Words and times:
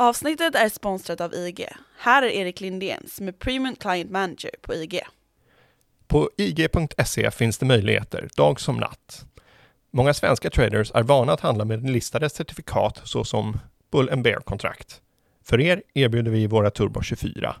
Avsnittet 0.00 0.54
är 0.54 0.68
sponsrat 0.68 1.20
av 1.20 1.34
IG. 1.34 1.68
Här 1.98 2.22
är 2.22 2.26
Erik 2.26 2.60
Lindén 2.60 3.02
som 3.06 3.28
är 3.28 3.32
Premium 3.32 3.76
Client 3.76 4.10
Manager 4.10 4.50
på 4.62 4.74
IG. 4.74 5.00
På 6.06 6.30
IG.se 6.36 7.30
finns 7.30 7.58
det 7.58 7.66
möjligheter, 7.66 8.28
dag 8.36 8.60
som 8.60 8.76
natt. 8.76 9.24
Många 9.90 10.14
svenska 10.14 10.50
traders 10.50 10.90
är 10.94 11.02
vana 11.02 11.32
att 11.32 11.40
handla 11.40 11.64
med 11.64 11.90
listade 11.90 12.30
certifikat 12.30 13.00
såsom 13.04 13.58
Bull 13.90 14.10
and 14.10 14.22
Bear-kontrakt. 14.22 15.00
För 15.44 15.60
er 15.60 15.82
erbjuder 15.94 16.30
vi 16.30 16.46
våra 16.46 16.70
Turbo 16.70 17.02
24. 17.02 17.56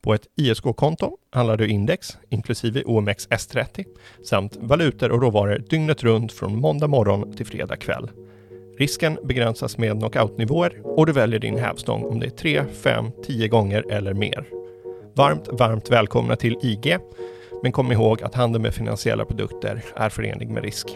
På 0.00 0.14
ett 0.14 0.26
ISK-konto 0.36 1.16
handlar 1.30 1.56
du 1.56 1.68
index, 1.68 2.18
inklusive 2.28 2.82
OMX 2.84 3.28
S30, 3.28 3.84
samt 4.24 4.56
valutor 4.56 5.10
och 5.10 5.22
råvaror 5.22 5.58
dygnet 5.58 6.02
runt 6.02 6.32
från 6.32 6.60
måndag 6.60 6.86
morgon 6.86 7.36
till 7.36 7.46
fredag 7.46 7.76
kväll. 7.76 8.10
Risken 8.78 9.18
begränsas 9.24 9.78
med 9.78 9.98
knockoutnivåer 9.98 10.80
och 10.84 11.06
du 11.06 11.12
väljer 11.12 11.40
din 11.40 11.58
hävstång 11.58 12.04
om 12.04 12.20
det 12.20 12.26
är 12.26 12.30
3, 12.30 12.64
5, 12.82 13.10
10 13.26 13.48
gånger 13.48 13.92
eller 13.92 14.14
mer. 14.14 14.48
Varmt, 15.14 15.48
varmt 15.52 15.90
välkomna 15.90 16.36
till 16.36 16.56
IG, 16.62 16.98
men 17.62 17.72
kom 17.72 17.92
ihåg 17.92 18.22
att 18.22 18.34
handel 18.34 18.62
med 18.62 18.74
finansiella 18.74 19.24
produkter 19.24 19.84
är 19.96 20.08
förenlig 20.08 20.50
med 20.50 20.64
risk. 20.64 20.86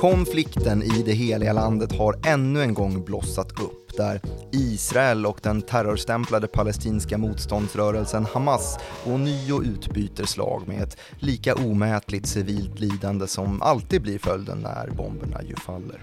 Konflikten 0.00 0.82
i 0.82 1.02
det 1.02 1.12
heliga 1.12 1.52
landet 1.52 1.92
har 1.92 2.14
ännu 2.26 2.62
en 2.62 2.74
gång 2.74 3.04
blossat 3.04 3.60
upp 3.60 3.96
där 3.96 4.20
Israel 4.52 5.26
och 5.26 5.40
den 5.42 5.62
terrorstämplade 5.62 6.46
palestinska 6.46 7.18
motståndsrörelsen 7.18 8.26
Hamas 8.32 8.78
ånyo 9.06 9.62
utbyter 9.62 10.24
slag 10.24 10.68
med 10.68 10.82
ett 10.82 10.96
lika 11.18 11.54
omätligt 11.54 12.26
civilt 12.26 12.80
lidande 12.80 13.26
som 13.26 13.62
alltid 13.62 14.02
blir 14.02 14.18
följden 14.18 14.58
när 14.58 14.90
bomberna 14.90 15.42
ju 15.42 15.56
faller. 15.56 16.02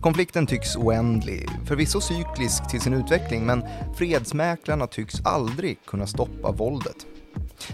Konflikten 0.00 0.46
tycks 0.46 0.76
oändlig, 0.76 1.48
förvisso 1.66 2.00
cyklisk 2.00 2.70
till 2.70 2.80
sin 2.80 2.94
utveckling 2.94 3.46
men 3.46 3.64
fredsmäklarna 3.96 4.86
tycks 4.86 5.14
aldrig 5.24 5.78
kunna 5.86 6.06
stoppa 6.06 6.52
våldet. 6.52 7.06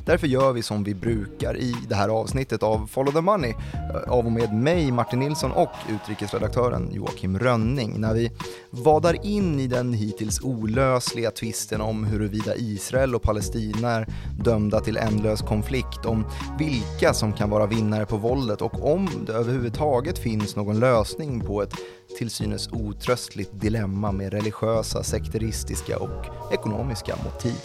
Därför 0.05 0.27
gör 0.27 0.53
vi 0.53 0.63
som 0.63 0.85
vi 0.85 0.95
brukar 0.95 1.57
i 1.57 1.75
det 1.89 1.95
här 1.95 2.09
avsnittet 2.09 2.63
av 2.63 2.87
Follow 2.87 3.13
the 3.13 3.21
Money 3.21 3.55
eh, 3.73 4.13
av 4.13 4.27
och 4.27 4.33
med 4.33 4.55
mig, 4.55 4.93
Martin 4.93 5.19
Nilsson 5.19 5.53
och 5.53 5.73
utrikesredaktören 5.91 6.91
Joakim 6.93 7.39
Rönning 7.39 8.01
när 8.01 8.15
vi 8.15 8.31
vadar 8.71 9.27
in 9.27 9.61
i 9.61 9.67
den 9.67 9.93
hittills 9.93 10.41
olösliga 10.41 11.31
tvisten 11.31 11.81
om 11.81 12.05
huruvida 12.05 12.57
Israel 12.57 13.15
och 13.15 13.23
Palestina 13.23 13.91
är 13.91 14.07
dömda 14.45 14.81
till 14.81 14.97
ändlös 14.97 15.41
konflikt, 15.41 16.07
om 16.07 16.25
vilka 16.59 17.15
som 17.15 17.33
kan 17.33 17.51
vara 17.51 17.67
vinnare 17.67 18.07
på 18.07 18.17
våldet 18.17 18.63
och 18.63 18.93
om 18.93 19.09
det 19.27 19.33
överhuvudtaget 19.33 20.19
finns 20.19 20.57
någon 20.57 20.81
lösning 20.81 21.41
på 21.41 21.63
ett 21.63 21.75
till 22.19 22.31
synes 22.31 22.69
otröstligt 22.73 23.61
dilemma 23.61 24.13
med 24.13 24.33
religiösa, 24.33 25.03
sekteristiska 25.03 25.99
och 25.99 26.53
ekonomiska 26.53 27.17
motiv. 27.25 27.61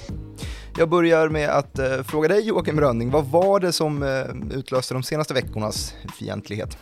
Jag 0.77 0.89
börjar 0.89 1.29
med 1.29 1.49
att 1.49 1.79
eh, 1.79 2.03
fråga 2.03 2.27
dig 2.27 2.47
Joakim 2.47 2.79
Rönning, 2.79 3.11
vad 3.11 3.25
var 3.25 3.59
det 3.59 3.71
som 3.71 4.03
eh, 4.03 4.57
utlöste 4.57 4.93
de 4.93 5.03
senaste 5.03 5.33
veckornas 5.33 5.95
fientlighet? 6.19 6.77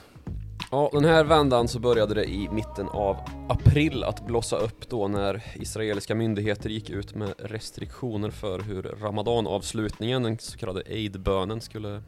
Ja, 0.71 0.89
den 0.93 1.05
här 1.05 1.23
vändan 1.23 1.67
så 1.67 1.79
började 1.79 2.13
det 2.13 2.25
i 2.25 2.49
mitten 2.49 2.87
av 2.87 3.17
april 3.49 4.03
att 4.03 4.27
blossa 4.27 4.57
upp 4.57 4.89
då 4.89 5.07
när 5.07 5.43
israeliska 5.55 6.15
myndigheter 6.15 6.69
gick 6.69 6.89
ut 6.89 7.15
med 7.15 7.33
restriktioner 7.37 8.29
för 8.29 8.59
hur 8.59 8.83
ramadanavslutningen, 8.83 10.23
den 10.23 10.39
så 10.39 10.57
kallade 10.57 10.83
eidbönen, 10.85 11.61
skulle, 11.61 12.03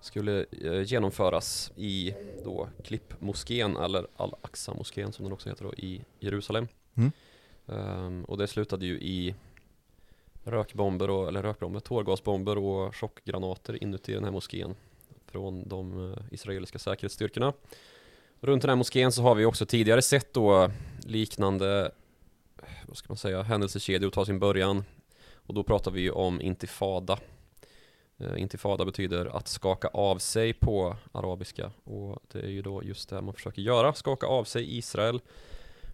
skulle 0.00 0.46
eh, 0.64 0.82
genomföras 0.82 1.72
i 1.76 2.14
då 2.44 2.68
Klippmoskén, 2.84 3.76
eller 3.76 4.06
Al-Aqsa-moskén 4.16 5.12
som 5.12 5.24
den 5.24 5.32
också 5.32 5.48
heter 5.48 5.64
då, 5.64 5.74
i 5.74 6.04
Jerusalem. 6.20 6.68
Mm. 6.94 7.12
Um, 7.66 8.24
och 8.24 8.38
det 8.38 8.46
slutade 8.46 8.86
ju 8.86 8.94
i 8.94 9.34
rökbomber, 10.44 11.10
och, 11.10 11.28
eller 11.28 11.42
rökbomber, 11.42 11.80
tårgasbomber 11.80 12.58
och 12.58 12.96
chockgranater 12.96 13.82
inuti 13.82 14.12
den 14.12 14.24
här 14.24 14.30
moskén 14.30 14.74
från 15.26 15.68
de 15.68 16.12
eh, 16.12 16.18
israeliska 16.30 16.78
säkerhetsstyrkorna. 16.78 17.52
Runt 18.40 18.62
den 18.62 18.68
här 18.68 18.76
moskén 18.76 19.12
så 19.12 19.22
har 19.22 19.34
vi 19.34 19.44
också 19.44 19.66
tidigare 19.66 20.02
sett 20.02 20.34
då 20.34 20.70
liknande, 21.04 21.90
vad 22.86 22.96
ska 22.96 23.08
man 23.08 23.16
säga, 23.16 23.42
händelsekedjor 23.42 24.10
ta 24.10 24.24
sin 24.24 24.38
början. 24.38 24.84
Och 25.34 25.54
då 25.54 25.62
pratar 25.62 25.90
vi 25.90 26.00
ju 26.00 26.10
om 26.10 26.40
intifada. 26.40 27.18
Eh, 28.18 28.40
intifada 28.42 28.84
betyder 28.84 29.36
att 29.36 29.48
skaka 29.48 29.88
av 29.88 30.18
sig 30.18 30.52
på 30.52 30.96
arabiska 31.12 31.72
och 31.84 32.22
det 32.32 32.40
är 32.40 32.50
ju 32.50 32.62
då 32.62 32.82
just 32.84 33.08
det 33.08 33.22
man 33.22 33.34
försöker 33.34 33.62
göra, 33.62 33.94
skaka 33.94 34.26
av 34.26 34.44
sig 34.44 34.78
Israel. 34.78 35.20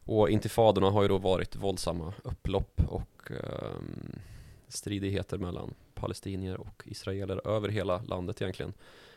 Och 0.04 0.30
intifadorna 0.30 0.90
har 0.90 1.02
ju 1.02 1.08
då 1.08 1.18
varit 1.18 1.56
våldsamma 1.56 2.12
upplopp 2.22 2.80
och 2.88 3.30
um, 3.30 4.18
stridigheter 4.68 5.38
mellan 5.38 5.74
palestinier 5.94 6.60
och 6.60 6.82
israeler 6.86 7.48
över 7.48 7.68
hela 7.68 8.02
landet 8.02 8.42
egentligen. 8.42 8.72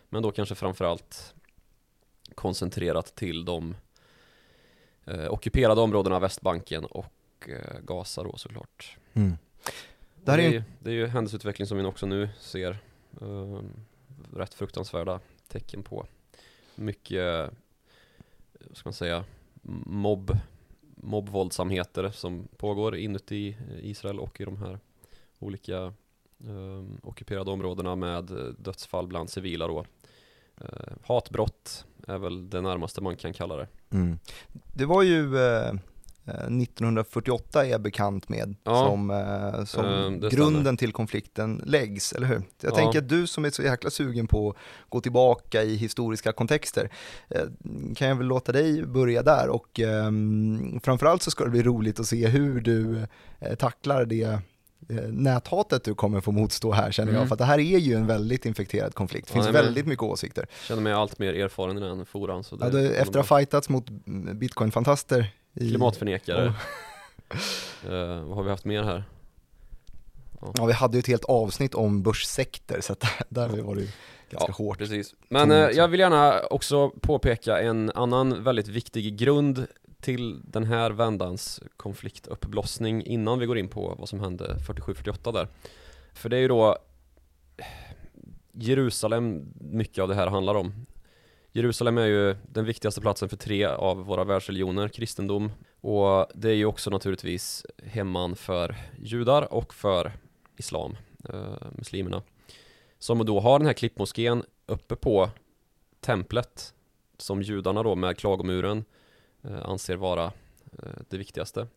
Men 0.10 0.24
då 0.24 0.32
kanske 0.32 0.56
framförallt 0.56 1.34
koncentrerat 2.36 3.16
till 3.16 3.46
de 3.46 3.76
eh, 5.06 5.32
ockuperade 5.34 5.82
områdena 5.82 6.20
Västbanken 6.20 6.86
och 6.86 7.50
eh, 7.50 7.80
Gaza 7.82 8.24
då 8.24 8.38
såklart. 8.38 8.98
Mm. 9.14 9.38
Det, 10.24 10.32
är 10.32 10.38
det, 10.38 10.44
är 10.44 10.52
ju, 10.52 10.64
det 10.80 10.90
är 10.90 10.94
ju 10.94 11.08
händelseutveckling 11.08 11.68
som 11.68 11.78
vi 11.78 11.84
också 11.84 12.06
nu 12.06 12.30
ser 12.40 12.78
eh, 13.22 13.62
rätt 14.36 14.54
fruktansvärda 14.54 15.20
tecken 15.48 15.84
på. 15.84 16.06
Mycket, 16.76 17.52
vad 18.68 18.78
ska 18.78 18.90
man 18.90 18.94
säga, 18.94 19.26
mobb, 19.86 20.38
mobbvåldsamheter 20.96 22.10
som 22.10 22.48
pågår 22.58 22.96
inuti 22.96 23.58
Israel 23.82 24.20
och 24.20 24.42
i 24.42 24.46
de 24.46 24.58
här 24.58 24.80
olika 25.42 25.94
um, 26.38 27.00
ockuperade 27.04 27.52
områdena 27.52 27.96
med 27.96 28.32
dödsfall 28.58 29.08
bland 29.08 29.30
civila 29.30 29.68
då. 29.68 29.86
Uh, 30.62 30.94
hatbrott 31.04 31.86
är 32.08 32.18
väl 32.18 32.50
det 32.50 32.62
närmaste 32.62 33.02
man 33.02 33.16
kan 33.16 33.34
kalla 33.34 33.56
det. 33.56 33.68
Mm. 33.92 34.20
Det 34.74 34.86
var 34.86 35.04
ju 35.04 35.36
uh... 35.36 35.74
1948 36.26 37.66
är 37.66 37.70
jag 37.70 37.82
bekant 37.82 38.30
med 38.30 38.56
ja, 38.64 38.86
som, 38.86 39.12
eh, 39.12 39.66
som 39.66 39.86
eh, 40.24 40.30
grunden 40.30 40.78
till 40.78 40.92
konflikten 40.92 41.64
läggs, 41.66 42.14
eller 42.14 42.28
hur? 42.28 42.42
Jag 42.62 42.72
ja. 42.72 42.76
tänker 42.76 43.00
att 43.00 43.10
du 43.10 43.28
som 43.28 43.46
är 43.46 43.50
så 43.50 43.64
jäkla 43.64 43.90
sugen 43.90 44.28
på 44.28 44.50
att 44.50 44.56
gå 44.90 45.02
tillbaka 45.02 45.64
i 45.64 45.76
historiska 45.76 46.32
kontexter, 46.32 46.90
eh, 47.30 47.42
kan 47.96 48.08
jag 48.08 48.16
väl 48.16 48.28
låta 48.28 48.52
dig 48.52 48.86
börja 48.86 49.24
där 49.24 49.50
och 49.50 49.80
eh, 49.80 50.12
framförallt 50.84 51.22
så 51.22 51.32
ska 51.32 51.44
det 51.44 51.50
bli 51.50 51.64
roligt 51.64 52.00
att 52.00 52.08
se 52.08 52.28
hur 52.28 52.62
du 52.62 53.06
eh, 53.40 53.56
tacklar 53.56 54.06
det 54.06 54.24
Eh, 54.24 54.40
näthatet 55.12 55.84
du 55.84 55.96
kommer 55.96 56.22
få 56.22 56.32
motstå 56.32 56.72
här 56.72 56.92
känner 56.92 57.10
mm. 57.10 57.20
jag, 57.20 57.28
för 57.28 57.36
att 57.36 57.40
det 57.40 57.46
här 57.46 57.60
är 57.60 57.78
ju 57.78 57.96
en 57.96 58.08
väldigt 58.08 58.46
infekterad 58.46 58.96
konflikt. 58.96 59.28
Det 59.28 59.34
finns 59.34 59.46
ja, 59.46 59.52
väldigt 59.52 59.86
mycket 59.86 60.04
åsikter. 60.04 60.46
Jag 60.50 60.68
känner 60.68 60.82
mig 60.82 60.94
allt 60.94 61.20
mer 61.20 61.34
erfaren 61.34 61.78
i 61.78 61.82
den 61.82 62.06
foran. 62.06 62.44
Så 62.44 62.56
det 62.56 62.66
ja, 62.66 62.72
du, 62.72 62.94
efter 62.94 63.20
att 63.20 63.30
ha 63.30 63.38
fightats 63.38 63.70
mot 63.70 63.90
bitcoinfantaster 64.36 65.32
i... 65.54 65.70
Klimatförnekare. 65.70 66.46
uh, 66.46 66.54
vad 68.26 68.36
har 68.36 68.44
vi 68.44 68.50
haft 68.50 68.66
mer 68.66 68.84
här? 68.84 69.04
Ja. 70.42 70.54
ja. 70.58 70.66
vi 70.66 70.74
hade 70.74 70.98
ju 70.98 71.00
ett 71.00 71.08
helt 71.08 71.26
avsnitt 71.26 71.76
om 71.76 72.04
börssekter, 72.04 72.82
så 72.82 72.94
att 72.94 73.06
där 73.30 73.48
var 73.48 73.76
det 73.76 73.82
ju 73.82 73.90
ganska 74.30 74.52
ja, 74.52 74.66
hårt. 74.66 74.78
Precis. 74.78 75.16
Men 75.30 75.52
uh, 75.52 75.58
jag 75.58 75.88
vill 75.88 76.00
gärna 76.00 76.40
också 76.40 76.90
påpeka 76.90 77.62
en 77.62 77.92
annan 77.96 78.44
väldigt 78.44 78.68
viktig 78.68 79.18
grund 79.18 79.68
till 80.02 80.42
den 80.44 80.64
här 80.64 80.92
vändans 80.92 81.60
konfliktuppblossning 81.78 83.06
innan 83.06 83.40
vi 83.40 83.46
går 83.46 83.58
in 83.58 83.68
på 83.68 83.96
vad 84.00 84.10
som 84.10 84.20
hände 84.20 84.56
47-48 84.68 85.34
där. 85.34 85.48
För 86.14 86.30
det 86.30 86.38
är 86.38 86.42
ju 86.42 86.48
då 86.48 86.78
Jerusalem 88.52 89.54
mycket 89.60 90.02
av 90.02 90.08
det 90.08 90.16
här 90.16 90.28
handlar 90.28 90.56
om. 90.56 90.86
Jerusalem 91.52 91.98
är 91.98 92.06
ju 92.06 92.36
den 92.52 92.66
viktigaste 92.66 93.02
platsen 93.02 93.30
för 93.30 93.38
tre 93.38 93.66
av 93.66 93.98
våra 94.06 94.24
världsreligioner, 94.24 94.88
kristendom. 94.88 95.52
Och 95.82 96.28
det 96.36 96.50
är 96.50 96.54
ju 96.54 96.66
också 96.66 96.90
naturligtvis 96.90 97.66
hemman 97.86 98.36
för 98.36 98.76
judar 99.00 99.54
och 99.54 99.74
för 99.74 100.12
islam, 100.58 100.98
eh, 101.30 101.68
muslimerna. 101.72 102.22
Som 103.00 103.26
då 103.26 103.40
har 103.40 103.60
den 103.60 103.66
här 103.66 103.74
klippmoskén 103.74 104.44
uppe 104.66 104.96
på 104.96 105.30
templet 106.00 106.74
som 107.18 107.42
judarna 107.42 107.84
då 107.84 107.96
med 107.96 108.18
klagomuren 108.18 108.78
Eh, 108.78 109.01
anser 109.64 109.96
vara 109.96 110.26
eh, 110.84 110.90
det 111.10 111.18
viktigaste. 111.18 111.68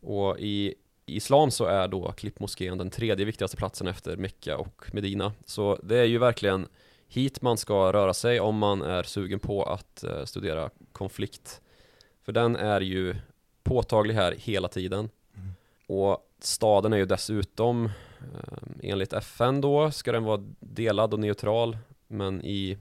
Och 0.00 0.38
i 0.38 0.74
islam 1.06 1.50
så 1.50 1.64
är 1.64 1.88
då 1.88 2.12
klippmoskén 2.12 2.78
den 2.78 2.90
tredje 2.90 3.26
viktigaste 3.26 3.56
platsen 3.56 3.86
efter 3.86 4.16
Mecka 4.16 4.58
och 4.58 4.84
Medina. 4.92 5.32
Så 5.44 5.78
det 5.82 5.98
är 5.98 6.04
ju 6.04 6.18
verkligen 6.18 6.66
hit 7.08 7.42
man 7.42 7.56
ska 7.56 7.92
röra 7.92 8.14
sig 8.14 8.40
om 8.40 8.58
man 8.58 8.82
är 8.82 9.02
sugen 9.02 9.40
på 9.40 9.62
att 9.62 10.04
eh, 10.04 10.24
studera 10.24 10.70
konflikt. 10.92 11.60
För 12.22 12.32
den 12.32 12.56
är 12.56 12.80
ju 12.80 13.16
påtaglig 13.62 14.14
här 14.14 14.34
hela 14.38 14.68
tiden. 14.68 15.08
Och 15.86 16.30
staden 16.40 16.92
är 16.92 16.96
ju 16.96 17.06
dessutom 17.06 17.84
eh, 18.20 18.90
enligt 18.90 19.12
FN 19.12 19.60
då 19.60 19.90
ska 19.90 20.12
den 20.12 20.24
vara 20.24 20.44
delad 20.60 21.14
och 21.14 21.20
neutral 21.20 21.78
men 22.06 22.42
i 22.42 22.78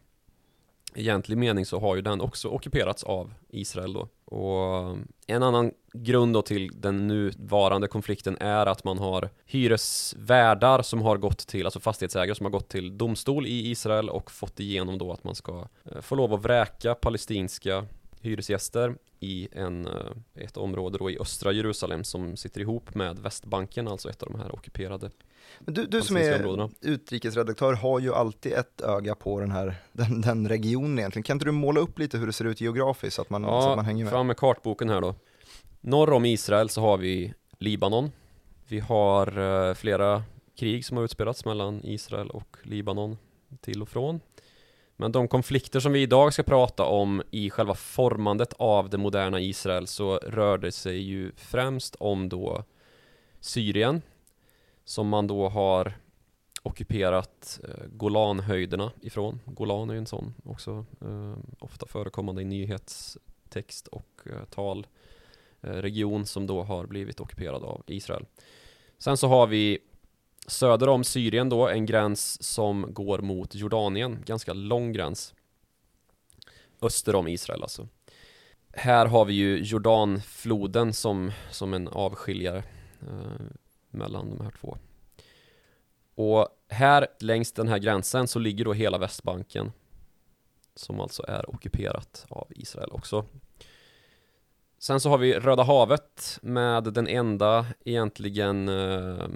egentlig 0.95 1.37
mening 1.37 1.65
så 1.65 1.79
har 1.79 1.95
ju 1.95 2.01
den 2.01 2.21
också 2.21 2.47
ockuperats 2.47 3.03
av 3.03 3.33
Israel 3.49 3.93
då. 3.93 4.07
Och 4.25 4.77
eh, 4.77 4.97
en 5.27 5.43
annan 5.43 5.71
grund 5.93 6.33
då 6.33 6.41
till 6.41 6.71
den 6.73 7.07
nuvarande 7.07 7.87
konflikten 7.87 8.37
är 8.39 8.65
att 8.65 8.83
man 8.83 8.99
har 8.99 9.29
hyresvärdar 9.45 10.81
som 10.81 11.01
har 11.01 11.17
gått 11.17 11.47
till, 11.47 11.65
alltså 11.65 11.79
fastighetsägare 11.79 12.35
som 12.35 12.45
har 12.45 12.51
gått 12.51 12.69
till 12.69 12.97
domstol 12.97 13.47
i 13.47 13.69
Israel 13.69 14.09
och 14.09 14.31
fått 14.31 14.59
igenom 14.59 14.97
då 14.97 15.11
att 15.11 15.23
man 15.23 15.35
ska 15.35 15.67
eh, 15.83 16.01
få 16.01 16.15
lov 16.15 16.33
att 16.33 16.43
vräka 16.43 16.95
palestinska 16.95 17.85
hyresgäster 18.21 18.95
i 19.19 19.47
en, 19.51 19.87
eh, 19.87 20.11
ett 20.35 20.57
område 20.57 20.97
då 20.97 21.09
i 21.09 21.19
östra 21.19 21.51
Jerusalem 21.51 22.03
som 22.03 22.37
sitter 22.37 22.61
ihop 22.61 22.95
med 22.95 23.19
Västbanken, 23.19 23.87
alltså 23.87 24.09
ett 24.09 24.23
av 24.23 24.31
de 24.31 24.39
här 24.39 24.55
ockuperade 24.55 25.09
men 25.59 25.73
du, 25.73 25.85
du 25.85 26.01
som 26.01 26.15
palestinska 26.15 26.43
är 26.43 26.49
områdena. 26.49 26.69
utrikesredaktör 26.81 27.73
har 27.73 27.99
ju 27.99 28.13
alltid 28.13 28.53
ett 28.53 28.81
öga 28.81 29.15
på 29.15 29.39
den 29.39 29.51
här, 29.51 29.75
den, 29.91 30.21
den 30.21 30.49
regionen 30.49 30.99
egentligen. 30.99 31.23
Kan 31.23 31.35
inte 31.35 31.45
du 31.45 31.51
måla 31.51 31.79
upp 31.79 31.99
lite 31.99 32.17
hur 32.17 32.27
det 32.27 32.33
ser 32.33 32.45
ut 32.45 32.61
geografiskt 32.61 33.15
så 33.15 33.21
att 33.21 33.29
man, 33.29 33.43
så 33.43 33.69
att 33.69 33.75
man 33.75 33.85
hänger 33.85 34.03
med? 34.03 34.11
fram 34.11 34.27
med 34.27 34.37
kartboken 34.37 34.89
här 34.89 35.01
då. 35.01 35.15
Norr 35.81 36.13
om 36.13 36.25
Israel 36.25 36.69
så 36.69 36.81
har 36.81 36.97
vi 36.97 37.33
Libanon. 37.59 38.11
Vi 38.67 38.79
har 38.79 39.37
eh, 39.69 39.73
flera 39.73 40.23
krig 40.59 40.85
som 40.85 40.97
har 40.97 41.03
utspelats 41.03 41.45
mellan 41.45 41.81
Israel 41.83 42.29
och 42.29 42.57
Libanon 42.63 43.17
till 43.61 43.81
och 43.81 43.89
från. 43.89 44.19
Men 44.97 45.11
de 45.11 45.27
konflikter 45.27 45.79
som 45.79 45.91
vi 45.91 46.01
idag 46.01 46.33
ska 46.33 46.43
prata 46.43 46.83
om 46.83 47.23
i 47.31 47.49
själva 47.49 47.75
formandet 47.75 48.53
av 48.53 48.89
det 48.89 48.97
moderna 48.97 49.39
Israel 49.39 49.87
så 49.87 50.17
rör 50.17 50.57
det 50.57 50.71
sig 50.71 50.97
ju 50.97 51.31
främst 51.35 51.95
om 51.95 52.29
då 52.29 52.63
Syrien 53.39 54.01
som 54.85 55.07
man 55.07 55.27
då 55.27 55.49
har 55.49 55.93
ockuperat 56.63 57.59
eh, 57.63 57.85
Golanhöjderna 57.87 58.91
ifrån. 59.01 59.39
Golan 59.45 59.89
är 59.89 59.93
ju 59.93 59.99
en 59.99 60.05
sån 60.05 60.33
också 60.43 60.85
eh, 61.01 61.37
ofta 61.59 61.87
förekommande 61.87 62.41
i 62.41 62.45
nyhetstext 62.45 63.87
och 63.87 64.21
eh, 64.25 64.45
tal 64.49 64.87
eh, 65.61 65.69
region 65.69 66.25
som 66.25 66.47
då 66.47 66.63
har 66.63 66.85
blivit 66.85 67.19
ockuperad 67.19 67.63
av 67.63 67.83
Israel. 67.87 68.25
Sen 68.97 69.17
så 69.17 69.27
har 69.27 69.47
vi 69.47 69.79
söder 70.47 70.89
om 70.89 71.03
Syrien 71.03 71.49
då 71.49 71.67
en 71.67 71.85
gräns 71.85 72.43
som 72.43 72.85
går 72.89 73.19
mot 73.19 73.55
Jordanien, 73.55 74.23
ganska 74.25 74.53
lång 74.53 74.93
gräns. 74.93 75.33
Öster 76.81 77.15
om 77.15 77.27
Israel 77.27 77.61
alltså. 77.63 77.87
Här 78.73 79.05
har 79.05 79.25
vi 79.25 79.33
ju 79.33 79.57
Jordanfloden 79.63 80.93
som, 80.93 81.31
som 81.51 81.73
en 81.73 81.87
avskiljare 81.87 82.63
eh, 83.01 83.45
mellan 83.95 84.29
de 84.29 84.43
här 84.43 84.51
två. 84.61 84.77
Och 86.15 86.47
här 86.69 87.07
längs 87.19 87.51
den 87.51 87.67
här 87.67 87.77
gränsen 87.77 88.27
så 88.27 88.39
ligger 88.39 88.65
då 88.65 88.73
hela 88.73 88.97
Västbanken 88.97 89.71
som 90.75 90.99
alltså 90.99 91.23
är 91.27 91.49
ockuperat 91.49 92.25
av 92.29 92.47
Israel 92.49 92.89
också. 92.91 93.25
Sen 94.77 94.99
så 94.99 95.09
har 95.09 95.17
vi 95.17 95.33
Röda 95.33 95.63
havet 95.63 96.39
med 96.41 96.83
den 96.83 97.07
enda 97.07 97.65
egentligen 97.85 98.69
eh, 98.69 99.27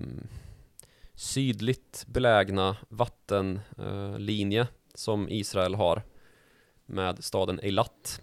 sydligt 1.14 2.06
belägna 2.08 2.78
vattenlinje 2.90 4.62
eh, 4.62 4.68
som 4.94 5.30
Israel 5.30 5.76
har 5.76 6.04
med 6.86 7.24
staden 7.24 7.60
Eilat. 7.60 8.22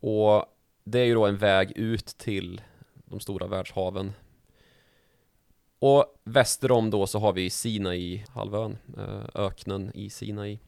Och 0.00 0.44
det 0.84 0.98
är 0.98 1.04
ju 1.04 1.14
då 1.14 1.26
en 1.26 1.38
väg 1.38 1.72
ut 1.76 2.06
till 2.06 2.60
de 2.94 3.20
stora 3.20 3.46
världshaven. 3.46 4.12
Och 5.86 6.20
väster 6.24 6.72
om 6.72 6.90
då 6.90 7.06
så 7.06 7.18
har 7.18 7.32
vi 7.32 7.50
Sinai 7.50 8.24
halvön, 8.34 8.78
eh, 8.98 9.24
öknen 9.34 9.90
i 9.94 10.10
Sinai. 10.10 10.58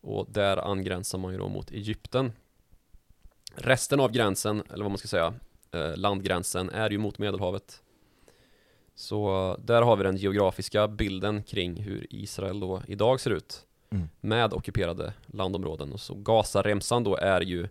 Och 0.00 0.26
där 0.30 0.56
angränsar 0.56 1.18
man 1.18 1.32
ju 1.32 1.38
då 1.38 1.48
mot 1.48 1.70
Egypten. 1.70 2.32
Resten 3.54 4.00
av 4.00 4.12
gränsen, 4.12 4.62
eller 4.72 4.84
vad 4.84 4.90
man 4.90 4.98
ska 4.98 5.08
säga, 5.08 5.34
eh, 5.72 5.96
landgränsen 5.96 6.70
är 6.70 6.90
ju 6.90 6.98
mot 6.98 7.18
Medelhavet. 7.18 7.82
Så 8.94 9.56
där 9.64 9.82
har 9.82 9.96
vi 9.96 10.02
den 10.02 10.16
geografiska 10.16 10.88
bilden 10.88 11.42
kring 11.42 11.76
hur 11.82 12.06
Israel 12.10 12.60
då 12.60 12.82
idag 12.86 13.20
ser 13.20 13.30
ut 13.30 13.66
Mm. 13.92 14.08
med 14.20 14.52
ockuperade 14.52 15.12
landområden. 15.26 15.92
Och 15.92 16.00
så 16.00 16.14
Gazaremsan 16.14 17.04
då 17.04 17.16
är 17.16 17.40
ju 17.40 17.68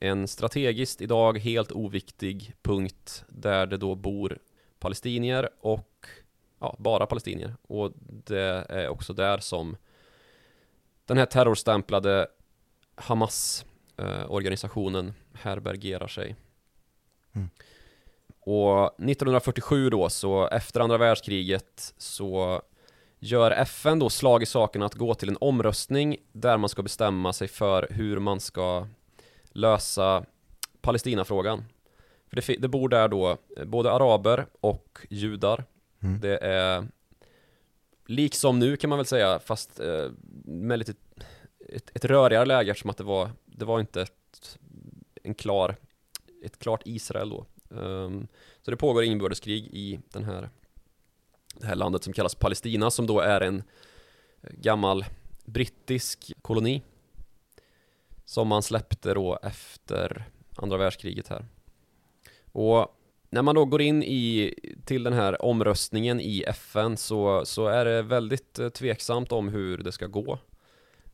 en 0.00 0.28
strategiskt 0.28 1.00
idag 1.00 1.38
helt 1.38 1.72
oviktig 1.72 2.52
punkt 2.62 3.24
där 3.28 3.66
det 3.66 3.76
då 3.76 3.94
bor 3.94 4.38
palestinier 4.84 5.48
och 5.60 6.06
ja, 6.60 6.76
bara 6.78 7.06
palestinier. 7.06 7.56
Och 7.62 7.92
det 8.24 8.66
är 8.68 8.88
också 8.88 9.12
där 9.12 9.38
som 9.38 9.76
den 11.06 11.18
här 11.18 11.26
terrorstämplade 11.26 12.26
Hamas-organisationen 12.94 15.14
härbärgerar 15.32 16.08
sig. 16.08 16.36
Mm. 17.32 17.48
Och 18.40 18.86
1947 18.86 19.90
då, 19.90 20.08
så 20.08 20.48
efter 20.48 20.80
andra 20.80 20.98
världskriget 20.98 21.94
så 21.96 22.62
gör 23.18 23.50
FN 23.50 23.98
då 23.98 24.10
slag 24.10 24.42
i 24.42 24.46
saken 24.46 24.82
att 24.82 24.94
gå 24.94 25.14
till 25.14 25.28
en 25.28 25.38
omröstning 25.40 26.16
där 26.32 26.58
man 26.58 26.68
ska 26.68 26.82
bestämma 26.82 27.32
sig 27.32 27.48
för 27.48 27.86
hur 27.90 28.18
man 28.18 28.40
ska 28.40 28.86
lösa 29.52 30.24
Palestinafrågan. 30.80 31.64
För 32.42 32.52
det, 32.52 32.60
det 32.60 32.68
bor 32.68 32.88
där 32.88 33.08
då 33.08 33.38
eh, 33.56 33.64
både 33.64 33.92
araber 33.92 34.46
och 34.60 35.06
judar. 35.10 35.64
Mm. 36.00 36.20
Det 36.20 36.38
är 36.38 36.88
liksom 38.06 38.58
nu 38.58 38.76
kan 38.76 38.90
man 38.90 38.98
väl 38.98 39.06
säga, 39.06 39.38
fast 39.38 39.80
eh, 39.80 40.10
med 40.44 40.78
lite 40.78 40.94
ett, 41.68 41.90
ett 41.94 42.04
rörigare 42.04 42.44
läge 42.44 42.70
eftersom 42.70 42.90
att 42.90 42.96
det 42.96 43.04
var, 43.04 43.30
det 43.44 43.64
var 43.64 43.80
inte 43.80 44.02
ett, 44.02 44.58
en 45.22 45.34
klar, 45.34 45.76
ett 46.44 46.58
klart 46.58 46.82
Israel 46.84 47.30
då. 47.30 47.46
Ehm, 47.80 48.26
så 48.62 48.70
det 48.70 48.76
pågår 48.76 49.04
inbördeskrig 49.04 49.64
i 49.72 50.00
den 50.12 50.24
här, 50.24 50.50
det 51.54 51.66
här 51.66 51.74
landet 51.74 52.04
som 52.04 52.12
kallas 52.12 52.34
Palestina 52.34 52.90
som 52.90 53.06
då 53.06 53.20
är 53.20 53.40
en 53.40 53.62
gammal 54.50 55.04
brittisk 55.44 56.32
koloni 56.42 56.82
som 58.24 58.48
man 58.48 58.62
släppte 58.62 59.14
då 59.14 59.38
efter 59.42 60.24
andra 60.56 60.76
världskriget 60.76 61.28
här. 61.28 61.46
Och 62.54 62.96
när 63.30 63.42
man 63.42 63.54
då 63.54 63.64
går 63.64 63.82
in 63.82 64.02
i, 64.02 64.54
till 64.84 65.02
den 65.02 65.12
här 65.12 65.44
omröstningen 65.44 66.20
i 66.20 66.42
FN 66.46 66.96
så, 66.96 67.42
så 67.44 67.66
är 67.66 67.84
det 67.84 68.02
väldigt 68.02 68.58
eh, 68.58 68.68
tveksamt 68.68 69.32
om 69.32 69.48
hur 69.48 69.78
det 69.78 69.92
ska 69.92 70.06
gå. 70.06 70.38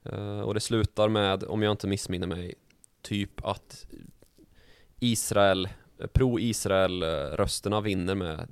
Eh, 0.03 0.41
och 0.41 0.55
det 0.55 0.61
slutar 0.61 1.09
med, 1.09 1.45
om 1.45 1.63
jag 1.63 1.71
inte 1.71 1.87
missminner 1.87 2.27
mig, 2.27 2.55
typ 3.03 3.45
att 3.45 3.87
Israel, 4.99 5.69
eh, 5.99 6.07
pro-Israel 6.07 7.03
eh, 7.03 7.07
rösterna 7.37 7.81
vinner 7.81 8.15
med 8.15 8.49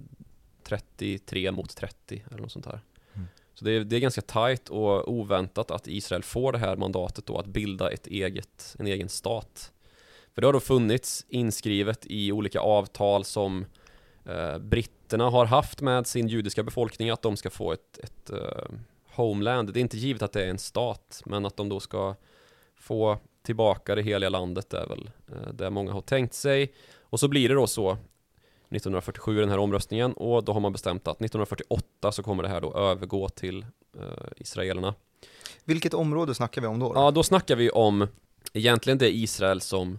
33 0.62 1.52
mot 1.52 1.76
30 1.76 2.24
eller 2.30 2.42
något 2.42 2.52
sånt 2.52 2.66
här. 2.66 2.80
Mm. 3.14 3.26
Så 3.54 3.64
det 3.64 3.72
är, 3.72 3.84
det 3.84 3.96
är 3.96 4.00
ganska 4.00 4.22
tajt 4.22 4.68
och 4.68 5.12
oväntat 5.12 5.70
att 5.70 5.88
Israel 5.88 6.22
får 6.22 6.52
det 6.52 6.58
här 6.58 6.76
mandatet 6.76 7.26
då 7.26 7.38
att 7.38 7.46
bilda 7.46 7.90
ett 7.90 8.06
eget, 8.06 8.76
en 8.78 8.86
egen 8.86 9.08
stat. 9.08 9.72
För 10.38 10.40
det 10.40 10.48
har 10.48 10.52
då 10.52 10.60
funnits 10.60 11.26
inskrivet 11.28 12.06
i 12.06 12.32
olika 12.32 12.60
avtal 12.60 13.24
som 13.24 13.66
eh, 14.24 14.58
britterna 14.58 15.30
har 15.30 15.44
haft 15.44 15.80
med 15.80 16.06
sin 16.06 16.28
judiska 16.28 16.62
befolkning 16.62 17.10
att 17.10 17.22
de 17.22 17.36
ska 17.36 17.50
få 17.50 17.72
ett, 17.72 17.98
ett 17.98 18.30
eh, 18.30 18.64
homeland. 19.14 19.72
Det 19.72 19.78
är 19.78 19.80
inte 19.80 19.96
givet 19.96 20.22
att 20.22 20.32
det 20.32 20.44
är 20.44 20.48
en 20.48 20.58
stat, 20.58 21.22
men 21.26 21.46
att 21.46 21.56
de 21.56 21.68
då 21.68 21.80
ska 21.80 22.14
få 22.76 23.18
tillbaka 23.42 23.94
det 23.94 24.02
heliga 24.02 24.28
landet 24.28 24.74
är 24.74 24.86
väl 24.86 25.10
eh, 25.28 25.52
det 25.52 25.70
många 25.70 25.92
har 25.92 26.00
tänkt 26.00 26.34
sig. 26.34 26.72
Och 27.00 27.20
så 27.20 27.28
blir 27.28 27.48
det 27.48 27.54
då 27.54 27.66
så 27.66 27.90
1947 27.90 29.40
den 29.40 29.48
här 29.48 29.58
omröstningen 29.58 30.12
och 30.12 30.44
då 30.44 30.52
har 30.52 30.60
man 30.60 30.72
bestämt 30.72 31.08
att 31.08 31.16
1948 31.16 32.12
så 32.12 32.22
kommer 32.22 32.42
det 32.42 32.48
här 32.48 32.60
då 32.60 32.74
övergå 32.74 33.28
till 33.28 33.66
eh, 33.98 34.02
israelerna. 34.36 34.94
Vilket 35.64 35.94
område 35.94 36.34
snackar 36.34 36.60
vi 36.60 36.66
om 36.66 36.78
då? 36.78 36.92
då? 36.92 37.00
Ja, 37.00 37.10
då 37.10 37.22
snackar 37.22 37.56
vi 37.56 37.70
om 37.70 38.06
egentligen 38.52 38.98
det 38.98 39.16
Israel 39.16 39.60
som, 39.60 39.98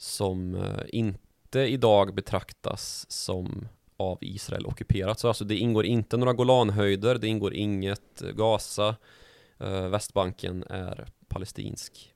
som 0.00 0.54
eh, 0.54 0.84
inte 0.88 1.58
idag 1.58 2.14
betraktas 2.14 3.06
som 3.08 3.68
av 3.96 4.18
Israel 4.20 4.66
ockuperat. 4.66 5.20
Så 5.20 5.28
alltså 5.28 5.44
det 5.44 5.56
ingår 5.56 5.84
inte 5.84 6.16
några 6.16 6.32
Golanhöjder, 6.32 7.14
det 7.14 7.26
ingår 7.26 7.54
inget 7.54 8.22
eh, 8.22 8.30
Gaza, 8.30 8.96
eh, 9.58 9.88
Västbanken 9.88 10.64
är 10.70 11.08
palestinsk. 11.28 12.14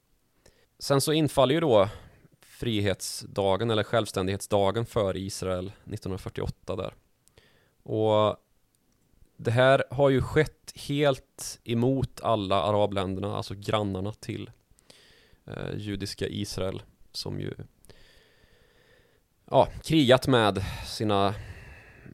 Sen 0.78 1.00
så 1.00 1.12
infaller 1.12 1.54
ju 1.54 1.60
då 1.60 1.88
frihetsdagen 2.40 3.70
eller 3.70 3.82
självständighetsdagen 3.82 4.86
för 4.86 5.16
Israel 5.16 5.66
1948 5.66 6.76
där. 6.76 6.94
Och 7.82 8.36
det 9.36 9.50
här 9.50 9.84
har 9.90 10.10
ju 10.10 10.22
skett 10.22 10.72
helt 10.74 11.60
emot 11.64 12.20
alla 12.20 12.62
arabländerna, 12.62 13.36
alltså 13.36 13.54
grannarna 13.54 14.12
till 14.12 14.50
eh, 15.46 15.76
judiska 15.76 16.26
Israel 16.26 16.82
som 17.16 17.40
ju 17.40 17.54
ja, 19.50 19.68
krigat 19.83 20.26
med 20.26 20.64
sina 20.87 21.35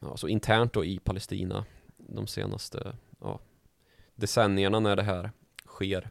alltså 0.03 0.29
internt 0.29 0.73
då 0.73 0.85
i 0.85 0.99
Palestina 0.99 1.65
de 1.97 2.27
senaste 2.27 2.97
ja, 3.21 3.41
decennierna 4.15 4.81
när 4.81 4.97
det 4.97 5.03
här 5.03 5.31
sker. 5.67 6.11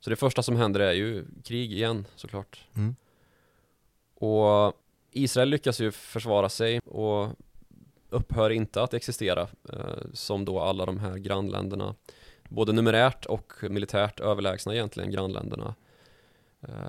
Så 0.00 0.10
det 0.10 0.16
första 0.16 0.42
som 0.42 0.56
händer 0.56 0.80
är 0.80 0.92
ju 0.92 1.24
krig 1.44 1.72
igen 1.72 2.06
såklart. 2.14 2.66
Mm. 2.74 2.96
Och 4.14 4.74
Israel 5.10 5.48
lyckas 5.48 5.80
ju 5.80 5.92
försvara 5.92 6.48
sig 6.48 6.78
och 6.78 7.28
upphör 8.08 8.50
inte 8.50 8.82
att 8.82 8.94
existera 8.94 9.48
eh, 9.72 10.04
som 10.12 10.44
då 10.44 10.60
alla 10.60 10.86
de 10.86 10.98
här 10.98 11.16
grannländerna 11.16 11.94
både 12.48 12.72
numerärt 12.72 13.26
och 13.26 13.52
militärt 13.62 14.20
överlägsna 14.20 14.74
egentligen 14.74 15.10
grannländerna 15.10 15.74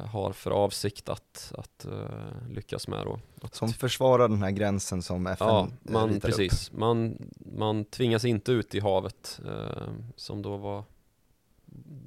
har 0.06 0.32
för 0.32 0.51
avsikt 0.51 1.10
att, 1.10 1.53
att 1.58 1.86
eh, 1.86 2.50
lyckas 2.50 2.88
med 2.88 3.06
då. 3.06 3.20
Att, 3.42 3.56
Som 3.56 3.70
försvarar 3.70 4.30
den 4.30 4.44
här 4.44 4.51
gränsen 4.51 5.01
som 5.01 5.27
FN 5.27 5.48
ja, 5.48 5.68
eh, 5.86 5.92
man, 5.92 6.10
ritar 6.10 6.30
upp. 6.30 6.36
precis. 6.38 6.72
Man, 6.72 7.18
man 7.58 7.86
tvingas 7.86 8.25
inte 8.25 8.51
ut 8.51 8.75
i 8.75 8.80
havet 8.80 9.39
eh, 9.46 9.94
som 10.15 10.42
då 10.42 10.58
var 10.58 10.84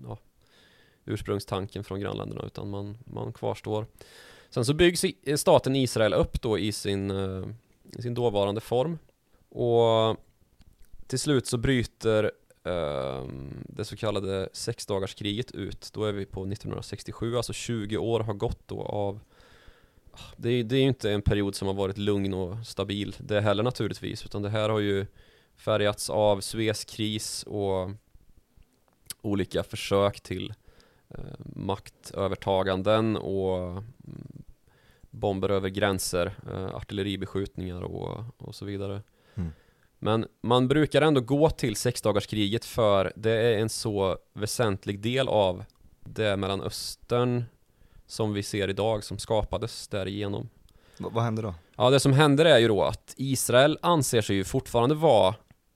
ja, 0.05 0.19
ursprungstanken 1.05 1.85
från 1.85 2.01
grannländerna 2.01 2.43
utan 2.47 2.71
man, 2.71 2.99
man 3.05 3.33
kvarstår. 3.33 3.87
Sen 4.51 4.65
så 4.65 4.75
byggs 4.75 5.05
staten 5.37 5.77
Israel 5.77 6.15
upp 6.15 6.43
då 6.43 6.59
i 6.59 6.73
sin, 6.73 7.11
eh, 7.11 7.45
i 7.99 8.03
sin 8.03 8.15
dåvarande 8.15 8.61
form 8.61 8.99
och 9.49 10.17
till 11.07 11.19
slut 11.19 11.47
så 11.47 11.59
bryter 11.59 12.33
Ehm, 12.67 13.65
det 13.69 13.85
så 13.85 13.97
kallade 13.97 14.49
sexdagarskriget 14.53 15.53
ut. 15.53 15.91
Då 15.93 16.05
är 16.05 16.13
vi 16.13 16.27
på 16.27 16.41
1967, 16.41 17.37
alltså 17.37 17.53
20 17.53 17.97
år 17.97 18.21
har 18.21 18.35
gått 18.35 18.69
då 18.69 18.83
av 18.83 19.21
ah, 20.13 20.19
det 20.37 20.49
är, 20.49 20.65
det 20.65 20.77
är 20.77 20.81
ju 20.81 20.89
inte 20.89 21.13
en 21.13 21.23
period 21.23 21.55
som 21.55 21.69
har 21.69 21.75
varit 21.75 21.99
lugn 21.99 22.35
och 22.35 22.67
stabil 22.67 23.17
det 23.19 23.41
heller 23.41 23.63
naturligtvis 23.63 24.25
utan 24.25 24.43
det 24.43 24.49
här 24.49 24.69
har 24.69 24.81
ju 24.81 25.07
färgats 25.57 26.11
av 26.11 26.41
Suezkris 26.41 27.43
och 27.43 27.91
olika 29.23 29.63
försök 29.63 30.21
till 30.21 30.55
eh, 31.09 31.35
maktövertaganden 31.39 33.17
och 33.17 33.59
mm, 33.59 34.43
bomber 35.11 35.49
över 35.49 35.69
gränser, 35.69 36.35
eh, 36.53 36.75
artilleribeskjutningar 36.75 37.83
och, 37.83 38.25
och 38.37 38.55
så 38.55 38.65
vidare. 38.65 39.03
Men 39.99 40.27
man 40.43 40.69
brukar 40.69 41.03
ändå 41.03 41.21
gå 41.21 41.51
till 41.51 41.77
sexdagarskriget 41.77 42.65
för 42.65 43.13
det 43.17 43.31
är 43.31 43.59
en 43.59 43.69
så 43.69 44.19
väsentlig 44.33 45.01
del 45.01 45.29
av 45.29 45.65
det 46.01 46.37
Mellanöstern 46.37 47.45
som 48.07 48.33
vi 48.33 48.43
ser 48.43 48.71
idag 48.71 49.05
som 49.05 49.19
skapades 49.19 49.89
därigenom. 49.89 50.49
Va- 50.99 51.11
vad 51.13 51.25
händer 51.25 51.43
då? 51.43 51.55
Ja, 51.77 51.91
det 51.91 52.01
som 52.01 52.13
händer 52.13 52.45
är 52.45 52.59
ju 52.59 52.69
då 52.69 52.83
att 52.83 53.15
Israel 53.17 53.79
anser 53.83 54.21
sig 54.21 54.37
ju 54.37 54.45
fortfarande 54.45 54.95
vara 54.95 55.35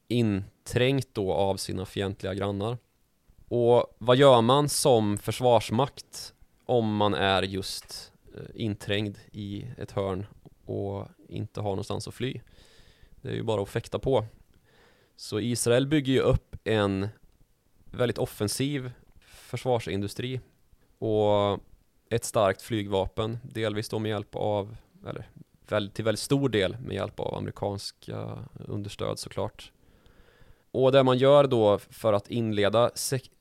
inträngt 0.09 1.09
då 1.13 1.33
av 1.33 1.57
sina 1.57 1.87
fientliga 1.87 2.35
grannar. 2.35 2.79
Och 3.49 3.97
vad 3.99 4.17
gör 4.17 4.41
man 4.41 4.69
som 4.69 5.19
försvarsmakt 5.19 6.35
om 6.67 6.97
man 6.97 7.15
är 7.15 7.43
just 7.43 8.13
eh, 8.35 8.41
inträngd 8.55 9.19
i 9.33 9.67
ett 9.79 9.91
hörn 9.91 10.27
och 10.65 11.09
inte 11.29 11.61
har 11.61 11.71
någonstans 11.71 12.09
att 12.09 12.15
fly? 12.15 12.41
Det 13.23 13.29
är 13.29 13.35
ju 13.35 13.43
bara 13.43 13.63
att 13.63 13.69
fäkta 13.69 13.99
på. 13.99 14.25
Så 15.17 15.41
Israel 15.41 15.87
bygger 15.87 16.13
ju 16.13 16.21
upp 16.21 16.57
en 16.65 17.09
väldigt 17.85 18.19
offensiv 18.19 18.93
försvarsindustri 19.21 20.41
och 20.99 21.61
ett 22.11 22.25
starkt 22.25 22.63
flygvapen, 22.63 23.39
delvis 23.43 23.89
då 23.89 23.99
med 23.99 24.09
hjälp 24.09 24.35
av, 24.37 24.77
eller 25.09 25.25
till 25.89 26.05
väldigt 26.05 26.21
stor 26.21 26.49
del 26.49 26.77
med 26.79 26.97
hjälp 26.97 27.21
av 27.21 27.35
amerikanska 27.35 28.39
understöd 28.69 29.19
såklart. 29.19 29.73
Och 30.71 30.93
det 30.93 31.03
man 31.03 31.19
gör 31.19 31.47
då 31.47 31.79
för 31.79 32.13
att 32.13 32.31
inleda 32.31 32.91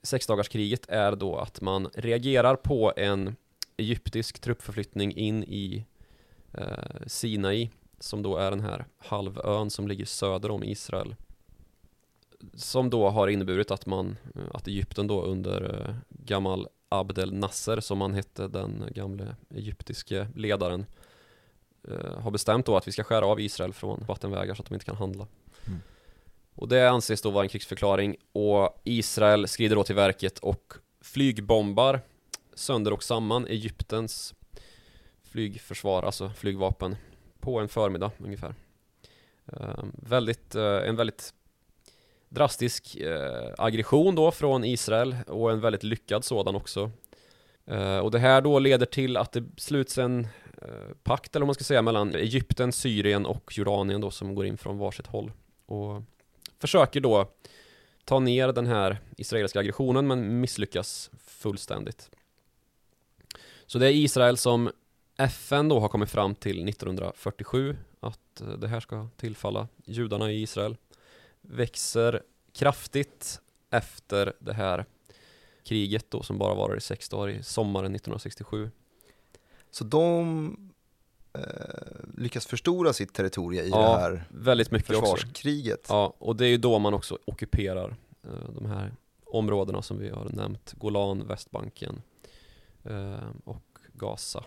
sexdagarskriget 0.02 0.86
är 0.88 1.16
då 1.16 1.36
att 1.36 1.60
man 1.60 1.88
reagerar 1.94 2.56
på 2.56 2.92
en 2.96 3.36
egyptisk 3.76 4.40
truppförflyttning 4.40 5.16
in 5.16 5.44
i 5.44 5.84
eh, 6.52 7.06
Sinai 7.06 7.70
som 8.00 8.22
då 8.22 8.36
är 8.36 8.50
den 8.50 8.60
här 8.60 8.84
halvön 8.98 9.70
som 9.70 9.88
ligger 9.88 10.04
söder 10.04 10.50
om 10.50 10.64
Israel. 10.64 11.14
Som 12.54 12.90
då 12.90 13.08
har 13.08 13.28
inneburit 13.28 13.70
att 13.70 13.86
man, 13.86 14.16
att 14.52 14.68
Egypten 14.68 15.06
då 15.06 15.22
under 15.22 15.88
eh, 15.88 15.94
Gamal 16.08 16.68
Abdel 16.88 17.32
Nasser 17.32 17.80
som 17.80 18.00
han 18.00 18.14
hette, 18.14 18.48
den 18.48 18.88
gamle 18.94 19.36
egyptiske 19.54 20.28
ledaren 20.34 20.86
eh, 21.88 22.18
har 22.18 22.30
bestämt 22.30 22.66
då 22.66 22.76
att 22.76 22.88
vi 22.88 22.92
ska 22.92 23.04
skära 23.04 23.26
av 23.26 23.40
Israel 23.40 23.72
från 23.72 24.04
vattenvägar 24.08 24.54
så 24.54 24.62
att 24.62 24.68
de 24.68 24.74
inte 24.74 24.86
kan 24.86 24.96
handla. 24.96 25.26
Mm. 25.66 25.80
Och 26.54 26.68
det 26.68 26.90
anses 26.90 27.22
då 27.22 27.30
vara 27.30 27.44
en 27.44 27.48
krigsförklaring 27.48 28.16
och 28.32 28.80
Israel 28.84 29.48
skrider 29.48 29.76
då 29.76 29.84
till 29.84 29.94
verket 29.94 30.38
och 30.38 30.72
flygbombar 31.00 32.00
sönder 32.54 32.92
och 32.92 33.02
samman 33.02 33.46
Egyptens 33.46 34.34
flygförsvar, 35.22 36.02
alltså 36.02 36.30
flygvapen, 36.30 36.96
på 37.40 37.60
en 37.60 37.68
förmiddag 37.68 38.10
ungefär. 38.18 38.54
Ehm, 39.52 39.92
väldigt, 40.02 40.54
eh, 40.54 40.88
en 40.88 40.96
väldigt 40.96 41.34
drastisk 42.28 42.96
eh, 42.96 43.54
aggression 43.58 44.14
då 44.14 44.30
från 44.30 44.64
Israel 44.64 45.16
och 45.26 45.50
en 45.50 45.60
väldigt 45.60 45.82
lyckad 45.82 46.24
sådan 46.24 46.56
också. 46.56 46.90
Eh, 47.66 47.98
och 47.98 48.10
det 48.10 48.18
här 48.18 48.40
då 48.40 48.58
leder 48.58 48.86
till 48.86 49.16
att 49.16 49.32
det 49.32 49.44
sluts 49.56 49.98
en 49.98 50.28
pakt, 51.02 51.36
eller 51.36 51.44
vad 51.44 51.48
man 51.48 51.54
ska 51.54 51.64
säga, 51.64 51.82
mellan 51.82 52.14
Egypten, 52.14 52.72
Syrien 52.72 53.26
och 53.26 53.58
Jordanien 53.58 54.00
då 54.00 54.10
som 54.10 54.34
går 54.34 54.46
in 54.46 54.58
från 54.58 54.78
varsitt 54.78 55.06
håll. 55.06 55.32
Och 55.66 56.02
försöker 56.58 57.00
då 57.00 57.30
ta 58.04 58.18
ner 58.18 58.52
den 58.52 58.66
här 58.66 58.98
israeliska 59.16 59.60
aggressionen 59.60 60.06
men 60.06 60.40
misslyckas 60.40 61.10
fullständigt. 61.26 62.10
Så 63.66 63.78
det 63.78 63.86
är 63.86 63.92
Israel 63.92 64.36
som 64.36 64.70
FN 65.24 65.68
då 65.68 65.80
har 65.80 65.88
kommit 65.88 66.10
fram 66.10 66.34
till 66.34 66.68
1947 66.68 67.76
att 68.00 68.40
eh, 68.40 68.48
det 68.48 68.68
här 68.68 68.80
ska 68.80 69.08
tillfalla 69.16 69.68
judarna 69.84 70.30
i 70.30 70.42
Israel 70.42 70.76
växer 71.40 72.22
kraftigt 72.52 73.40
efter 73.70 74.32
det 74.38 74.52
här 74.52 74.84
kriget 75.64 76.10
då 76.10 76.22
som 76.22 76.38
bara 76.38 76.54
varar 76.54 76.76
i 76.76 76.80
sex 76.80 77.08
dagar 77.08 77.28
i 77.28 77.42
sommaren 77.42 77.94
1967. 77.94 78.70
Så 79.70 79.84
de 79.84 80.72
eh, 81.32 81.42
lyckas 82.16 82.46
förstora 82.46 82.92
sitt 82.92 83.14
territorium 83.14 83.66
i 83.66 83.68
Ja, 83.68 83.78
det 83.78 84.00
här 84.00 84.24
Väldigt 84.28 84.70
mycket 84.70 84.90
också. 84.96 85.00
försvarskriget. 85.16 85.86
Ja, 85.88 86.14
och 86.18 86.36
det 86.36 86.44
är 86.46 86.48
ju 86.48 86.56
då 86.58 86.78
man 86.78 86.94
också 86.94 87.18
ockuperar 87.24 87.96
eh, 88.22 88.50
de 88.54 88.66
här 88.66 88.92
områdena 89.24 89.82
som 89.82 89.98
vi 89.98 90.08
har 90.08 90.28
nämnt. 90.32 90.72
Golan, 90.78 91.26
Västbanken 91.26 92.02
eh, 92.84 93.30
och 93.44 93.78
Gaza. 93.92 94.44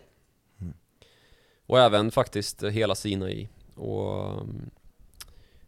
Och 1.65 1.79
även 1.79 2.11
faktiskt 2.11 2.63
hela 2.63 2.95
Sinai. 2.95 3.49
Och 3.75 4.31
mm, 4.31 4.69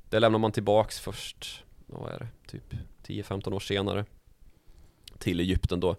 det 0.09 0.19
lämnar 0.19 0.39
man 0.39 0.51
tillbaks 0.51 0.99
först, 0.99 1.63
vad 1.85 2.13
är 2.13 2.19
det, 2.19 2.27
typ 2.51 2.73
10-15 3.07 3.53
år 3.53 3.59
senare 3.59 4.05
till 5.17 5.39
Egypten 5.39 5.79
då. 5.79 5.95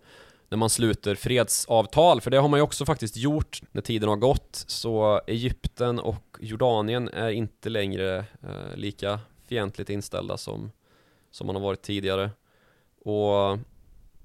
När 0.48 0.58
man 0.58 0.70
sluter 0.70 1.14
fredsavtal, 1.14 2.20
för 2.20 2.30
det 2.30 2.36
har 2.36 2.48
man 2.48 2.58
ju 2.58 2.62
också 2.62 2.84
faktiskt 2.84 3.16
gjort 3.16 3.62
när 3.72 3.82
tiden 3.82 4.08
har 4.08 4.16
gått. 4.16 4.64
Så 4.66 5.20
Egypten 5.26 5.98
och 5.98 6.36
Jordanien 6.40 7.08
är 7.08 7.30
inte 7.30 7.68
längre 7.68 8.18
eh, 8.42 8.76
lika 8.76 9.20
fientligt 9.46 9.90
inställda 9.90 10.36
som, 10.36 10.72
som 11.30 11.46
man 11.46 11.56
har 11.56 11.62
varit 11.62 11.82
tidigare. 11.82 12.30
Och 13.00 13.46
mm, 13.46 13.64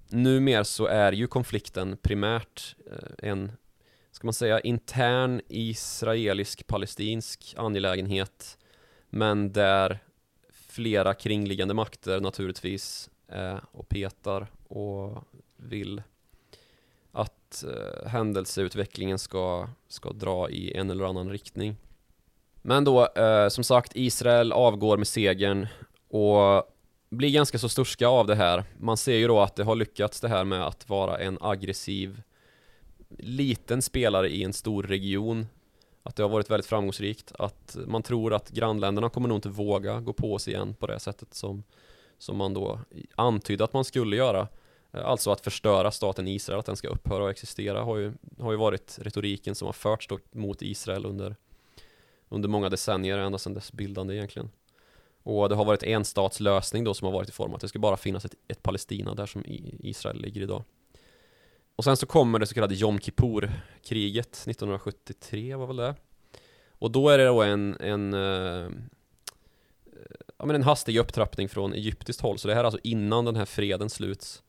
numer 0.10 0.64
så 0.64 0.86
är 0.86 1.12
ju 1.12 1.28
konflikten 1.28 1.98
primärt 2.02 2.76
eh, 2.92 3.30
en, 3.30 3.52
ska 4.22 4.26
man 4.26 4.34
säga, 4.34 4.60
intern 4.60 5.42
israelisk-palestinsk 5.48 7.54
angelägenhet. 7.58 8.58
Men 9.10 9.52
där 9.52 10.00
flera 10.52 11.14
kringliggande 11.14 11.74
makter 11.74 12.20
naturligtvis 12.20 13.10
är 13.28 13.62
och 13.72 13.90
petar 13.90 14.48
och 14.68 15.24
vill 15.58 16.02
att 17.12 17.64
eh, 17.64 18.08
händelseutvecklingen 18.08 19.20
ska, 19.20 19.70
ska 19.88 20.12
dra 20.12 20.50
i 20.50 20.78
en 20.78 20.90
eller 20.90 21.06
annan 21.06 21.30
riktning. 21.30 21.76
Men 22.62 22.84
då, 22.84 23.08
eh, 23.08 23.50
som 23.50 23.64
sagt, 23.64 23.92
Israel 23.96 24.52
avgår 24.52 24.98
med 24.98 25.08
segern 25.08 25.68
och 26.08 26.64
blir 27.10 27.32
ganska 27.32 27.58
så 27.58 27.70
sturska 27.70 28.08
av 28.08 28.28
det 28.28 28.36
här. 28.36 28.64
Man 28.78 28.98
ser 28.98 29.16
ju 29.16 29.28
då 29.28 29.40
att 29.40 29.56
det 29.56 29.64
har 29.64 29.76
lyckats 29.76 30.22
det 30.22 30.30
här 30.30 30.44
med 30.44 30.68
att 30.68 30.90
vara 30.90 31.18
en 31.18 31.38
aggressiv 31.42 32.22
liten 33.18 33.82
spelare 33.82 34.30
i 34.30 34.44
en 34.44 34.54
stor 34.54 34.84
region. 34.84 35.48
Att 36.04 36.16
det 36.16 36.24
har 36.24 36.30
varit 36.30 36.50
väldigt 36.50 36.66
framgångsrikt. 36.66 37.32
Att 37.40 37.78
man 37.88 38.04
tror 38.04 38.34
att 38.34 38.50
grannländerna 38.50 39.10
kommer 39.10 39.30
nog 39.30 39.38
inte 39.38 39.50
våga 39.50 40.00
gå 40.00 40.14
på 40.14 40.34
oss 40.34 40.48
igen 40.48 40.76
på 40.80 40.88
det 40.88 41.00
sättet 41.00 41.34
som, 41.34 41.64
som 42.18 42.38
man 42.38 42.54
då 42.54 42.80
antydde 43.16 43.64
att 43.64 43.74
man 43.74 43.86
skulle 43.86 44.16
göra. 44.16 44.48
Alltså 44.92 45.32
att 45.32 45.42
förstöra 45.42 45.92
staten 45.92 46.28
Israel, 46.28 46.60
att 46.60 46.66
den 46.66 46.76
ska 46.76 46.88
upphöra 46.88 47.24
och 47.24 47.30
existera 47.30 47.84
har 47.84 47.98
ju, 47.98 48.14
har 48.40 48.52
ju 48.52 48.58
varit 48.58 49.00
retoriken 49.02 49.56
som 49.56 49.66
har 49.66 49.74
förts 49.74 50.08
mot 50.32 50.62
Israel 50.62 51.06
under, 51.06 51.36
under 52.30 52.50
många 52.50 52.70
decennier, 52.70 53.18
ända 53.18 53.38
sedan 53.38 53.54
dess 53.54 53.72
bildande 53.72 54.16
egentligen. 54.16 54.50
Och 55.24 55.50
det 55.50 55.56
har 55.56 55.66
varit 55.66 55.84
en 55.84 56.06
statslösning 56.06 56.84
då 56.84 56.94
som 56.94 57.06
har 57.06 57.12
varit 57.12 57.30
i 57.30 57.32
form 57.32 57.54
att 57.54 57.62
det 57.62 57.68
ska 57.68 57.80
bara 57.80 57.98
finnas 57.98 58.26
ett, 58.26 58.36
ett 58.48 58.64
Palestina 58.64 59.16
där 59.16 59.26
som 59.26 59.44
Israel 59.80 60.22
ligger 60.22 60.42
idag. 60.42 60.64
Och 61.76 61.84
sen 61.84 61.98
så 61.98 62.06
kommer 62.06 62.40
det 62.40 62.48
så 62.48 62.54
kallade 62.54 62.76
Jom 62.76 63.00
Kippur-kriget 63.00 64.34
1973 64.48 65.56
var 65.56 65.68
väl 65.68 65.76
det. 65.76 65.96
Och 66.70 66.92
då 66.92 67.10
är 67.10 67.18
det 67.18 67.26
då 67.26 67.42
en, 67.42 67.78
en, 67.80 68.14
eh, 68.14 68.70
ja, 70.38 70.46
men 70.46 70.56
en 70.56 70.64
hastig 70.64 70.98
upptrappning 70.98 71.50
från 71.50 71.74
egyptiskt 71.74 72.22
håll, 72.22 72.38
så 72.38 72.48
det 72.48 72.54
här 72.54 72.62
är 72.62 72.66
alltså 72.66 72.82
innan 72.84 73.26
den 73.26 73.36
här 73.36 73.46
freden 73.46 73.90
sluts. 73.90 74.44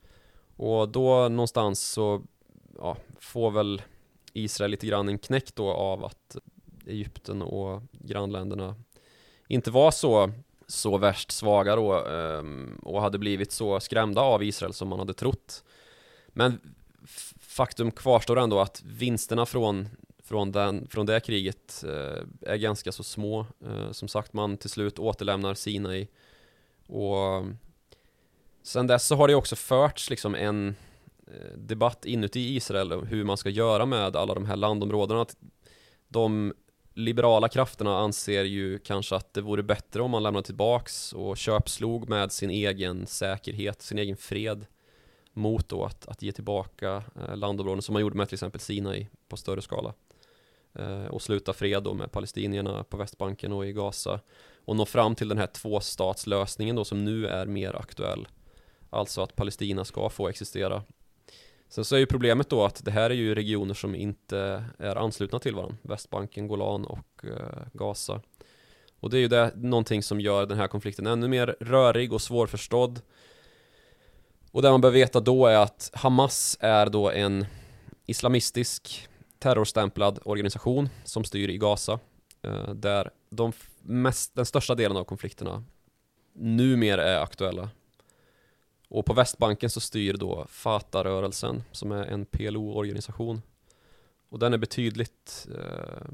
Och 0.57 0.89
då 0.89 1.29
någonstans 1.29 1.81
så 1.81 2.23
ja, 2.79 2.97
får 3.19 3.51
väl 3.51 3.83
Israel 4.33 4.71
lite 4.71 4.87
grann 4.87 5.09
en 5.09 5.19
knäck 5.19 5.55
då 5.55 5.71
av 5.71 6.05
att 6.05 6.37
Egypten 6.87 7.43
och 7.43 7.83
grannländerna 7.93 8.77
inte 9.49 9.71
var 9.71 9.91
så, 9.91 10.33
så 10.67 10.99
värst 10.99 11.31
svaga 11.31 11.77
då 11.77 12.07
ehm, 12.07 12.79
och 12.83 13.03
hade 13.03 13.19
blivit 13.19 13.53
så 13.53 13.81
skrämda 13.81 14.21
av 14.21 14.43
Israel 14.43 14.73
som 14.73 14.89
man 14.89 14.99
hade 14.99 15.15
trott. 15.15 15.65
Men 16.29 16.61
faktum 17.41 17.91
kvarstår 17.91 18.39
ändå 18.39 18.61
att 18.61 18.83
vinsterna 18.85 19.47
från, 19.47 19.89
från, 20.23 20.53
den, 20.53 20.89
från 20.89 21.07
det 21.07 21.21
kriget 21.21 21.85
eh, 21.87 22.51
är 22.53 22.57
ganska 22.57 22.93
så 22.93 23.03
små. 23.03 23.47
Eh, 23.67 23.93
som 23.93 24.09
sagt, 24.09 24.33
man 24.33 24.57
till 24.57 24.71
slut 24.71 24.99
återlämnar 24.99 25.55
Sinai 25.55 26.09
och 26.87 27.19
eh, 27.19 27.45
sen 28.63 28.87
dess 28.87 29.07
så 29.07 29.17
har 29.17 29.29
det 29.29 29.35
också 29.35 29.57
förts 29.57 30.11
liksom 30.11 30.35
en 30.35 30.75
eh, 31.27 31.57
debatt 31.57 32.05
inuti 32.05 32.57
Israel 32.57 32.93
om 32.93 33.07
hur 33.07 33.25
man 33.25 33.37
ska 33.37 33.49
göra 33.51 33.87
med 33.87 34.17
alla 34.17 34.35
de 34.35 34.47
här 34.47 34.57
landområdena. 34.57 35.27
De 36.09 36.53
liberala 36.95 37.49
krafterna 37.49 37.99
anser 37.99 38.45
ju 38.45 38.79
kanske 38.79 39.17
att 39.17 39.35
det 39.35 39.41
vore 39.41 39.63
bättre 39.63 40.03
om 40.03 40.11
man 40.11 40.23
lämnar 40.23 40.43
tillbaks 40.43 41.13
och 41.13 41.37
köpslog 41.37 42.09
med 42.09 42.33
sin 42.33 42.51
egen 42.51 43.07
säkerhet, 43.07 43.83
sin 43.83 43.99
egen 43.99 44.17
fred 44.17 44.67
mot 45.33 45.69
då 45.69 45.85
att, 45.85 46.09
att 46.09 46.23
ge 46.23 46.33
tillbaka 46.33 47.05
eh, 47.21 47.37
landområden 47.37 47.83
som 47.83 47.93
man 47.93 48.03
gjorde 48.03 48.17
med 48.17 48.29
till 48.29 48.37
exempel 48.37 48.61
Sinai 48.61 49.09
på 49.29 49.37
större 49.37 49.63
skala. 49.63 49.95
Eh, 50.75 51.05
och 51.05 51.23
sluta 51.23 51.53
fred 51.53 51.83
då 51.83 51.95
med 51.95 52.13
palestinierna 52.13 52.85
på 52.85 52.97
Västbanken 52.97 53.53
och 53.53 53.67
i 53.67 53.73
Gaza. 53.73 54.21
Och 54.65 54.77
nå 54.77 54.87
fram 54.87 55.15
till 55.15 55.29
den 55.29 55.39
här 55.39 55.47
tvåstatslösningen 55.47 56.77
då 56.77 56.85
som 56.85 57.05
nu 57.05 57.27
är 57.27 57.47
mer 57.47 57.77
aktuell. 57.77 58.29
Alltså 58.91 59.23
att 59.23 59.37
Palestina 59.37 59.85
ska 59.85 60.11
få 60.11 60.29
existera. 60.29 60.83
Sen 61.69 61.85
så 61.85 61.95
är 61.95 61.99
ju 61.99 62.07
problemet 62.07 62.49
då 62.49 62.65
att 62.65 62.85
det 62.85 62.91
här 62.91 63.11
är 63.11 63.15
ju 63.15 63.35
regioner 63.35 63.75
som 63.75 63.95
inte 63.95 64.65
är 64.79 64.97
anslutna 64.97 65.39
till 65.39 65.55
varandra. 65.55 65.77
Västbanken, 65.83 66.49
Golan 66.49 66.85
och 66.85 67.25
eh, 67.25 67.67
Gaza. 67.73 68.21
Och 69.01 69.11
det 69.11 69.17
är 69.17 69.21
ju 69.21 69.29
det, 69.29 69.53
någonting 69.57 70.03
som 70.03 70.21
gör 70.21 70.47
den 70.47 70.59
här 70.59 70.69
konflikten 70.69 71.07
ännu 71.07 71.29
mer 71.29 71.57
rörig 71.61 72.13
och 72.13 72.23
svårförstådd 72.23 73.01
och 74.53 74.63
det 74.63 74.71
man 74.71 74.81
behöver 74.81 74.99
veta 74.99 75.21
då 75.21 75.47
är 75.47 75.57
att 75.57 75.91
Hamas 75.95 76.57
är 76.61 76.87
då 76.87 77.11
en 77.11 77.47
islamistisk 78.07 79.09
terrorstämplad 79.39 80.19
organisation 80.25 80.89
som 81.05 81.25
styr 81.25 81.49
i 81.49 81.59
Gaza 81.59 81.99
eh, 82.43 82.75
där 82.75 83.11
de 83.31 83.53
mest, 83.83 84.35
den 84.35 84.47
största 84.47 84.75
delen 84.75 84.97
av 84.97 85.05
konflikterna 85.05 85.65
numera 86.33 87.05
är 87.05 87.23
aktuella. 87.23 87.71
Och 88.89 89.07
på 89.07 89.15
Västbanken 89.15 89.71
så 89.71 89.81
styr 89.81 90.15
då 90.15 90.47
Fatah-rörelsen 90.49 91.63
som 91.73 91.93
är 91.93 92.05
en 92.07 92.27
PLO-organisation. 92.27 93.43
Och 94.29 94.39
den 94.39 94.53
är 94.53 94.59
betydligt 94.59 95.49
eh, 95.59 96.07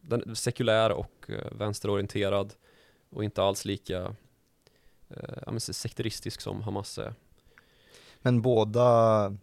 den 0.00 0.30
är 0.30 0.34
sekulär 0.34 0.92
och 0.92 1.26
eh, 1.28 1.52
vänsterorienterad 1.52 2.54
och 3.10 3.24
inte 3.24 3.42
alls 3.42 3.64
lika 3.64 4.16
eh, 5.08 5.56
sekteristisk 5.58 6.40
som 6.40 6.62
Hamas 6.62 6.98
är. 6.98 7.14
Men 8.24 8.42
båda 8.42 9.36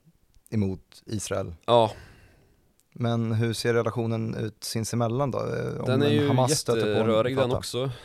emot 0.50 1.04
Israel? 1.06 1.56
Ja. 1.66 1.92
Men 2.94 3.32
hur 3.32 3.54
ser 3.54 3.74
relationen 3.74 4.36
ut 4.36 4.64
sinsemellan 4.64 5.32
då? 5.32 5.40
Om 5.80 5.86
den 5.86 6.02
är 6.02 6.10
ju 6.10 6.28
Hamas 6.28 6.52
jätterörig 6.52 7.38
den 7.38 7.52
också. 7.52 7.92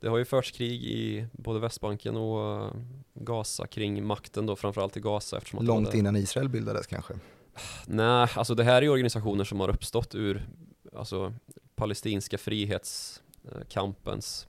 Det 0.00 0.08
har 0.08 0.18
ju 0.18 0.24
förts 0.24 0.50
krig 0.50 0.84
i 0.84 1.26
både 1.32 1.60
Västbanken 1.60 2.16
och 2.16 2.64
eh, 2.64 2.72
Gaza 3.14 3.66
kring 3.66 4.06
makten 4.06 4.46
då, 4.46 4.56
framförallt 4.56 4.96
i 4.96 5.00
Gaza 5.00 5.36
eftersom 5.36 5.58
att 5.58 5.64
Långt 5.64 5.94
innan 5.94 6.16
Israel 6.16 6.48
bildades 6.48 6.86
kanske? 6.86 7.14
Nej, 7.86 8.28
alltså 8.34 8.54
det 8.54 8.64
här 8.64 8.82
är 8.82 8.88
organisationer 8.88 9.44
som 9.44 9.60
har 9.60 9.68
uppstått 9.68 10.14
ur 10.14 10.48
alltså, 10.96 11.34
palestinska 11.74 12.38
frihetskampens, 12.38 14.46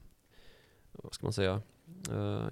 vad 0.92 1.14
ska 1.14 1.26
man 1.26 1.32
säga, 1.32 1.62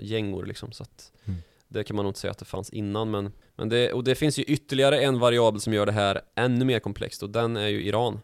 gängor 0.00 0.46
liksom. 0.46 0.72
Så 0.72 0.82
att 0.82 1.12
mm. 1.24 1.42
Det 1.72 1.84
kan 1.84 1.96
man 1.96 2.04
nog 2.04 2.10
inte 2.10 2.20
säga 2.20 2.30
att 2.30 2.38
det 2.38 2.44
fanns 2.44 2.70
innan 2.70 3.10
men, 3.10 3.32
men 3.54 3.68
det, 3.68 3.92
och 3.92 4.04
det 4.04 4.14
finns 4.14 4.38
ju 4.38 4.42
ytterligare 4.42 5.00
en 5.00 5.18
variabel 5.18 5.60
som 5.60 5.72
gör 5.72 5.86
det 5.86 5.92
här 5.92 6.20
ännu 6.34 6.64
mer 6.64 6.78
komplext 6.78 7.22
och 7.22 7.30
den 7.30 7.56
är 7.56 7.68
ju 7.68 7.82
Iran. 7.82 8.20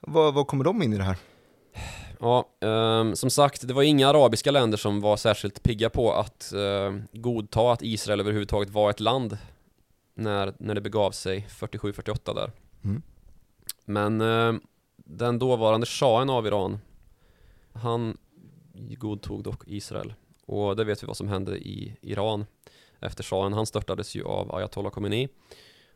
Vad, 0.00 0.34
vad 0.34 0.46
kommer 0.46 0.64
de 0.64 0.82
in 0.82 0.92
i 0.92 0.96
det 0.96 1.04
här? 1.04 1.16
Ja, 2.20 2.48
um, 2.60 3.16
som 3.16 3.30
sagt, 3.30 3.68
det 3.68 3.74
var 3.74 3.82
inga 3.82 4.08
arabiska 4.08 4.50
länder 4.50 4.78
som 4.78 5.00
var 5.00 5.16
särskilt 5.16 5.62
pigga 5.62 5.90
på 5.90 6.12
att 6.12 6.52
uh, 6.54 6.98
godta 7.12 7.72
att 7.72 7.82
Israel 7.82 8.20
överhuvudtaget 8.20 8.70
var 8.70 8.90
ett 8.90 9.00
land 9.00 9.38
när, 10.14 10.54
när 10.58 10.74
det 10.74 10.80
begav 10.80 11.10
sig 11.10 11.46
47-48 11.50 12.34
där. 12.34 12.52
Mm. 12.84 13.02
Men 13.84 14.20
uh, 14.20 14.60
den 14.96 15.38
dåvarande 15.38 15.86
shahen 15.86 16.30
av 16.30 16.46
Iran, 16.46 16.78
han 17.72 18.16
godtog 18.98 19.42
dock 19.42 19.62
Israel. 19.66 20.14
Och 20.46 20.76
det 20.76 20.84
vet 20.84 21.02
vi 21.02 21.06
vad 21.06 21.16
som 21.16 21.28
hände 21.28 21.58
i 21.58 21.96
Iran 22.00 22.46
efter 23.00 23.24
shahen. 23.24 23.52
Han 23.52 23.66
störtades 23.66 24.14
ju 24.14 24.24
av 24.24 24.54
Ayatollah 24.54 24.92
Khomeini. 24.92 25.28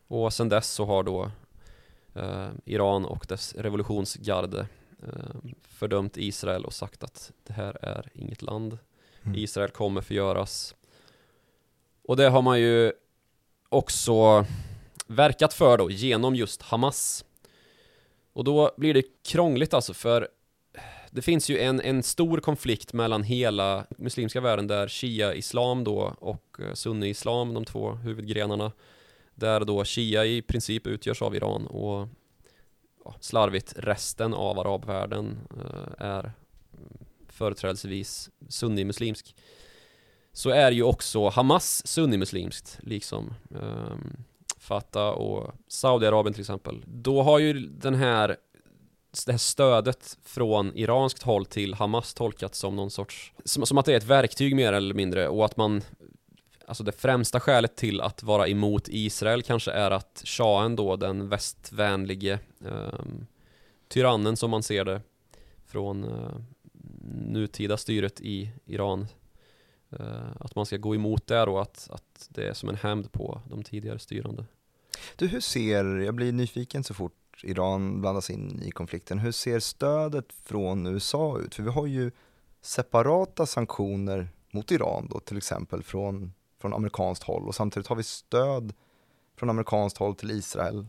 Och 0.07 0.33
sen 0.33 0.49
dess 0.49 0.71
så 0.71 0.85
har 0.85 1.03
då 1.03 1.31
eh, 2.15 2.49
Iran 2.65 3.05
och 3.05 3.25
dess 3.29 3.55
revolutionsgarde 3.55 4.67
eh, 5.03 5.51
fördömt 5.61 6.17
Israel 6.17 6.65
och 6.65 6.73
sagt 6.73 7.03
att 7.03 7.31
det 7.43 7.53
här 7.53 7.85
är 7.85 8.09
inget 8.13 8.41
land. 8.41 8.77
Mm. 9.23 9.35
Israel 9.37 9.69
kommer 9.69 10.01
förgöras. 10.01 10.75
Och 12.03 12.17
det 12.17 12.29
har 12.29 12.41
man 12.41 12.59
ju 12.59 12.93
också 13.69 14.45
verkat 15.07 15.53
för 15.53 15.77
då 15.77 15.91
genom 15.91 16.35
just 16.35 16.61
Hamas. 16.61 17.25
Och 18.33 18.43
då 18.43 18.71
blir 18.77 18.93
det 18.93 19.03
krångligt 19.23 19.73
alltså 19.73 19.93
för 19.93 20.27
det 21.11 21.21
finns 21.21 21.49
ju 21.49 21.59
en, 21.59 21.81
en 21.81 22.03
stor 22.03 22.39
konflikt 22.39 22.93
mellan 22.93 23.23
hela 23.23 23.85
muslimska 23.97 24.41
världen 24.41 24.67
där 24.67 24.87
Shia-islam 24.87 25.83
då 25.83 26.15
och 26.19 26.59
eh, 26.59 26.73
Sunni-islam, 26.73 27.53
de 27.53 27.65
två 27.65 27.91
huvudgrenarna, 27.91 28.71
där 29.35 29.59
då 29.59 29.85
Shia 29.85 30.25
i 30.25 30.41
princip 30.41 30.87
utgörs 30.87 31.21
av 31.21 31.35
Iran 31.35 31.67
och 31.67 32.07
ja, 33.05 33.15
slarvigt 33.19 33.73
resten 33.77 34.33
av 34.33 34.59
arabvärlden 34.59 35.39
eh, 35.57 36.05
är 36.07 36.31
företrädelsevis 37.29 38.29
sunni-muslimsk. 38.47 39.35
Så 40.33 40.49
är 40.49 40.71
ju 40.71 40.83
också 40.83 41.29
Hamas 41.29 41.87
sunni-muslimskt 41.87 42.79
liksom 42.81 43.33
um, 43.49 44.23
Fatah 44.57 45.09
och 45.09 45.53
Saudiarabien 45.67 46.33
till 46.33 46.41
exempel. 46.41 46.83
Då 46.87 47.23
har 47.23 47.39
ju 47.39 47.53
den 47.53 47.95
här 47.95 48.37
det 49.25 49.31
här 49.31 49.37
stödet 49.37 50.17
från 50.23 50.77
iranskt 50.77 51.23
håll 51.23 51.45
till 51.45 51.73
Hamas 51.73 52.13
tolkats 52.13 52.59
som 52.59 52.75
någon 52.75 52.91
sorts, 52.91 53.33
som, 53.45 53.65
som, 53.65 53.77
att 53.77 53.85
det 53.85 53.93
är 53.93 53.97
ett 53.97 54.03
verktyg 54.03 54.55
mer 54.55 54.73
eller 54.73 54.93
mindre 54.93 55.27
och 55.27 55.45
att 55.45 55.57
man 55.57 55.81
Alltså 56.71 56.83
det 56.83 56.91
främsta 56.91 57.39
skälet 57.39 57.75
till 57.75 58.01
att 58.01 58.23
vara 58.23 58.47
emot 58.47 58.87
Israel 58.87 59.43
kanske 59.43 59.71
är 59.71 59.91
att 59.91 60.21
shahen 60.25 60.75
då, 60.75 60.95
den 60.95 61.29
västvänlige 61.29 62.39
eh, 62.65 62.99
tyrannen 63.87 64.37
som 64.37 64.51
man 64.51 64.63
ser 64.63 64.85
det 64.85 65.01
från 65.65 66.03
eh, 66.03 66.35
nutida 67.13 67.77
styret 67.77 68.21
i 68.21 68.51
Iran 68.65 69.07
eh, 69.89 70.31
Att 70.39 70.55
man 70.55 70.65
ska 70.65 70.77
gå 70.77 70.95
emot 70.95 71.27
det 71.27 71.43
och 71.43 71.61
att, 71.61 71.87
att 71.91 72.27
det 72.29 72.47
är 72.47 72.53
som 72.53 72.69
en 72.69 72.75
hämnd 72.75 73.11
på 73.11 73.41
de 73.49 73.63
tidigare 73.63 73.99
styrande. 73.99 74.45
Du, 75.15 75.27
hur 75.27 75.41
ser, 75.41 75.85
jag 75.85 76.13
blir 76.13 76.31
nyfiken 76.31 76.83
så 76.83 76.93
fort 76.93 77.20
Iran 77.43 78.01
blandas 78.01 78.29
in 78.29 78.61
i 78.63 78.71
konflikten. 78.71 79.19
Hur 79.19 79.31
ser 79.31 79.59
stödet 79.59 80.25
från 80.43 80.87
USA 80.87 81.39
ut? 81.39 81.55
För 81.55 81.63
vi 81.63 81.69
har 81.69 81.87
ju 81.87 82.11
separata 82.61 83.45
sanktioner 83.45 84.29
mot 84.51 84.71
Iran 84.71 85.07
då, 85.11 85.19
till 85.19 85.37
exempel 85.37 85.83
från, 85.83 86.33
från 86.61 86.73
amerikanskt 86.73 87.23
håll 87.23 87.47
och 87.47 87.55
samtidigt 87.55 87.87
har 87.87 87.95
vi 87.95 88.03
stöd 88.03 88.73
från 89.37 89.49
amerikanskt 89.49 89.97
håll 89.97 90.15
till 90.15 90.31
Israel 90.31 90.85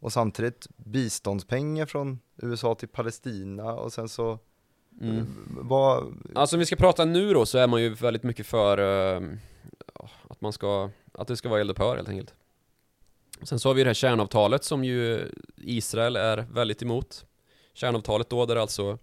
och 0.00 0.12
samtidigt 0.12 0.66
biståndspengar 0.76 1.86
från 1.86 2.18
USA 2.36 2.74
till 2.74 2.88
Palestina 2.88 3.72
och 3.72 3.92
sen 3.92 4.08
så 4.08 4.38
mm. 5.00 5.26
vad... 5.60 6.14
Alltså 6.34 6.56
om 6.56 6.60
vi 6.60 6.66
ska 6.66 6.76
prata 6.76 7.04
nu 7.04 7.34
då 7.34 7.46
så 7.46 7.58
är 7.58 7.66
man 7.66 7.82
ju 7.82 7.94
väldigt 7.94 8.22
mycket 8.22 8.46
för 8.46 8.80
uh, 8.80 9.32
att 10.28 10.40
man 10.40 10.52
ska, 10.52 10.90
att 11.12 11.28
det 11.28 11.36
ska 11.36 11.48
vara 11.48 11.60
eldupphör 11.60 11.96
helt 11.96 12.08
enkelt. 12.08 12.34
Sen 13.42 13.58
så 13.58 13.68
har 13.68 13.74
vi 13.74 13.82
det 13.82 13.88
här 13.88 13.94
kärnavtalet 13.94 14.64
som 14.64 14.84
ju 14.84 15.28
Israel 15.56 16.16
är 16.16 16.46
väldigt 16.50 16.82
emot 16.82 17.24
kärnavtalet 17.74 18.30
då, 18.30 18.46
där 18.46 18.56
alltså 18.56 18.98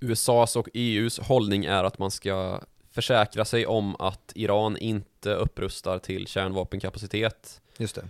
USAs 0.00 0.56
och 0.56 0.68
EUs 0.74 1.18
hållning 1.18 1.64
är 1.64 1.84
att 1.84 1.98
man 1.98 2.10
ska 2.10 2.60
försäkra 2.90 3.44
sig 3.44 3.66
om 3.66 3.96
att 3.98 4.32
Iran 4.34 4.76
inte 4.76 5.34
upprustar 5.34 5.98
till 5.98 6.26
kärnvapenkapacitet 6.26 7.60
Just 7.76 7.94
det. 7.94 8.08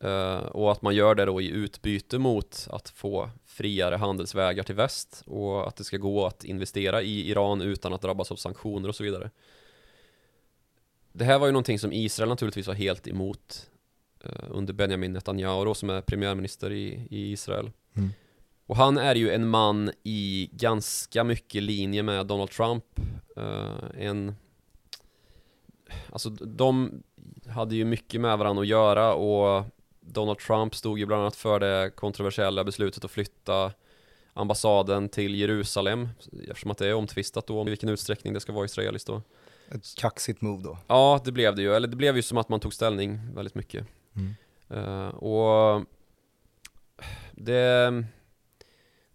Eh, 0.00 0.38
och 0.38 0.72
att 0.72 0.82
man 0.82 0.94
gör 0.94 1.14
det 1.14 1.24
då 1.24 1.40
i 1.40 1.48
utbyte 1.48 2.18
mot 2.18 2.66
att 2.70 2.88
få 2.88 3.30
friare 3.46 3.96
handelsvägar 3.96 4.62
till 4.62 4.74
väst 4.74 5.22
och 5.26 5.68
att 5.68 5.76
det 5.76 5.84
ska 5.84 5.96
gå 5.96 6.26
att 6.26 6.44
investera 6.44 7.02
i 7.02 7.30
Iran 7.30 7.60
utan 7.60 7.92
att 7.92 8.02
drabbas 8.02 8.32
av 8.32 8.36
sanktioner 8.36 8.88
och 8.88 8.94
så 8.94 9.04
vidare. 9.04 9.30
Det 11.12 11.24
här 11.24 11.38
var 11.38 11.46
ju 11.46 11.52
någonting 11.52 11.78
som 11.78 11.92
Israel 11.92 12.28
naturligtvis 12.28 12.66
var 12.66 12.74
helt 12.74 13.08
emot 13.08 13.70
under 14.50 14.72
Benjamin 14.72 15.12
Netanyahu 15.12 15.64
då, 15.64 15.74
som 15.74 15.90
är 15.90 16.00
premiärminister 16.00 16.72
i, 16.72 17.06
i 17.10 17.32
Israel. 17.32 17.70
Mm. 17.96 18.10
Och 18.66 18.76
han 18.76 18.98
är 18.98 19.14
ju 19.14 19.30
en 19.30 19.48
man 19.48 19.90
i 20.02 20.50
ganska 20.52 21.24
mycket 21.24 21.62
linje 21.62 22.02
med 22.02 22.26
Donald 22.26 22.50
Trump. 22.50 22.84
Eh, 23.36 24.04
en 24.06 24.34
Alltså 26.12 26.30
de 26.30 27.02
hade 27.48 27.74
ju 27.74 27.84
mycket 27.84 28.20
med 28.20 28.38
varandra 28.38 28.62
att 28.62 28.68
göra 28.68 29.14
och 29.14 29.64
Donald 30.00 30.38
Trump 30.38 30.74
stod 30.74 30.98
ju 30.98 31.06
bland 31.06 31.22
annat 31.22 31.36
för 31.36 31.60
det 31.60 31.90
kontroversiella 31.90 32.64
beslutet 32.64 33.04
att 33.04 33.10
flytta 33.10 33.72
ambassaden 34.32 35.08
till 35.08 35.34
Jerusalem 35.34 36.08
eftersom 36.48 36.70
att 36.70 36.78
det 36.78 36.86
är 36.86 36.94
omtvistat 36.94 37.46
då 37.46 37.60
om 37.60 37.68
i 37.68 37.70
vilken 37.70 37.88
utsträckning 37.88 38.34
det 38.34 38.40
ska 38.40 38.52
vara 38.52 38.64
israeliskt 38.64 39.06
då. 39.06 39.22
Ett 39.70 39.94
kaxigt 39.96 40.40
move 40.40 40.62
då. 40.62 40.78
Ja, 40.86 41.20
det 41.24 41.32
blev 41.32 41.56
det 41.56 41.62
ju. 41.62 41.74
Eller 41.74 41.88
det 41.88 41.96
blev 41.96 42.16
ju 42.16 42.22
som 42.22 42.38
att 42.38 42.48
man 42.48 42.60
tog 42.60 42.74
ställning 42.74 43.34
väldigt 43.34 43.54
mycket. 43.54 43.86
Mm. 44.18 45.10
Och 45.10 45.84
det 47.32 48.04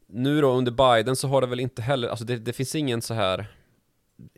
Nu 0.07 0.41
då 0.41 0.51
under 0.51 0.71
Biden 0.71 1.15
så 1.15 1.27
har 1.27 1.41
det 1.41 1.47
väl 1.47 1.59
inte 1.59 1.81
heller, 1.81 2.07
alltså 2.07 2.25
det, 2.25 2.37
det 2.37 2.53
finns 2.53 2.75
ingen 2.75 3.01
så 3.01 3.13
här 3.13 3.47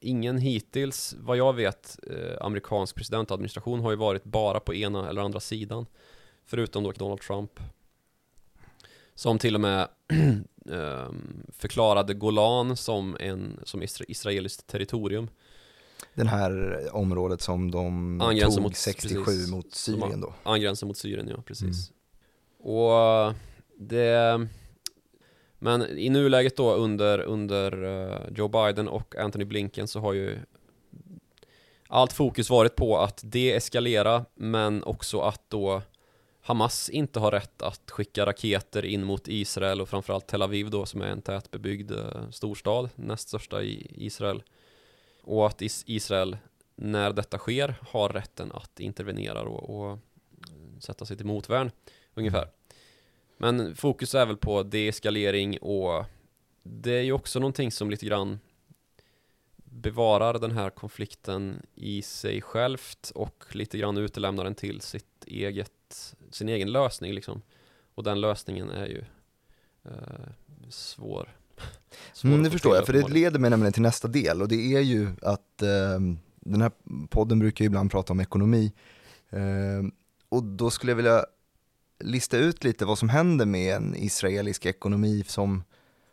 Ingen 0.02 0.38
hittills, 0.38 1.16
vad 1.20 1.38
jag 1.38 1.54
vet, 1.54 2.00
eh, 2.08 2.38
amerikansk 2.42 2.96
presidentadministration 2.96 3.80
har 3.80 3.92
ju 3.92 3.98
varit 3.98 4.24
bara 4.24 4.60
på 4.60 4.74
ena 4.74 5.10
eller 5.10 5.22
andra 5.22 5.40
sidan. 5.40 5.86
Förutom 6.46 6.84
då 6.84 6.92
Donald 6.92 7.22
Trump. 7.22 7.60
Som 9.16 9.40
till 9.40 9.56
och 9.56 9.62
med 9.62 9.88
ehm, 10.72 11.46
förklarade 11.50 12.14
Golan 12.14 12.78
som, 12.78 13.18
en, 13.20 13.60
som 13.64 13.84
isra 13.84 14.06
israeliskt 14.08 14.68
territorium. 14.68 15.30
Den 16.16 16.28
här 16.28 16.80
området 16.92 17.42
som 17.42 17.72
de 17.72 18.22
Angränsar 18.22 18.56
tog 18.56 18.64
mot- 18.64 18.76
67 18.76 19.24
precis. 19.26 19.52
mot 19.52 19.74
Syrien 19.74 20.22
då. 20.22 20.34
Angränsar 20.44 20.88
mot 20.88 20.98
Syrien, 20.98 21.28
ja 21.28 21.42
precis. 21.46 21.92
Och 22.60 23.34
det 23.78 24.48
Men 25.60 25.82
i 25.98 26.10
nuläget 26.10 26.58
då 26.58 26.74
under, 26.74 27.20
under 27.20 27.84
eh, 27.84 28.34
Joe 28.36 28.48
Biden 28.48 28.88
och 28.88 29.16
Anthony 29.16 29.46
Blinken 29.46 29.88
så 29.88 30.00
har 30.00 30.14
ju 30.14 30.40
Allt 31.88 32.14
fokus 32.14 32.50
varit 32.50 32.76
på 32.76 32.98
att 32.98 33.22
deeskalera 33.24 34.26
men 34.36 34.84
också 34.84 35.20
att 35.20 35.50
då 35.50 35.82
Hamas 36.42 36.90
inte 36.90 37.20
har 37.20 37.32
rätt 37.32 37.62
att 37.62 37.92
skicka 37.92 38.26
raketer 38.26 38.86
in 38.86 39.04
mot 39.04 39.28
Israel 39.28 39.82
och 39.82 39.90
framförallt 39.90 40.28
Tel 40.28 40.42
Aviv 40.42 40.70
då 40.70 40.86
som 40.86 41.02
är 41.02 41.08
en 41.08 41.22
tätbebyggd 41.22 41.92
eh, 41.92 42.30
storstad, 42.32 42.90
näst 42.96 43.28
största 43.28 43.64
i 43.64 43.92
Israel. 43.96 44.44
Och 45.26 45.48
att 45.48 45.62
Israel, 45.86 46.38
när 46.76 47.14
detta 47.14 47.38
sker, 47.38 47.76
har 47.82 48.10
rätten 48.10 48.52
att 48.52 48.80
intervenera 48.80 49.42
och, 49.42 49.90
och 49.90 50.00
sätta 50.80 51.06
sig 51.06 51.18
till 51.18 51.26
motvärn, 51.26 51.72
ungefär. 52.14 52.50
Men 53.38 53.76
fokus 53.76 54.16
är 54.16 54.26
väl 54.26 54.38
på 54.38 54.64
deeskalering 54.64 55.58
och 55.58 56.06
det 56.64 56.92
är 56.92 57.02
ju 57.02 57.12
också 57.12 57.40
någonting 57.40 57.72
som 57.72 57.90
lite 57.90 58.06
grann 58.06 58.40
bevarar 59.56 60.40
den 60.40 60.52
här 60.52 60.70
konflikten 60.70 61.66
i 61.76 62.02
sig 62.02 62.42
självt 62.42 63.12
och 63.16 63.46
lite 63.52 63.78
grann 63.78 63.98
utelämnar 63.98 64.44
den 64.44 64.56
till 64.56 64.82
sitt 64.82 65.26
eget, 65.26 66.16
sin 66.32 66.50
egen 66.50 66.72
lösning 66.72 67.14
liksom. 67.14 67.42
Och 67.96 68.04
den 68.04 68.22
lösningen 68.22 68.70
är 68.70 68.86
ju 68.86 69.04
eh, 69.84 70.30
svår. 70.70 71.38
Mm, 72.24 72.44
det 72.44 72.52
förstår 72.52 72.76
jag, 72.76 72.86
för 72.86 72.94
det 72.94 73.08
leder 73.08 73.40
mig 73.40 73.50
nämligen 73.50 73.74
till 73.74 73.82
nästa 73.82 74.08
del 74.08 74.42
och 74.42 74.48
det 74.48 74.76
är 74.76 74.82
ju 74.82 75.10
att 75.22 75.62
eh, 75.62 76.00
den 76.40 76.62
här 76.62 76.72
podden 77.10 77.40
brukar 77.40 77.66
ibland 77.66 77.92
prata 77.92 78.14
om 78.14 78.20
ekonomi. 78.20 78.74
Eh, 79.30 79.90
och 80.30 80.44
då 80.44 80.70
skulle 80.70 80.92
jag 80.92 80.96
vilja 80.96 81.26
lista 82.00 82.38
ut 82.38 82.64
lite 82.64 82.86
vad 82.86 82.98
som 82.98 83.10
händer 83.10 83.46
med 83.46 83.76
en 83.76 83.96
israelisk 83.96 84.66
ekonomi 84.66 85.24
som 85.28 85.64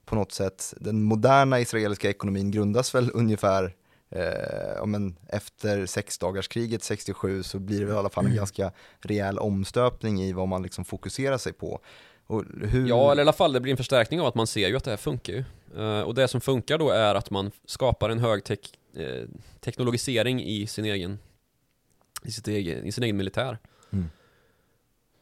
på 0.05 0.15
något 0.15 0.33
sätt, 0.33 0.75
den 0.81 1.03
moderna 1.03 1.61
israeliska 1.61 2.11
ekonomin 2.11 2.51
grundas 2.51 2.95
väl 2.95 3.11
ungefär 3.15 3.75
eh, 4.11 4.73
ja, 4.77 4.87
men 4.87 5.17
efter 5.29 5.87
sexdagarskriget 5.87 6.83
67 6.83 7.43
så 7.43 7.59
blir 7.59 7.87
det 7.87 7.93
i 7.93 7.97
alla 7.97 8.11
fall 8.11 8.27
en 8.27 8.37
ganska 8.37 8.73
rejäl 9.01 9.39
omstöpning 9.39 10.23
i 10.23 10.33
vad 10.33 10.49
man 10.49 10.63
liksom 10.63 10.85
fokuserar 10.85 11.39
sig 11.39 11.53
på. 11.53 11.81
Hur... 12.29 12.89
Ja, 12.89 13.13
eller 13.13 13.23
i 13.23 13.25
alla 13.25 13.33
fall 13.33 13.53
det 13.53 13.61
blir 13.61 13.71
en 13.71 13.77
förstärkning 13.77 14.21
av 14.21 14.27
att 14.27 14.35
man 14.35 14.47
ser 14.47 14.69
ju 14.69 14.77
att 14.77 14.85
det 14.85 14.91
här 14.91 14.97
funkar 14.97 15.33
ju. 15.33 15.45
Eh, 15.77 16.01
och 16.01 16.15
det 16.15 16.29
som 16.29 16.41
funkar 16.41 16.79
då 16.79 16.91
är 16.91 17.15
att 17.15 17.31
man 17.31 17.51
skapar 17.65 18.11
en 18.11 18.19
hög 18.19 18.45
tek 18.45 18.79
eh, 18.97 19.29
teknologisering 19.61 20.43
i 20.43 20.67
sin 20.67 20.85
egen 20.85 21.19
i, 22.25 22.31
sitt 22.31 22.49
egen, 22.49 22.87
i 22.87 22.93
sin 22.93 23.05
egen 23.05 23.17
militär. 23.17 23.59
Mm. 23.91 24.11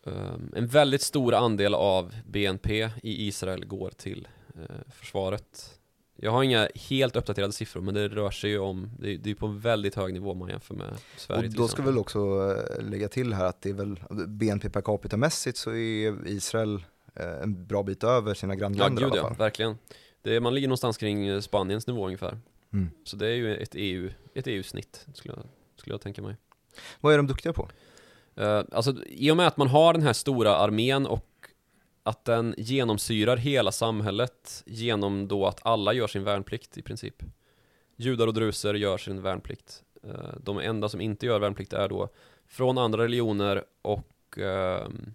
Um, 0.02 0.52
en 0.56 0.66
väldigt 0.66 1.02
stor 1.02 1.34
andel 1.34 1.74
av 1.74 2.14
BNP 2.26 2.90
i 3.02 3.26
Israel 3.28 3.64
går 3.64 3.90
till 3.90 4.28
eh, 4.54 4.92
försvaret. 4.92 5.79
Jag 6.22 6.30
har 6.30 6.42
inga 6.42 6.68
helt 6.74 7.16
uppdaterade 7.16 7.52
siffror 7.52 7.80
men 7.80 7.94
det 7.94 8.08
rör 8.08 8.30
sig 8.30 8.50
ju 8.50 8.58
om, 8.58 8.90
det 8.98 9.14
är, 9.14 9.18
det 9.18 9.30
är 9.30 9.34
på 9.34 9.46
en 9.46 9.60
väldigt 9.60 9.94
hög 9.94 10.12
nivå 10.12 10.32
om 10.32 10.38
man 10.38 10.48
jämför 10.48 10.74
med 10.74 10.94
Sverige 11.16 11.48
Och 11.48 11.54
då 11.54 11.68
ska 11.68 11.82
vi 11.82 11.86
väl 11.86 11.98
också 11.98 12.18
eh, 12.78 12.84
lägga 12.84 13.08
till 13.08 13.32
här 13.34 13.44
att 13.44 13.62
det 13.62 13.68
är 13.68 13.74
väl 13.74 14.00
BNP 14.28 14.70
per 14.70 14.80
capita 14.80 15.16
mässigt 15.16 15.58
så 15.58 15.70
är 15.70 16.28
Israel 16.28 16.84
eh, 17.14 17.42
en 17.42 17.66
bra 17.66 17.82
bit 17.82 18.04
över 18.04 18.34
sina 18.34 18.54
Ja, 18.54 18.58
grannländer 18.58 19.02
i 19.02 19.04
gud 19.04 19.12
alla 19.12 19.22
ja, 19.22 19.28
fall. 19.28 19.36
verkligen. 19.36 19.78
Det 20.22 20.40
man 20.40 20.54
ligger 20.54 20.68
någonstans 20.68 20.96
kring 20.96 21.26
eh, 21.26 21.40
Spaniens 21.40 21.86
nivå 21.86 22.06
ungefär. 22.06 22.38
Mm. 22.72 22.90
Så 23.04 23.16
det 23.16 23.26
är 23.26 23.34
ju 23.34 23.56
ett 23.56 23.72
EU, 23.74 24.10
ett 24.34 24.46
EU-snitt 24.46 25.06
skulle 25.14 25.34
jag, 25.34 25.44
skulle 25.76 25.94
jag 25.94 26.00
tänka 26.00 26.22
mig. 26.22 26.36
Vad 27.00 27.12
är 27.12 27.16
de 27.16 27.26
duktiga 27.26 27.52
på? 27.52 27.68
Eh, 28.36 28.62
alltså 28.72 28.94
i 29.06 29.30
och 29.30 29.36
med 29.36 29.46
att 29.46 29.56
man 29.56 29.68
har 29.68 29.92
den 29.92 30.02
här 30.02 30.12
stora 30.12 30.56
armén 30.56 31.06
och 31.06 31.26
att 32.02 32.24
den 32.24 32.54
genomsyrar 32.58 33.36
hela 33.36 33.72
samhället 33.72 34.62
genom 34.66 35.28
då 35.28 35.46
att 35.46 35.60
alla 35.62 35.92
gör 35.92 36.06
sin 36.06 36.24
värnplikt 36.24 36.78
i 36.78 36.82
princip. 36.82 37.22
Judar 37.96 38.26
och 38.26 38.34
druser 38.34 38.74
gör 38.74 38.98
sin 38.98 39.22
värnplikt. 39.22 39.82
Eh, 40.02 40.34
de 40.42 40.58
enda 40.58 40.88
som 40.88 41.00
inte 41.00 41.26
gör 41.26 41.38
värnplikt 41.38 41.72
är 41.72 41.88
då 41.88 42.08
från 42.46 42.78
andra 42.78 43.02
religioner 43.02 43.64
och 43.82 44.38
ehm, 44.38 45.14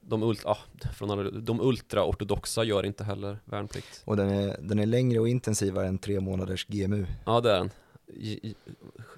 de, 0.00 0.22
ult 0.22 0.46
ah, 0.46 0.58
från 0.96 1.44
de 1.44 1.60
ultraortodoxa 1.60 2.64
gör 2.64 2.86
inte 2.86 3.04
heller 3.04 3.38
värnplikt. 3.44 4.02
Och 4.04 4.16
den 4.16 4.28
är, 4.28 4.56
den 4.60 4.78
är 4.78 4.86
längre 4.86 5.18
och 5.18 5.28
intensivare 5.28 5.86
än 5.86 5.98
tre 5.98 6.20
månaders 6.20 6.66
GMU. 6.66 7.06
Ja 7.26 7.40
det 7.40 7.52
är 7.52 7.58
den. 7.58 7.70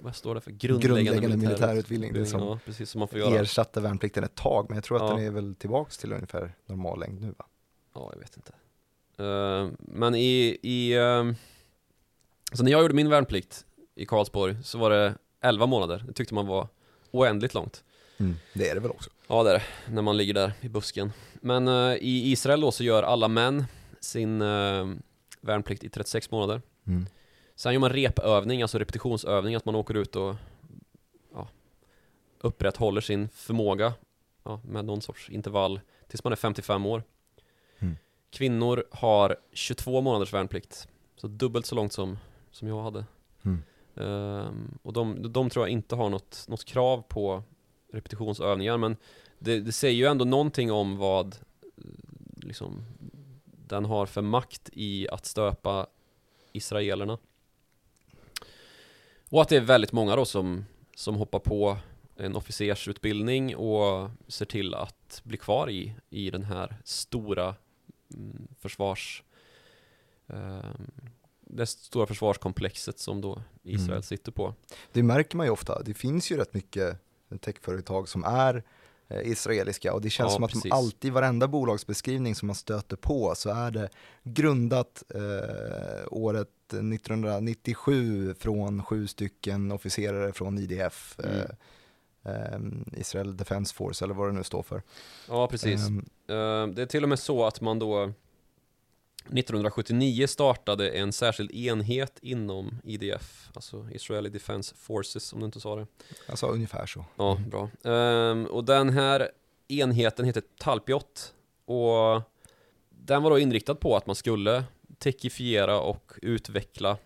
Vad 0.01 0.17
står 0.17 0.35
det 0.35 0.41
för? 0.41 0.51
Grundläggande, 0.51 1.03
Grundläggande 1.03 1.37
militärutbildning, 1.37 2.13
det 2.13 2.27
som 2.27 2.41
Ja, 2.41 2.59
precis 2.65 2.91
som 2.91 2.99
man 2.99 3.09
får 3.09 3.19
göra. 3.19 3.41
Ersatte 3.41 3.81
värnplikten 3.81 4.25
ett 4.25 4.35
tag, 4.35 4.67
men 4.69 4.77
jag 4.77 4.85
tror 4.85 4.97
att 4.97 5.11
Ja. 5.11 5.17
den 5.17 5.27
är 5.27 5.31
väl 5.31 5.55
tillbaks 5.55 5.99
till 5.99 6.13
ungefär 6.13 6.53
normal 6.67 7.01
längd 7.01 7.21
nu 7.21 7.35
va? 7.39 7.47
Ja, 7.95 8.11
jag 8.13 8.21
vet 8.21 8.37
inte. 8.37 8.53
Eh, 9.25 9.69
men 9.79 10.15
i, 10.15 10.59
i 10.63 10.97
ehm, 10.99 11.35
så 12.53 12.63
när 12.63 12.71
jag 12.71 12.83
gjorde 12.83 12.95
min 12.95 13.09
värnplikt 13.11 13.65
i 13.95 14.07
Karlsborg 14.07 14.57
så 14.65 14.79
var 14.79 14.91
det 14.91 15.15
11 15.41 15.67
månader. 15.67 16.05
Det 16.07 16.13
tyckte 16.13 16.35
man 16.35 16.47
var 16.47 16.69
oändligt 17.11 17.55
långt. 17.55 17.85
Mm. 18.19 18.37
Det 18.55 18.69
är 18.69 18.75
det 18.75 18.81
väl 18.81 18.91
också. 18.91 19.11
Ja, 19.29 19.43
det 19.43 19.51
är 19.51 19.55
det. 19.55 19.93
När 19.93 20.03
man 20.03 20.17
ligger 20.17 20.35
där 20.35 20.53
i 20.61 20.69
busken. 20.69 21.13
Men 21.33 21.69
eh, 21.69 21.95
i 21.95 22.31
Israel 22.33 22.61
då 22.61 22.73
så 22.73 22.85
gör 22.85 23.03
alla 23.03 23.29
män 23.29 23.65
sin 24.01 24.43
eh, 24.43 24.89
värnplikt 25.41 25.85
i 25.85 25.89
36 25.89 26.31
månader. 26.31 26.63
Mm. 26.87 27.07
Sen 27.61 27.73
gör 27.73 27.81
man 27.81 27.90
repövning, 27.90 28.62
alltså 28.62 28.79
repetitionsövning, 28.79 29.55
att 29.55 29.64
man 29.64 29.75
åker 29.75 29.94
ut 29.94 30.16
och 30.16 30.37
ja, 31.35 31.49
upprätthåller 32.38 33.01
sin 33.01 33.29
förmåga 33.29 33.92
ja, 34.42 34.61
med 34.64 34.85
någon 34.85 35.01
sorts 35.01 35.31
intervall 35.31 35.81
tills 36.09 36.25
man 36.25 36.33
är 36.33 36.37
55 36.37 36.87
år. 36.87 37.03
Mm. 37.79 37.96
Kvinnor 38.31 38.85
har 38.90 39.37
22 39.53 40.01
månaders 40.01 40.33
värnplikt, 40.33 40.88
så 41.16 41.27
dubbelt 41.27 41.66
så 41.66 41.75
långt 41.75 41.92
som, 41.92 42.18
som 42.51 42.68
jag 42.68 42.83
hade. 42.83 43.05
Mm. 43.42 43.62
Ehm, 43.96 44.79
och 44.83 44.92
de, 44.92 45.33
de 45.33 45.51
tror 45.51 45.66
jag 45.66 45.73
inte 45.73 45.94
har 45.94 46.09
något, 46.09 46.44
något 46.49 46.64
krav 46.64 47.03
på 47.09 47.42
repetitionsövningar, 47.92 48.77
men 48.77 48.96
det, 49.38 49.61
det 49.61 49.73
säger 49.73 49.96
ju 49.96 50.07
ändå 50.07 50.25
någonting 50.25 50.73
om 50.73 50.96
vad 50.96 51.37
liksom, 52.37 52.85
den 53.44 53.85
har 53.85 54.07
för 54.07 54.23
makt 54.23 54.70
i 54.73 55.09
att 55.09 55.27
stöpa 55.27 55.87
israelerna. 56.53 57.18
Och 59.31 59.43
att 59.43 59.49
det 59.49 59.57
är 59.57 59.61
väldigt 59.61 59.93
många 59.93 60.16
då 60.16 60.25
som, 60.25 60.64
som 60.95 61.14
hoppar 61.16 61.38
på 61.38 61.77
en 62.16 62.37
officersutbildning 62.37 63.57
och 63.57 64.11
ser 64.29 64.45
till 64.47 64.75
att 64.75 65.21
bli 65.25 65.37
kvar 65.37 65.71
i, 65.71 65.95
i 66.11 66.31
den 66.31 66.43
här 66.43 66.77
stora 66.85 67.55
mm, 68.14 68.49
försvars 68.61 69.23
eh, 70.27 70.61
det 71.40 71.66
stora 71.66 72.07
försvarskomplexet 72.07 72.99
som 72.99 73.21
då 73.21 73.43
Israel 73.62 73.90
Mm. 73.90 74.03
sitter 74.03 74.33
på. 74.33 74.55
Det 74.93 75.03
märker 75.03 75.37
man 75.37 75.47
ju 75.47 75.53
ofta. 75.53 75.83
Det 75.83 75.95
finns 75.95 76.33
ju 76.33 76.37
rätt 76.37 76.55
mycket 76.55 76.99
techföretag 77.40 78.09
som 78.09 78.25
är 78.25 78.62
eh, 79.09 79.21
israeliska 79.31 79.93
och 79.95 80.01
det 80.01 80.11
känns 80.11 80.31
Ja, 80.31 80.35
som 80.35 80.45
att 80.45 80.51
precis. 80.51 80.62
de 80.62 80.73
alltid 80.73 81.09
i 81.09 81.11
varenda 81.11 81.49
bolagsbeskrivning 81.49 82.35
som 82.35 82.47
man 82.47 82.57
stöter 82.57 82.97
på 82.97 83.35
så 83.37 83.51
är 83.51 83.71
det 83.71 83.88
grundat 84.23 85.03
eh, 85.14 86.07
året 86.11 86.49
1997 86.72 88.35
från 88.35 88.85
sju 88.85 89.06
stycken 89.06 89.72
officerare 89.72 90.33
från 90.33 90.59
IDF, 90.59 91.16
Mm. 91.24 91.37
eh, 92.24 92.35
eh, 92.35 92.61
Israel 93.00 93.37
Defense 93.37 93.74
Force 93.74 94.04
eller 94.04 94.14
vad 94.14 94.28
det 94.28 94.33
nu 94.33 94.44
står 94.44 94.62
för. 94.62 94.83
Ja, 95.28 95.46
precis. 95.48 95.80
Eh, 96.28 96.66
Det 96.66 96.83
är 96.83 96.87
till 96.87 97.02
och 97.02 97.09
med 97.09 97.18
så 97.18 97.44
att 97.46 97.61
man 97.61 97.78
då 97.78 98.12
1979 99.28 100.26
startade 100.26 100.90
en 100.90 101.12
särskild 101.12 101.50
enhet 101.52 102.18
inom 102.22 102.78
IDF, 102.85 103.48
alltså 103.54 103.88
Israeli 103.92 104.28
Defense 104.28 104.74
Forces 104.74 105.33
om 105.33 105.38
du 105.40 105.46
inte 105.46 105.61
sa 105.61 105.76
det. 105.76 105.87
alltså 106.28 106.46
ungefär 106.46 106.87
så. 106.87 107.04
Ja, 107.16 107.40
bra. 107.50 107.70
Ehm, 107.92 108.46
och 108.46 108.64
den 108.64 108.88
här 108.90 109.30
enheten 109.68 110.24
heter 110.26 110.42
Talpiot 110.59 111.35
och 111.64 112.22
den 112.90 113.22
var 113.22 113.30
då 113.30 113.38
inriktad 113.38 113.74
på 113.74 113.96
att 113.96 114.06
man 114.06 114.16
skulle 114.16 114.64
techifiera 115.01 115.81
och 115.81 116.13
utveckla 116.23 116.97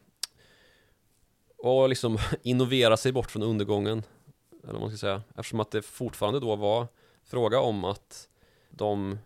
och 1.58 1.88
liksom 1.88 2.18
innovera 2.42 2.96
sig 2.96 3.12
bort 3.12 3.30
från 3.30 3.42
undergången. 3.42 4.02
Eller 4.62 4.72
vad 4.72 4.80
man 4.80 4.90
ska 4.90 4.98
säga. 4.98 5.22
Eftersom 5.36 5.60
att 5.60 5.70
det 5.70 5.82
fortfarande 5.82 6.40
då 6.40 6.56
var 6.56 6.86
fråga 7.24 7.60
om 7.60 7.84
att 7.84 8.28
de 8.70 9.18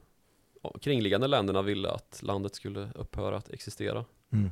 kringliggande 0.80 1.26
länderna 1.26 1.62
ville 1.62 1.90
att 1.90 2.20
landet 2.22 2.54
skulle 2.54 2.88
upphöra 2.94 3.36
att 3.36 3.50
existera. 3.50 4.04
Mm. 4.32 4.50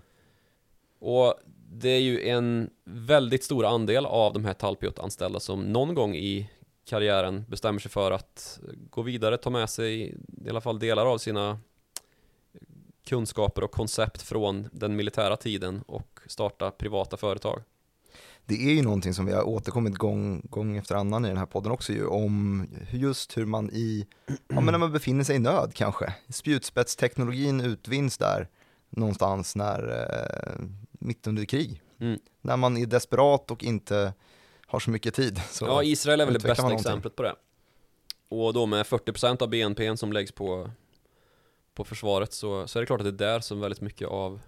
Och 0.99 1.35
det 1.71 1.89
är 1.89 2.01
ju 2.01 2.29
en 2.29 2.71
väldigt 2.85 3.45
stor 3.45 3.67
andel 3.67 4.07
av 4.07 4.33
de 4.33 4.45
här 4.45 4.55
Talpiot-anställda 4.55 5.41
som 5.41 5.63
någon 5.63 5.95
gång 5.95 6.15
i 6.15 6.51
karriären 6.85 7.45
bestämmer 7.49 7.81
sig 7.81 7.91
för 7.91 8.11
att 8.11 8.61
gå 8.91 9.03
vidare, 9.03 9.37
ta 9.37 9.51
med 9.51 9.71
sig 9.71 10.15
i 10.45 10.51
alla 10.51 10.61
fall 10.61 10.79
delar 10.79 11.07
av 11.07 11.19
sina 11.19 11.59
kunskaper 13.07 13.65
och 13.65 13.71
koncept 13.71 14.23
från 14.23 14.69
den 14.73 14.97
militära 14.97 15.37
tiden 15.37 15.83
och 15.87 16.21
starta 16.27 16.71
privata 16.71 17.17
företag. 17.17 17.63
Det 18.45 18.55
är 18.55 18.75
ju 18.75 18.83
någonting 18.83 19.15
som 19.15 19.27
vi 19.27 19.33
har 19.33 19.49
återkommit 19.49 19.95
gång, 19.95 20.43
gång 20.51 20.77
efter 20.77 20.95
annan 20.95 21.25
i 21.25 21.29
den 21.29 21.37
här 21.37 21.47
podden 21.47 21.73
också 21.73 21.93
ju, 21.93 22.07
om 22.07 22.67
just 22.93 23.37
hur 23.37 23.47
man 23.47 23.71
i, 23.71 24.07
ja 24.27 24.61
men 24.61 24.65
när 24.65 24.79
man 24.79 24.93
befinner 24.93 25.25
sig 25.25 25.37
i 25.37 25.39
nöd 25.39 25.75
kanske. 25.75 26.15
Spjutspetsteknologin 26.29 27.61
utvinns 27.61 28.19
där 28.19 28.49
någonstans 28.91 29.57
när, 29.57 29.89
eh, 29.89 30.65
mitt 30.93 31.27
under 31.27 31.45
krig. 31.45 31.83
Mm. 32.01 32.19
När 32.41 32.57
man 32.57 32.77
är 32.77 32.87
desperat 32.87 33.51
och 33.51 33.65
inte 33.65 34.13
har 34.67 34.81
så 34.81 34.91
mycket 34.91 35.15
tid. 35.15 35.41
Så, 35.51 35.65
ja, 35.65 35.83
Israel 35.83 36.21
är 36.21 36.25
väl 36.25 36.35
det 36.35 36.49
bästa 36.49 36.73
exemplet 36.73 37.17
på 37.17 37.23
det. 37.23 37.35
Och 38.29 38.53
då 38.53 38.67
med 38.67 38.87
40% 38.87 39.43
av 39.43 39.49
BNP 39.49 39.97
som 39.97 40.13
läggs 40.13 40.33
på, 40.33 40.71
på 41.77 41.85
försvaret 41.85 42.33
så, 42.33 42.67
så 42.67 42.79
är 42.79 42.81
det 42.81 42.87
klart 42.87 43.01
att 43.01 43.19
det 43.19 43.25
är 43.25 43.33
där 43.33 43.41
som 43.41 43.61
väldigt 43.61 43.81
mycket 43.81 44.09
av 44.09 44.41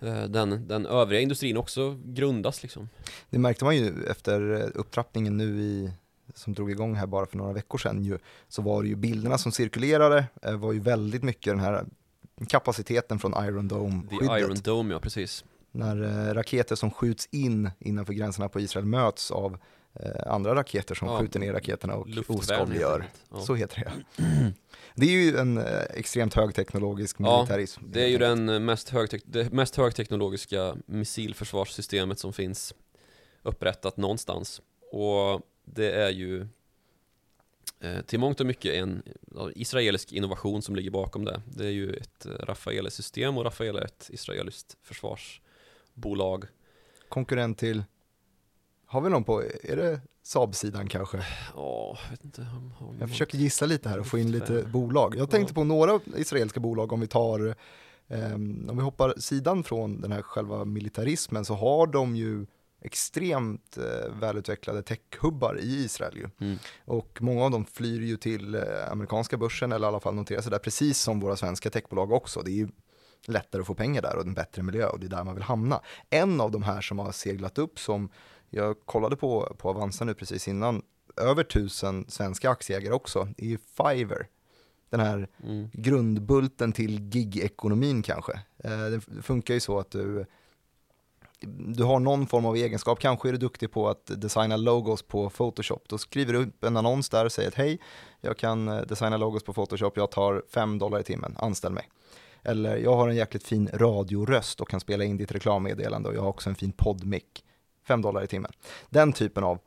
eh, 0.00 0.24
den, 0.24 0.68
den 0.68 0.86
övriga 0.86 1.20
industrin 1.20 1.56
också 1.56 1.98
grundas 2.04 2.62
liksom. 2.62 2.88
Det 3.30 3.38
märkte 3.38 3.64
man 3.64 3.76
ju 3.76 4.04
efter 4.04 4.40
upptrappningen 4.76 5.36
nu 5.36 5.60
i, 5.60 5.92
som 6.34 6.54
drog 6.54 6.70
igång 6.70 6.94
här 6.94 7.06
bara 7.06 7.26
för 7.26 7.36
några 7.36 7.52
veckor 7.52 7.78
sedan 7.78 8.04
ju, 8.04 8.18
så 8.48 8.62
var 8.62 8.82
det 8.82 8.88
ju 8.88 8.96
bilderna 8.96 9.38
som 9.38 9.52
cirkulerade, 9.52 10.24
eh, 10.42 10.56
var 10.56 10.72
ju 10.72 10.80
väldigt 10.80 11.22
mycket 11.22 11.52
den 11.52 11.60
här 11.60 11.84
kapaciteten 12.48 13.18
från 13.18 13.46
Iron 13.46 13.68
The 13.68 13.74
Dome-skyddet. 13.74 14.40
Iron 14.40 14.56
Dome, 14.64 14.94
ja 14.94 15.00
precis. 15.00 15.44
när 15.72 16.02
eh, 16.02 16.34
raketer 16.34 16.76
som 16.76 16.90
skjuts 16.90 17.28
in 17.30 17.70
innanför 17.78 18.12
gränserna 18.12 18.48
på 18.48 18.60
Israel 18.60 18.86
möts 18.86 19.30
av 19.30 19.58
andra 20.26 20.54
raketer 20.54 20.94
som 20.94 21.08
Ja, 21.08 21.20
skjuter 21.20 21.40
ner 21.40 21.52
raketerna 21.52 21.94
och 21.94 22.08
oskadliggör. 22.28 23.04
Ja. 23.30 23.40
Så 23.40 23.54
heter 23.54 23.84
det. 23.84 23.92
Det 24.98 25.06
är 25.06 25.10
ju 25.10 25.36
en 25.36 25.58
eh, 25.58 25.82
extremt 25.94 26.34
högteknologisk 26.34 27.16
Ja, 27.18 27.38
militarism. 27.38 27.82
Det 27.88 28.02
är 28.02 28.08
ju 28.08 28.18
den 28.18 28.64
mest, 28.64 28.90
högtek- 28.90 29.22
det 29.24 29.52
mest 29.52 29.76
högteknologiska 29.76 30.76
missilförsvarssystemet 30.86 32.18
som 32.18 32.32
finns 32.32 32.74
upprättat 33.42 33.96
någonstans. 33.96 34.60
Och 34.92 35.40
det 35.64 35.92
är 35.92 36.10
ju 36.10 36.46
eh, 37.80 38.00
till 38.06 38.18
mångt 38.20 38.40
och 38.40 38.46
mycket 38.46 38.74
en 38.74 39.02
ja, 39.34 39.50
israelisk 39.54 40.12
innovation 40.12 40.62
som 40.62 40.76
ligger 40.76 40.90
bakom 40.90 41.24
det. 41.24 41.42
Det 41.46 41.64
är 41.66 41.70
ju 41.70 41.92
ett 41.92 42.26
eh, 42.26 42.30
Rafael-system 42.32 43.38
och 43.38 43.44
Rafael 43.44 43.76
är 43.76 43.84
ett 43.84 44.06
israeliskt 44.12 44.76
försvarsbolag. 44.82 46.44
Konkurrent 47.08 47.58
till, 47.58 47.84
har 48.86 49.00
vi 49.00 49.10
någon 49.10 49.24
på, 49.24 49.42
är 49.42 49.76
det 49.76 50.00
Saab-sidan 50.22 50.88
kanske? 50.88 51.16
Ja, 51.54 51.98
jag 52.04 52.10
vet 52.10 52.24
inte. 52.24 52.46
Jag 53.00 53.08
försöker 53.08 53.38
gissa 53.38 53.66
lite 53.66 53.88
här 53.88 53.98
och 53.98 54.06
få 54.06 54.18
in 54.18 54.30
lite 54.30 54.62
bolag. 54.62 55.14
Jag 55.16 55.30
tänkte 55.30 55.54
på 55.54 55.64
några 55.64 56.00
israeliska 56.16 56.60
bolag 56.60 56.92
om 56.92 57.00
vi 57.00 57.06
tar, 57.06 57.54
ehm, 58.08 58.66
om 58.70 58.76
vi 58.76 58.82
hoppar 58.82 59.14
sidan 59.18 59.64
från 59.64 60.00
den 60.00 60.12
här 60.12 60.22
själva 60.22 60.64
militarismen 60.64 61.44
så 61.44 61.54
har 61.54 61.86
de 61.86 62.16
ju 62.16 62.46
extremt 62.82 63.78
eh, 63.78 64.12
välutvecklade 64.20 64.82
techhubbar 64.82 65.58
i 65.60 65.84
Israel 65.84 66.16
ju. 66.16 66.46
Mm. 66.46 66.58
Och 66.84 67.18
många 67.20 67.44
av 67.44 67.50
dem 67.50 67.64
flyr 67.64 68.00
ju 68.00 68.16
till 68.16 68.54
eh, 68.54 68.62
amerikanska 68.90 69.36
börsen 69.36 69.72
eller 69.72 69.86
i 69.86 69.88
alla 69.88 70.00
fall 70.00 70.14
noterar 70.14 70.40
sig 70.40 70.50
där 70.50 70.58
precis 70.58 71.00
som 71.00 71.20
våra 71.20 71.36
svenska 71.36 71.70
techbolag 71.70 72.12
också. 72.12 72.42
Det 72.42 72.50
är 72.50 72.54
ju 72.54 72.68
lättare 73.26 73.60
att 73.60 73.66
få 73.66 73.74
pengar 73.74 74.02
där 74.02 74.16
och 74.16 74.26
en 74.26 74.34
bättre 74.34 74.62
miljö 74.62 74.86
och 74.86 75.00
det 75.00 75.06
är 75.06 75.10
där 75.10 75.24
man 75.24 75.34
vill 75.34 75.44
hamna. 75.44 75.80
En 76.10 76.40
av 76.40 76.50
de 76.50 76.62
här 76.62 76.80
som 76.80 76.98
har 76.98 77.12
seglat 77.12 77.58
upp 77.58 77.78
som 77.78 78.10
jag 78.50 78.76
kollade 78.84 79.16
på, 79.16 79.54
på 79.58 79.68
Avanza 79.70 80.04
nu 80.04 80.14
precis 80.14 80.48
innan, 80.48 80.82
över 81.16 81.44
tusen 81.44 82.04
svenska 82.08 82.50
aktieägare 82.50 82.92
också, 82.94 83.28
ju 83.38 83.58
Fiverr. 83.76 84.28
Den 84.90 85.00
här 85.00 85.28
Mm. 85.44 85.68
grundbulten 85.72 86.72
till 86.72 87.00
gig-ekonomin 87.00 88.02
kanske. 88.02 88.32
Eh, 88.64 88.70
Det 88.86 89.22
funkar 89.22 89.54
ju 89.54 89.60
så 89.60 89.78
att 89.78 89.90
du, 89.90 90.26
du 91.68 91.82
har 91.84 92.00
någon 92.00 92.26
form 92.26 92.46
av 92.46 92.56
egenskap, 92.56 92.98
kanske 93.00 93.28
är 93.28 93.32
du 93.32 93.38
duktig 93.38 93.72
på 93.72 93.88
att 93.88 94.06
designa 94.06 94.56
logos 94.56 95.02
på 95.02 95.30
Photoshop. 95.30 95.84
Då 95.88 95.98
skriver 95.98 96.32
du 96.32 96.38
upp 96.42 96.64
en 96.64 96.76
annons 96.76 97.08
där 97.08 97.24
och 97.24 97.32
säger 97.32 97.48
att 97.48 97.54
hej, 97.54 97.78
jag 98.20 98.36
kan 98.36 98.68
eh, 98.68 98.80
designa 98.80 99.16
logos 99.16 99.44
på 99.44 99.52
Photoshop, 99.52 99.96
jag 99.96 100.10
tar 100.10 100.42
5 100.54 100.78
dollar 100.78 101.00
i 101.00 101.02
timmen, 101.02 101.34
anställ 101.38 101.72
mig. 101.72 101.88
Eller 102.42 102.76
jag 102.76 102.96
har 102.96 103.08
en 103.08 103.16
jäkligt 103.16 103.46
fin 103.46 103.68
radioröst 103.72 104.60
och 104.60 104.68
kan 104.68 104.80
spela 104.80 105.04
in 105.04 105.16
ditt 105.16 105.32
reklammeddelande 105.32 106.08
och 106.08 106.14
jag 106.14 106.22
har 106.22 106.28
också 106.28 106.48
en 106.50 106.54
fin 106.56 106.72
poddmick, 106.72 107.44
5 107.86 108.02
dollar 108.02 108.24
i 108.24 108.26
timmen. 108.26 108.52
Den 108.90 109.12
typen 109.12 109.44
av 109.44 109.58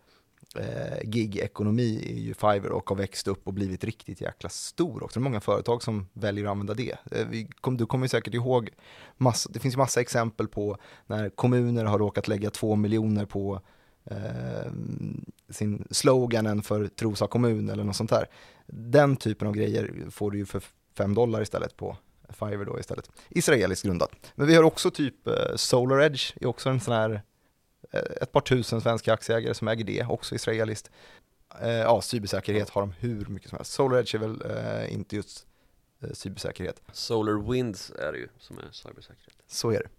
eh, 0.56 1.00
gig-ekonomi 1.04 2.04
är 2.10 2.20
ju 2.20 2.34
Fiverr 2.34 2.72
och 2.72 2.90
har 2.90 2.96
växt 2.96 3.28
upp 3.28 3.48
och 3.48 3.54
blivit 3.54 3.84
riktigt 3.84 4.22
jäkla 4.22 4.50
stor 4.50 5.04
också. 5.04 5.20
Det 5.20 5.24
är 5.24 5.30
många 5.30 5.42
företag 5.42 5.84
som 5.84 6.08
väljer 6.14 6.46
att 6.46 6.52
använda 6.52 6.74
det. 6.74 6.96
Eh, 7.12 7.28
vi 7.28 7.50
kom, 7.62 7.78
du 7.78 7.86
kommer 7.86 8.06
ju 8.06 8.10
säkert 8.10 8.34
ihåg, 8.34 8.70
massa, 9.18 9.50
det 9.54 9.60
finns 9.60 9.74
ju 9.74 9.78
massa 9.78 10.02
exempel 10.02 10.48
på 10.48 10.78
när 11.08 11.30
kommuner 11.30 11.86
har 11.86 12.00
råkat 12.00 12.28
lägga 12.28 12.50
två 12.50 12.76
miljoner 12.76 13.26
på 13.26 13.62
eh, 14.06 14.72
sin 15.50 15.88
sloganen 15.92 16.62
för 16.62 16.88
Trosa 16.88 17.28
kommun 17.28 17.70
eller 17.70 17.84
något 17.84 17.96
sånt 17.96 18.10
där. 18.10 18.26
Den 18.68 19.16
typen 19.16 19.48
av 19.48 19.54
grejer 19.54 20.06
får 20.10 20.32
du 20.32 20.38
ju 20.38 20.46
för 20.46 20.62
5 20.98 21.14
dollar 21.14 21.42
istället 21.42 21.78
på 21.78 21.98
Fiverr 22.30 22.66
då 22.66 22.80
istället. 22.80 23.12
Israeliskt 23.30 23.86
grundat. 23.86 24.12
Men 24.36 24.48
vi 24.48 24.56
har 24.56 24.64
också 24.64 24.92
typ 24.92 25.28
eh, 25.28 25.34
Solar 25.56 26.02
Edge, 26.02 26.34
är 26.42 26.46
också 26.46 26.70
en 26.70 26.80
sån 26.80 26.94
här 26.94 27.22
ett 27.92 28.32
par 28.32 28.42
tusen 28.42 28.82
svenska 28.82 29.14
aktieägare 29.14 29.54
som 29.54 29.68
äger 29.68 29.84
det, 29.84 30.06
också 30.06 30.36
israeliskt. 30.36 30.92
Eh, 31.62 31.70
ja, 31.70 32.02
cybersäkerhet 32.02 32.70
har 32.70 32.82
de 32.82 32.92
hur 32.92 33.26
mycket 33.26 33.50
som 33.50 33.58
helst. 33.58 33.72
Solar 33.72 34.00
Edge 34.00 34.16
är 34.16 34.20
väl 34.20 34.42
eh, 34.52 34.94
inte 34.94 35.16
just 35.16 35.48
eh, 36.02 36.12
cybersäkerhet. 36.14 36.82
Solar 36.92 37.52
Winds 37.52 37.92
är 37.92 38.12
det 38.12 38.18
ju 38.18 38.28
som 38.40 38.58
är 38.58 38.72
cybersäkerhet. 38.72 39.36
Så 39.48 39.72
är 39.72 39.80
det. 39.80 39.90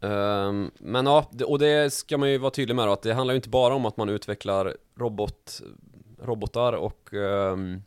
Ehm, 0.00 0.70
men 0.78 1.06
ja, 1.06 1.30
och 1.46 1.58
det 1.58 1.92
ska 1.92 2.18
man 2.18 2.30
ju 2.30 2.38
vara 2.38 2.50
tydlig 2.50 2.74
med 2.74 2.88
då, 2.88 2.92
att 2.92 3.02
det 3.02 3.14
handlar 3.14 3.34
ju 3.34 3.36
inte 3.36 3.48
bara 3.48 3.74
om 3.74 3.86
att 3.86 3.96
man 3.96 4.08
utvecklar 4.08 4.76
robot, 4.94 5.62
robotar 6.22 6.72
och 6.72 7.14
ehm, 7.14 7.82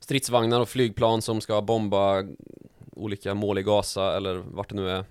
stridsvagnar 0.00 0.60
och 0.60 0.68
flygplan 0.68 1.22
som 1.22 1.40
ska 1.40 1.62
bomba 1.62 2.24
olika 2.92 3.34
mål 3.34 3.58
i 3.58 3.62
Gaza 3.62 4.16
eller 4.16 4.34
vart 4.34 4.68
det 4.68 4.74
nu 4.74 4.90
är. 4.90 5.04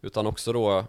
Utan 0.00 0.26
också 0.26 0.52
då 0.52 0.84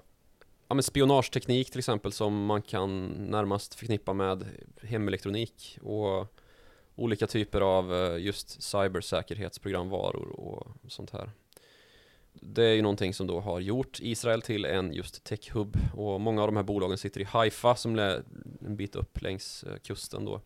ja, 0.68 0.76
men 0.76 0.84
spionageteknik 0.84 1.72
till 1.72 1.80
exempel 1.80 2.12
som 2.12 2.46
man 2.46 2.62
kan 2.62 3.08
närmast 3.08 3.76
förknippa 3.76 4.14
med 4.14 4.46
hemelektronik 4.82 5.80
och 5.82 6.28
olika 6.96 7.28
typer 7.28 7.62
av 7.62 7.94
eh, 7.94 8.18
just 8.18 8.64
cybersäkerhetsprogramvaror 8.64 10.40
och 10.40 10.68
sånt 10.88 11.12
här. 11.12 11.32
Det 12.34 12.64
är 12.64 12.74
ju 12.74 12.82
någonting 12.82 13.14
som 13.14 13.28
då 13.28 13.40
har 13.40 13.60
gjort 13.60 14.00
Israel 14.02 14.42
till 14.42 14.66
en 14.66 14.94
just 14.94 15.24
techhub 15.24 15.78
och 15.96 16.22
många 16.22 16.42
av 16.42 16.48
de 16.48 16.56
här 16.56 16.64
bolagen 16.64 16.98
sitter 16.98 17.22
i 17.22 17.24
Haifa 17.24 17.76
som 17.76 18.00
är 18.00 18.24
en 18.66 18.76
bit 18.76 18.96
upp 18.96 19.22
längs 19.22 19.64
eh, 19.64 19.78
kusten 19.78 20.26
då. 20.26 20.42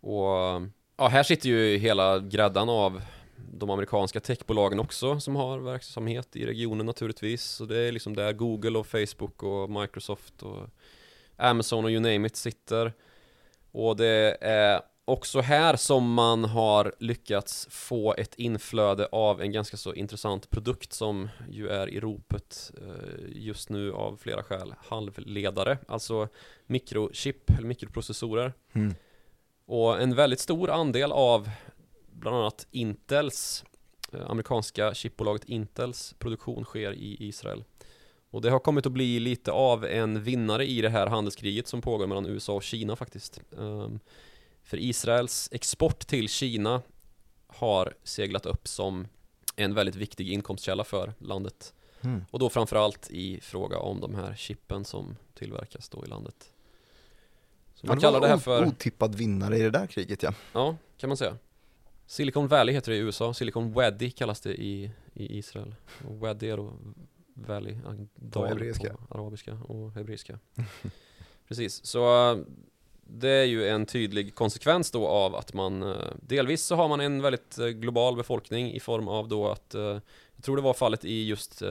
Och 0.00 0.62
ja, 0.96 1.08
här 1.08 1.22
sitter 1.22 1.48
ju 1.48 1.78
hela 1.78 2.18
gräddan 2.18 2.68
av 2.68 3.02
de 3.52 3.70
amerikanska 3.70 4.20
techbolagen 4.20 4.80
också 4.80 5.20
som 5.20 5.36
har 5.36 5.58
verksamhet 5.58 6.36
i 6.36 6.46
regionen 6.46 6.86
naturligtvis. 6.86 7.42
Så 7.42 7.64
det 7.64 7.78
är 7.78 7.92
liksom 7.92 8.16
där 8.16 8.32
Google 8.32 8.78
och 8.78 8.86
Facebook 8.86 9.42
och 9.42 9.70
Microsoft 9.70 10.42
och 10.42 10.68
Amazon 11.36 11.84
och 11.84 11.90
you 11.90 12.00
name 12.00 12.26
it 12.26 12.36
sitter. 12.36 12.92
Och 13.72 13.96
det 13.96 14.36
är 14.40 14.80
också 15.04 15.40
här 15.40 15.76
som 15.76 16.12
man 16.12 16.44
har 16.44 16.94
lyckats 16.98 17.66
få 17.70 18.14
ett 18.14 18.34
inflöde 18.34 19.06
av 19.12 19.42
en 19.42 19.52
ganska 19.52 19.76
så 19.76 19.94
intressant 19.94 20.50
produkt 20.50 20.92
som 20.92 21.28
ju 21.50 21.68
är 21.68 21.88
i 21.88 22.00
ropet 22.00 22.72
eh, 22.78 23.26
just 23.28 23.68
nu 23.68 23.92
av 23.92 24.16
flera 24.16 24.42
skäl. 24.42 24.74
Halvledare, 24.78 25.78
alltså 25.88 26.28
mikrochip 26.66 27.50
eller 27.50 27.68
mikroprocessorer. 27.68 28.52
Mm. 28.72 28.94
Och 29.66 30.02
en 30.02 30.14
väldigt 30.14 30.40
stor 30.40 30.70
andel 30.70 31.12
av 31.12 31.50
bland 32.12 32.36
annat 32.36 32.66
Intels, 32.70 33.64
eh, 34.12 34.30
amerikanska 34.30 34.94
chipbolaget 34.94 35.44
Intels 35.44 36.14
produktion 36.18 36.64
sker 36.64 36.92
i 36.92 37.16
Israel. 37.20 37.64
Och 38.30 38.42
det 38.42 38.50
har 38.50 38.58
kommit 38.58 38.86
att 38.86 38.92
bli 38.92 39.20
lite 39.20 39.52
av 39.52 39.84
en 39.84 40.22
vinnare 40.22 40.66
i 40.66 40.80
det 40.80 40.88
här 40.88 41.06
handelskriget 41.06 41.68
som 41.68 41.82
pågår 41.82 42.06
mellan 42.06 42.26
USA 42.26 42.52
och 42.52 42.62
Kina 42.62 42.96
faktiskt. 42.96 43.40
Um, 43.50 44.00
för 44.62 44.76
Israels 44.76 45.48
export 45.52 46.06
till 46.06 46.28
Kina 46.28 46.82
har 47.46 47.94
seglat 48.04 48.46
upp 48.46 48.68
som 48.68 49.08
en 49.56 49.74
väldigt 49.74 49.96
viktig 49.96 50.32
inkomstkälla 50.32 50.84
för 50.84 51.12
landet. 51.18 51.74
Mm. 52.00 52.24
Och 52.30 52.38
då 52.38 52.48
framförallt 52.48 53.10
i 53.10 53.40
fråga 53.40 53.78
om 53.78 54.00
de 54.00 54.14
här 54.14 54.34
chippen 54.34 54.84
som 54.84 55.16
tillverkas 55.34 55.88
då 55.88 56.04
i 56.04 56.08
landet. 56.08 56.52
Så 57.74 57.86
man 57.86 57.96
Ja, 57.96 58.00
kallar 58.00 58.20
det 58.20 58.28
här 58.28 58.38
för, 58.38 58.66
Otippad 58.66 59.14
vinnare 59.14 59.58
i 59.58 59.62
det 59.62 59.70
där 59.70 59.86
kriget 59.86 60.22
ja. 60.22 60.34
ja, 60.52 60.76
kan 60.96 61.08
man 61.08 61.16
säga. 61.16 61.36
Silicon 62.06 62.48
Valley 62.48 62.74
heter 62.74 62.92
det 62.92 62.98
i 62.98 63.00
USA, 63.00 63.34
Silicon 63.34 63.72
Valley 63.72 64.10
kallas 64.10 64.40
det 64.40 64.54
i, 64.54 64.90
i 65.14 65.38
Israel. 65.38 65.74
Och 66.08 66.18
Valley 66.18 66.50
är 66.50 66.56
då 66.56 66.72
Valley, 67.34 67.76
dal 68.14 68.48
hebreiska. 68.48 68.94
på 68.94 69.18
arabiska 69.18 69.52
och 69.54 69.92
hebreiska. 69.92 70.38
Precis, 71.48 71.86
så 71.86 72.04
det 73.18 73.28
är 73.28 73.44
ju 73.44 73.68
en 73.68 73.86
tydlig 73.86 74.34
konsekvens 74.34 74.90
då 74.90 75.06
av 75.08 75.36
att 75.36 75.54
man 75.54 75.82
äh, 75.82 75.96
Delvis 76.16 76.64
så 76.64 76.74
har 76.76 76.88
man 76.88 77.00
en 77.00 77.22
väldigt 77.22 77.58
äh, 77.58 77.66
global 77.66 78.16
befolkning 78.16 78.72
i 78.72 78.80
form 78.80 79.08
av 79.08 79.28
då 79.28 79.48
att 79.48 79.74
äh, 79.74 79.82
Jag 80.36 80.44
tror 80.44 80.56
det 80.56 80.62
var 80.62 80.74
fallet 80.74 81.04
i 81.04 81.26
just 81.26 81.62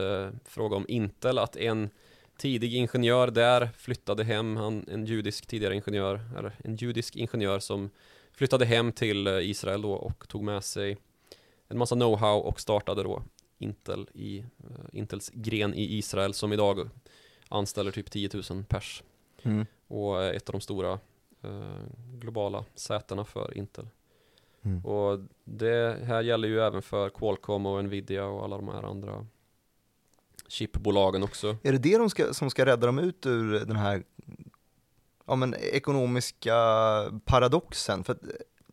fråga 0.44 0.76
om 0.76 0.84
Intel 0.88 1.38
att 1.38 1.56
en 1.56 1.90
tidig 2.36 2.74
ingenjör 2.74 3.30
där 3.30 3.68
flyttade 3.76 4.24
hem, 4.24 4.56
han, 4.56 4.86
en 4.88 5.06
judisk 5.06 5.46
tidigare 5.46 5.74
ingenjör, 5.74 6.20
eller 6.38 6.52
en 6.64 6.76
judisk 6.76 7.16
ingenjör 7.16 7.58
som 7.58 7.90
flyttade 8.32 8.64
hem 8.64 8.92
till 8.92 9.26
äh, 9.26 9.50
Israel 9.50 9.82
då 9.82 9.92
och 9.92 10.28
tog 10.28 10.42
med 10.42 10.64
sig 10.64 10.96
en 11.68 11.78
massa 11.78 11.94
know-how 11.94 12.40
och 12.40 12.60
startade 12.60 13.02
då 13.02 13.22
Intel 13.58 14.08
i 14.12 14.38
äh, 14.38 14.44
Intels 14.92 15.30
gren 15.34 15.74
i 15.74 15.98
Israel 15.98 16.34
som 16.34 16.52
idag 16.52 16.88
anställer 17.48 17.90
typ 17.90 18.10
10 18.10 18.30
000 18.50 18.64
pers 18.64 19.02
Mm. 19.44 19.66
och 19.88 20.22
är 20.22 20.32
ett 20.32 20.48
av 20.48 20.52
de 20.52 20.60
stora 20.60 20.92
eh, 21.42 21.84
globala 22.18 22.64
sätena 22.74 23.24
för 23.24 23.58
Intel. 23.58 23.88
Mm. 24.62 24.84
Och 24.84 25.20
det 25.44 26.04
här 26.04 26.22
gäller 26.22 26.48
ju 26.48 26.60
även 26.60 26.82
för 26.82 27.10
Qualcomm 27.10 27.66
och 27.66 27.84
Nvidia 27.84 28.24
och 28.26 28.44
alla 28.44 28.56
de 28.56 28.68
här 28.68 28.82
andra 28.82 29.26
chipbolagen 30.48 31.22
också. 31.22 31.56
Är 31.62 31.72
det 31.72 31.78
det 31.78 31.98
de 31.98 32.10
ska, 32.10 32.34
som 32.34 32.50
ska 32.50 32.66
rädda 32.66 32.86
dem 32.86 32.98
ut 32.98 33.26
ur 33.26 33.52
den 33.52 33.76
här 33.76 34.02
ja, 35.32 35.36
men 35.36 35.54
ekonomiska 35.54 36.54
paradoxen? 37.24 38.04
För 38.04 38.12
att 38.12 38.22
eh, 38.22 38.30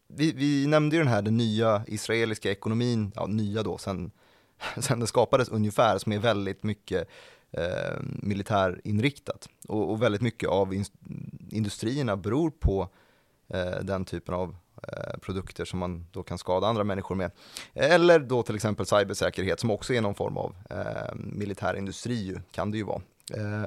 vi, 0.08 0.32
vi 0.32 0.68
nämnde 0.68 0.96
ju 0.96 1.02
den 1.02 1.12
här 1.12 1.22
den 1.22 1.38
nya 1.38 1.84
israeliska 1.88 2.52
ekonomin, 2.52 3.12
ja 3.16 3.28
nya 3.28 3.64
då, 3.64 3.78
sen, 3.78 4.12
sen 4.78 5.00
den 5.00 5.08
skapades 5.08 5.50
ungefär, 5.50 5.98
som 5.98 6.12
är 6.12 6.20
väldigt 6.20 6.64
mycket 6.64 7.08
eh, 7.52 7.98
militärinriktat. 8.02 9.50
Och, 9.68 9.92
och 9.92 10.02
väldigt 10.02 10.22
mycket 10.22 10.50
av 10.50 10.74
in, 10.74 10.86
industrierna 11.50 12.18
beror 12.18 12.50
på 12.50 12.90
eh, 13.48 13.80
den 13.82 14.06
typen 14.06 14.36
av 14.36 14.56
eh, 14.84 15.20
produkter 15.22 15.66
som 15.66 15.80
man 15.80 16.06
då 16.12 16.24
kan 16.24 16.38
skada 16.38 16.68
andra 16.68 16.84
människor 16.84 17.16
med. 17.16 17.32
Eller 17.74 18.20
då 18.20 18.44
till 18.44 18.56
exempel 18.56 18.86
cybersäkerhet 18.86 19.60
som 19.60 19.72
också 19.72 19.94
är 19.94 20.02
någon 20.02 20.16
form 20.16 20.38
av 20.38 20.56
eh, 20.70 21.16
militär 21.16 21.76
industri, 21.76 22.38
kan 22.52 22.72
det 22.72 22.78
ju 22.78 22.84
vara. 22.84 23.02
Eh, 23.34 23.66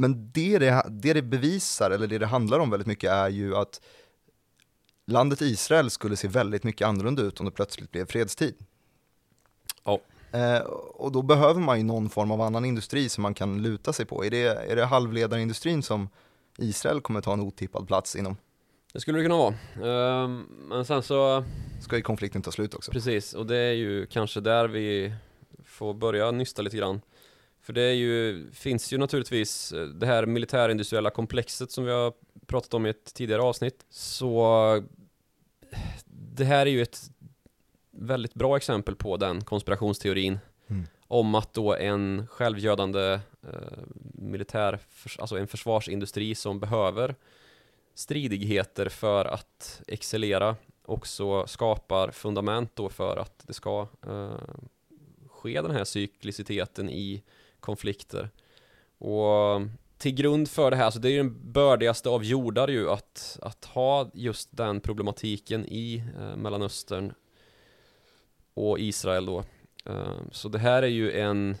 men 0.00 0.32
det 0.32 0.58
det, 0.58 0.82
det 0.90 1.12
det 1.12 1.22
bevisar, 1.22 1.90
eller 1.90 2.06
det 2.06 2.18
det 2.18 2.26
handlar 2.26 2.58
om 2.58 2.70
väldigt 2.70 2.86
mycket 2.86 3.10
är 3.10 3.28
ju 3.28 3.56
att 3.56 3.80
landet 5.06 5.40
Israel 5.40 5.90
skulle 5.90 6.16
se 6.16 6.28
väldigt 6.28 6.64
mycket 6.64 6.86
annorlunda 6.88 7.22
ut 7.22 7.40
om 7.40 7.46
det 7.46 7.52
plötsligt 7.52 7.90
blev 7.90 8.06
fredstid. 8.06 8.54
Ja. 9.84 10.00
Eh, 10.32 10.58
och 10.94 11.12
då 11.12 11.22
behöver 11.22 11.60
man 11.60 11.78
ju 11.78 11.84
någon 11.84 12.08
form 12.10 12.30
av 12.30 12.40
annan 12.40 12.64
industri 12.64 13.08
som 13.08 13.22
man 13.22 13.34
kan 13.34 13.62
luta 13.62 13.92
sig 13.92 14.06
på. 14.06 14.24
Är 14.24 14.30
det, 14.30 14.42
är 14.42 14.76
det 14.76 14.84
halvledarindustrin 14.84 15.82
som 15.82 16.08
Israel 16.58 17.00
kommer 17.00 17.20
ta 17.20 17.32
en 17.32 17.40
otippad 17.40 17.86
plats 17.86 18.16
inom? 18.16 18.36
Det 18.92 19.00
skulle 19.00 19.18
det 19.18 19.24
kunna 19.24 19.36
vara. 19.36 19.54
Ehm, 20.24 20.46
men 20.68 20.84
sen 20.84 21.02
så, 21.02 21.44
Ska 21.80 21.96
ju 21.96 22.02
konflikten 22.02 22.42
ta 22.42 22.50
slut 22.50 22.74
också. 22.74 22.92
precis, 22.92 23.34
och 23.34 23.46
det 23.46 23.56
är 23.56 23.72
ju 23.72 24.06
kanske 24.06 24.40
där 24.40 24.68
vi 24.68 25.14
får 25.64 25.94
börja 25.94 26.30
nysta 26.30 26.62
lite 26.62 26.76
grann. 26.76 27.00
För 27.62 27.72
det 27.72 27.82
är 27.82 27.92
ju, 27.92 28.46
finns 28.52 28.92
ju 28.92 28.98
naturligtvis 28.98 29.72
eh, 29.72 29.86
det 29.86 30.06
här 30.06 30.26
militärindustriella 30.26 31.10
komplexet 31.10 31.70
som 31.70 31.84
vi 31.84 31.92
har 31.92 32.12
pratat 32.46 32.74
om 32.74 32.86
i 32.86 32.90
ett 32.90 33.14
tidigare 33.14 33.42
avsnitt. 33.42 33.86
Så 33.90 34.82
det 36.06 36.44
här 36.44 36.66
är 36.66 36.70
ju 36.70 36.82
ett 36.82 37.10
väldigt 37.90 38.34
bra 38.34 38.56
exempel 38.56 38.96
på 38.96 39.16
den 39.16 39.44
konspirationsteorin 39.44 40.38
Mm. 40.70 40.86
om 41.06 41.34
att 41.34 41.54
då 41.54 41.74
en 41.74 42.26
självgödande 42.26 43.12
eh, 43.42 43.78
militär, 44.14 44.78
alltså 45.18 45.38
en 45.38 45.46
försvarsindustri 45.46 46.34
som 46.34 46.60
behöver 46.60 47.14
stridigheter 47.94 48.88
för 48.88 49.24
att 49.24 49.82
excellera 49.86 50.56
också 50.84 51.46
skapar 51.46 52.10
fundament 52.10 52.70
då 52.74 52.88
för 52.88 53.16
att 53.16 53.46
det 53.46 53.52
ska 53.52 53.88
eh, 54.06 54.40
ske 55.28 55.62
den 55.62 55.70
här 55.70 55.84
cykliciteten 55.84 56.90
i 56.90 57.22
konflikter. 57.60 58.30
Och 58.98 59.62
till 59.98 60.14
grund 60.14 60.48
för 60.48 60.70
det 60.70 60.76
här, 60.76 60.90
så 60.90 60.98
det 60.98 61.08
är 61.08 61.10
ju 61.10 61.16
den 61.16 61.52
bördigaste 61.52 62.08
av 62.08 62.24
jordar 62.24 62.68
ju 62.68 62.90
att, 62.90 63.38
att 63.42 63.64
ha 63.64 64.10
just 64.14 64.48
den 64.52 64.80
problematiken 64.80 65.66
i 65.66 66.04
eh, 66.18 66.36
Mellanöstern 66.36 67.12
och 68.54 68.78
Israel 68.78 69.26
då. 69.26 69.44
Eh, 69.84 70.16
så 70.32 70.48
det 70.48 70.58
här 70.58 70.82
är 70.82 70.86
ju 70.86 71.12
en 71.12 71.56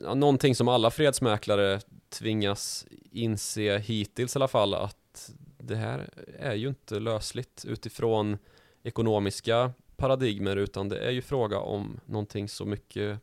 ja, 0.00 0.14
någonting 0.14 0.54
som 0.54 0.68
alla 0.68 0.90
fredsmäklare 0.90 1.80
tvingas 2.08 2.86
inse 3.10 3.78
hittills 3.78 4.36
i 4.36 4.38
alla 4.38 4.48
fall 4.48 4.74
att 4.74 5.30
det 5.58 5.76
här 5.76 6.10
är 6.38 6.54
ju 6.54 6.68
inte 6.68 7.00
lösligt 7.00 7.64
utifrån 7.68 8.38
ekonomiska 8.82 9.72
paradigmer 9.96 10.56
utan 10.56 10.88
det 10.88 10.98
är 10.98 11.10
ju 11.10 11.22
fråga 11.22 11.58
om 11.58 12.00
någonting 12.06 12.48
så 12.48 12.64
mycket 12.64 13.20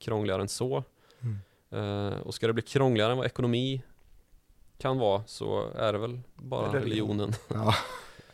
krångligare 0.00 0.42
än 0.42 0.48
så. 0.48 0.84
Mm. 1.20 1.38
Eh, 2.12 2.18
och 2.20 2.34
ska 2.34 2.46
det 2.46 2.52
bli 2.52 2.62
krångligare 2.62 3.12
än 3.12 3.18
vad 3.18 3.26
ekonomi 3.26 3.82
kan 4.78 4.98
vara 4.98 5.22
så 5.26 5.68
är 5.74 5.92
det 5.92 5.98
väl 5.98 6.20
bara 6.36 6.62
Religion. 6.66 6.82
religionen 6.82 7.32
Ja. 7.48 7.74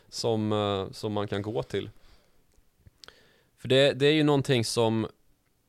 som, 0.09 0.51
eh, 0.51 0.91
som 0.91 1.13
man 1.13 1.27
kan 1.27 1.41
gå 1.41 1.63
till. 1.63 1.89
För 3.57 3.67
det, 3.67 3.93
det 3.93 4.05
är 4.05 4.11
ju 4.13 4.23
någonting 4.23 4.65
som 4.65 5.07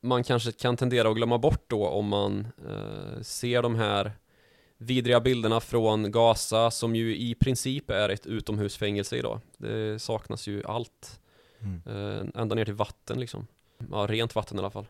man 0.01 0.25
kanske 0.25 0.53
kan 0.53 0.77
tendera 0.77 1.09
att 1.11 1.17
glömma 1.17 1.39
bort 1.39 1.65
då 1.71 1.87
om 1.89 2.07
man 2.09 2.47
eh, 2.69 3.23
ser 3.23 3.63
de 3.63 3.75
här 3.75 4.13
vidriga 4.77 5.21
bilderna 5.21 5.61
från 5.61 6.11
Gaza 6.13 6.71
som 6.71 6.97
ju 6.97 7.17
i 7.17 7.35
princip 7.35 7.91
är 7.91 8.09
ett 8.09 8.27
utomhusfängelse 8.27 9.17
idag. 9.17 9.41
Det 9.57 9.99
saknas 10.03 10.47
ju 10.47 10.63
allt, 10.65 11.21
Mm. 11.61 11.83
eh, 11.87 12.41
ända 12.43 12.55
ner 12.55 12.65
till 12.65 12.75
vatten 12.75 13.21
liksom. 13.21 13.47
Ja, 13.91 14.07
rent 14.09 14.35
vatten 14.35 14.57
i 14.57 14.61
alla 14.61 14.71
fall. 14.71 14.87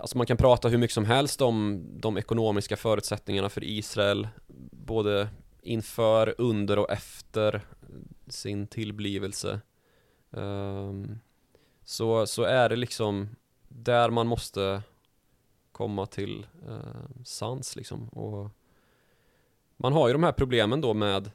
Alltså 0.00 0.18
man 0.18 0.26
kan 0.26 0.36
prata 0.36 0.68
hur 0.68 0.78
mycket 0.78 0.94
som 0.94 1.04
helst 1.04 1.40
om 1.40 1.86
de 2.00 2.18
ekonomiska 2.18 2.76
förutsättningarna 2.76 3.48
för 3.48 3.64
Israel, 3.64 4.28
både 4.72 5.28
inför, 5.62 6.34
under 6.38 6.78
och 6.78 6.90
efter 6.90 7.60
sin 8.26 8.66
tillblivelse. 8.66 9.60
Ehm, 10.32 11.18
så, 11.84 12.26
så 12.26 12.42
är 12.42 12.68
det 12.68 12.76
liksom 12.76 13.28
där 13.68 14.10
man 14.10 14.26
måste 14.26 14.82
komma 15.72 16.06
till 16.06 16.46
eh, 16.68 17.24
sans 17.24 17.76
liksom. 17.76 18.08
Och 18.08 18.50
man 19.76 19.92
har 19.92 20.08
ju 20.08 20.12
de 20.12 20.22
här 20.22 20.32
problemen 20.32 20.80
då 20.80 20.94
med 20.94 21.30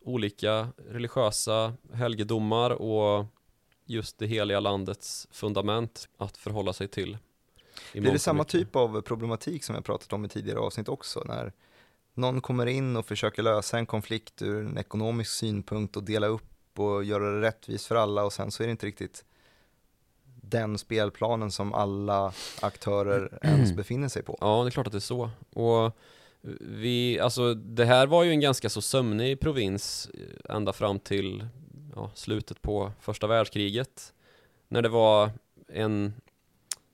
olika 0.00 0.68
religiösa 0.76 1.74
helgedomar 1.92 2.70
och 2.70 3.26
just 3.84 4.18
det 4.18 4.26
heliga 4.26 4.60
landets 4.60 5.28
fundament 5.30 6.08
att 6.16 6.36
förhålla 6.36 6.72
sig 6.72 6.88
till 6.88 7.18
i 7.92 8.00
Det 8.00 8.18
samma 8.18 8.44
typ 8.44 8.76
av 8.76 9.00
problematik 9.00 9.64
som 9.64 9.74
jag 9.74 9.84
pratat 9.84 10.12
om 10.12 10.24
i 10.24 10.28
tidigare 10.28 10.58
avsnitt 10.58 10.88
också, 10.88 11.22
när 11.26 11.52
någon 12.14 12.40
kommer 12.40 12.66
in 12.66 12.96
och 12.96 13.06
försöker 13.06 13.42
lösa 13.42 13.78
en 13.78 13.86
konflikt 13.86 14.42
ur 14.42 14.66
en 14.66 14.78
ekonomisk 14.78 15.30
synpunkt 15.30 15.96
och 15.96 16.04
dela 16.04 16.26
upp 16.26 16.44
upp 16.72 16.78
och 16.78 17.04
göra 17.04 17.30
det 17.30 17.40
rättvist 17.40 17.86
för 17.86 17.94
alla 17.94 18.24
och 18.24 18.32
sen 18.32 18.50
så 18.50 18.62
är 18.62 18.66
det 18.66 18.70
inte 18.70 18.86
riktigt 18.86 19.24
den 20.42 20.78
spelplanen 20.78 21.50
som 21.50 21.72
alla 21.72 22.32
aktörer 22.60 23.38
ens 23.42 23.72
befinner 23.72 24.08
sig 24.08 24.22
på. 24.22 24.38
Ja, 24.40 24.62
det 24.62 24.68
är 24.68 24.70
klart 24.70 24.86
att 24.86 24.92
det 24.92 24.98
är 24.98 25.00
så. 25.00 25.30
Och 25.52 25.96
vi, 26.60 27.20
alltså 27.20 27.54
det 27.54 27.84
här 27.84 28.06
var 28.06 28.24
ju 28.24 28.30
en 28.30 28.40
ganska 28.40 28.68
så 28.68 28.80
sömnig 28.80 29.40
provins 29.40 30.10
eh, 30.14 30.56
ända 30.56 30.72
fram 30.72 30.98
till 30.98 31.46
ja, 31.94 32.10
slutet 32.14 32.62
på 32.62 32.92
första 33.00 33.26
världskriget. 33.26 34.12
När 34.68 34.82
det 34.82 34.88
var 34.88 35.30
en, 35.68 36.14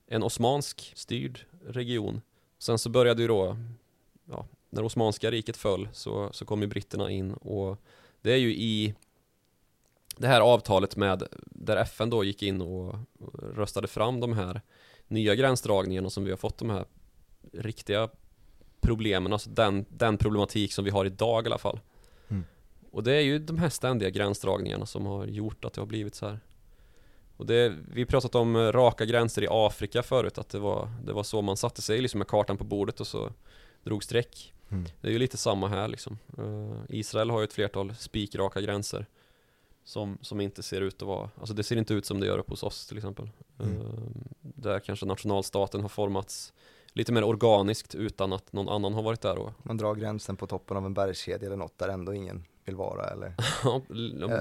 en 0.09 0.23
osmansk 0.23 0.93
styrd 0.97 1.41
region. 1.67 2.21
Sen 2.59 2.79
så 2.79 2.91
började 2.91 3.23
ju 3.23 3.29
då, 3.29 3.57
ja, 4.25 4.47
när 4.71 4.85
Osmanska 4.85 5.31
riket 5.31 5.57
föll 5.57 5.89
så, 5.93 6.33
så 6.33 6.45
kom 6.45 6.63
ju 6.63 6.67
britterna 6.67 7.11
in 7.11 7.33
och 7.33 7.79
det 8.21 8.33
är 8.33 8.37
ju 8.37 8.55
i 8.55 8.95
det 10.17 10.27
här 10.27 10.41
avtalet 10.41 10.97
med, 10.97 11.23
där 11.45 11.77
FN 11.77 12.11
då 12.11 12.25
gick 12.25 12.43
in 12.43 12.61
och 12.61 12.97
röstade 13.55 13.89
fram 13.89 14.21
de 14.21 14.33
här 14.33 14.61
nya 15.09 15.35
gränsdragningarna 15.35 16.11
som 16.11 16.25
vi 16.25 16.31
har 16.31 16.37
fått 16.37 16.59
de 16.59 16.71
här 16.71 16.85
riktiga 17.53 18.09
problemen, 18.81 19.33
alltså 19.33 19.51
den, 19.51 19.85
den 19.89 20.17
problematik 20.17 20.73
som 20.73 20.85
vi 20.85 20.91
har 20.91 21.05
idag 21.05 21.45
i 21.45 21.47
alla 21.47 21.59
fall. 21.59 21.81
Mm. 22.29 22.45
Och 22.91 23.03
det 23.03 23.13
är 23.13 23.21
ju 23.21 23.39
de 23.39 23.59
här 23.59 23.69
ständiga 23.69 24.11
gränsdragningarna 24.11 24.87
som 24.87 25.07
har 25.07 25.27
gjort 25.27 25.65
att 25.65 25.73
det 25.73 25.81
har 25.81 25.87
blivit 25.87 26.15
så 26.15 26.29
här. 26.29 26.41
Och 27.39 27.47
det, 27.47 27.77
vi 27.93 28.05
pratat 28.05 28.35
om 28.35 28.57
eh, 28.57 28.73
raka 28.73 29.05
gränser 29.05 29.43
i 29.43 29.47
Afrika 29.51 30.03
förut, 30.03 30.39
att 30.39 30.49
det 30.49 30.59
var, 30.59 30.89
det 31.05 31.13
var 31.13 31.23
så 31.23 31.43
man 31.43 31.57
satte 31.57 31.83
sig 31.83 32.01
liksom 32.01 32.19
med 32.19 32.27
kartan 32.29 32.57
på 32.57 32.65
bordet 32.65 33.01
och 33.01 33.07
så 33.07 33.31
drog 33.85 34.05
streck. 34.05 34.55
Mm. 34.69 34.85
Det 35.01 35.09
är 35.09 35.13
ju 35.13 35.19
lite 35.19 35.37
samma 35.37 35.69
här 35.69 35.89
liksom. 35.89 36.19
Uh, 36.39 36.81
Israel 36.89 37.31
har 37.31 37.41
ju 37.41 37.45
ett 37.45 37.53
flertal 37.53 37.95
spikraka 37.95 38.61
gränser 38.61 39.07
som, 39.85 40.19
som 40.21 40.41
inte 40.41 40.63
ser 40.63 40.81
ut 40.81 41.03
att 41.03 41.09
vara, 41.09 41.31
alltså 41.39 41.55
det 41.55 41.63
ser 41.63 41.77
inte 41.77 41.95
ut 41.95 42.07
som 42.07 42.21
det 42.21 42.27
gör 42.27 42.39
upp 42.39 42.51
hos 42.51 42.63
oss 42.63 42.87
till 42.87 42.97
exempel. 42.97 43.31
Mm. 43.59 43.77
Uh, 43.77 43.85
där 44.41 44.81
kanske 44.81 45.07
nationalstaten 45.07 45.81
har 45.81 45.89
formats 45.89 46.53
lite 46.93 47.13
mer 47.13 47.25
organiskt 47.25 47.95
utan 47.95 48.33
att 48.33 48.53
någon 48.53 48.69
annan 48.69 48.95
har 48.95 49.03
varit 49.03 49.21
där 49.21 49.39
och 49.39 49.53
Man 49.63 49.77
drar 49.77 49.95
gränsen 49.95 50.37
på 50.37 50.47
toppen 50.47 50.77
av 50.77 50.87
en 50.87 50.95
bergskedja 50.95 51.47
eller 51.47 51.57
något 51.57 51.79
där 51.79 51.89
ändå 51.89 52.15
ingen 52.15 52.45
vill 52.69 52.77
vara 52.77 53.07
eller? 53.11 53.35
Ja, 53.65 53.83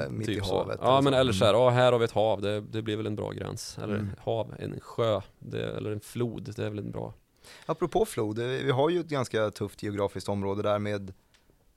Eh, 0.03 0.09
mitt 0.09 0.29
i 0.29 0.39
så. 0.43 0.57
havet 0.57 0.79
Ja 0.81 0.87
eller 0.97 1.01
men 1.01 1.13
så. 1.13 1.19
eller 1.19 1.33
så 1.33 1.45
här, 1.45 1.53
ja 1.53 1.69
här 1.69 1.91
har 1.91 1.99
vi 1.99 2.05
ett 2.05 2.11
hav, 2.11 2.41
det, 2.41 2.61
det 2.61 2.81
blir 2.81 2.97
väl 2.97 3.05
en 3.07 3.15
bra 3.15 3.31
gräns. 3.31 3.77
Eller 3.83 3.93
Mm. 3.95 4.09
hav, 4.19 4.55
en 4.59 4.79
sjö, 4.79 5.21
det, 5.39 5.63
eller 5.77 5.91
en 5.91 5.99
flod, 5.99 6.53
det 6.55 6.63
är 6.65 6.69
väl 6.69 6.79
en 6.79 6.91
bra. 6.91 7.13
Apropå 7.65 8.05
flod, 8.05 8.39
eh, 8.39 8.45
vi 8.45 8.71
har 8.71 8.89
ju 8.89 8.99
ett 8.99 9.07
ganska 9.09 9.51
tufft 9.51 9.83
geografiskt 9.83 10.29
område 10.29 10.61
där 10.63 10.79
med 10.79 11.13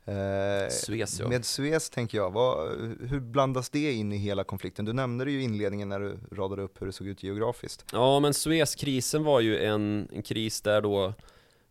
eh, 0.05 0.70
Suez 0.70 1.20
ja. 1.20 1.28
Med 1.28 1.44
Suez 1.44 1.90
tänker 1.90 2.18
jag, 2.18 2.30
vad, 2.30 2.68
hur 3.09 3.20
blandas 3.20 3.70
det 3.70 3.92
in 3.92 4.12
i 4.12 4.16
hela 4.16 4.44
konflikten? 4.44 4.84
Du 4.84 4.92
nämnde 4.92 5.24
det 5.24 5.30
ju 5.30 5.40
i 5.40 5.44
inledningen 5.44 5.88
när 5.88 6.01
du 6.01 6.18
radade 6.32 6.62
upp 6.62 6.82
hur 6.82 6.86
det 6.86 6.92
såg 6.92 7.07
ut 7.07 7.22
geografiskt. 7.22 7.84
Ja 7.92 8.20
men 8.20 8.34
Suezkrisen 8.34 9.24
var 9.24 9.40
ju 9.40 9.59
en, 9.64 10.09
en 10.12 10.22
kris 10.22 10.61
där 10.61 10.80
då 10.80 11.12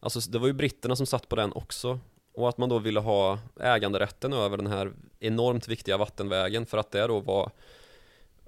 Alltså 0.02 0.20
det 0.32 0.40
var 0.40 0.48
ju 0.48 0.54
britterna 0.54 0.96
som 0.96 1.06
satt 1.06 1.30
på 1.30 1.36
den 1.36 1.54
också 1.54 2.00
och 2.40 2.50
att 2.50 2.58
man 2.58 2.70
då 2.70 2.80
ville 2.80 3.00
ha 3.00 3.40
äganderätten 3.60 4.34
över 4.34 4.58
den 4.58 4.68
här 4.68 4.92
enormt 5.20 5.68
viktiga 5.68 5.98
vattenvägen 5.98 6.66
för 6.66 6.78
att 6.78 6.92
det 6.92 7.08
då 7.08 7.20
var 7.20 7.52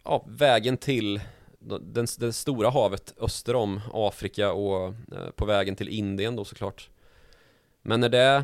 ja, 0.04 0.26
vägen 0.28 0.78
till 0.78 1.22
den, 1.60 2.08
det 2.18 2.34
stora 2.34 2.70
havet 2.70 3.14
öster 3.20 3.56
om 3.56 3.82
Afrika 3.94 4.52
och 4.52 4.88
eh, 4.88 5.30
på 5.36 5.46
vägen 5.46 5.76
till 5.76 5.90
Indien 5.90 6.36
då 6.36 6.46
såklart. 6.46 6.90
Men 7.82 8.00
när 8.00 8.10
det 8.10 8.44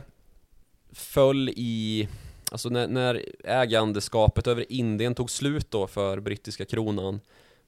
föll 0.92 1.50
i 1.50 2.08
Alltså 2.52 2.70
när, 2.70 2.88
när 2.88 3.26
ägandeskapet 3.44 4.48
över 4.48 4.72
Indien 4.72 5.16
tog 5.16 5.32
slut 5.32 5.72
då 5.72 5.88
för 5.88 6.20
brittiska 6.20 6.66
kronan 6.66 7.20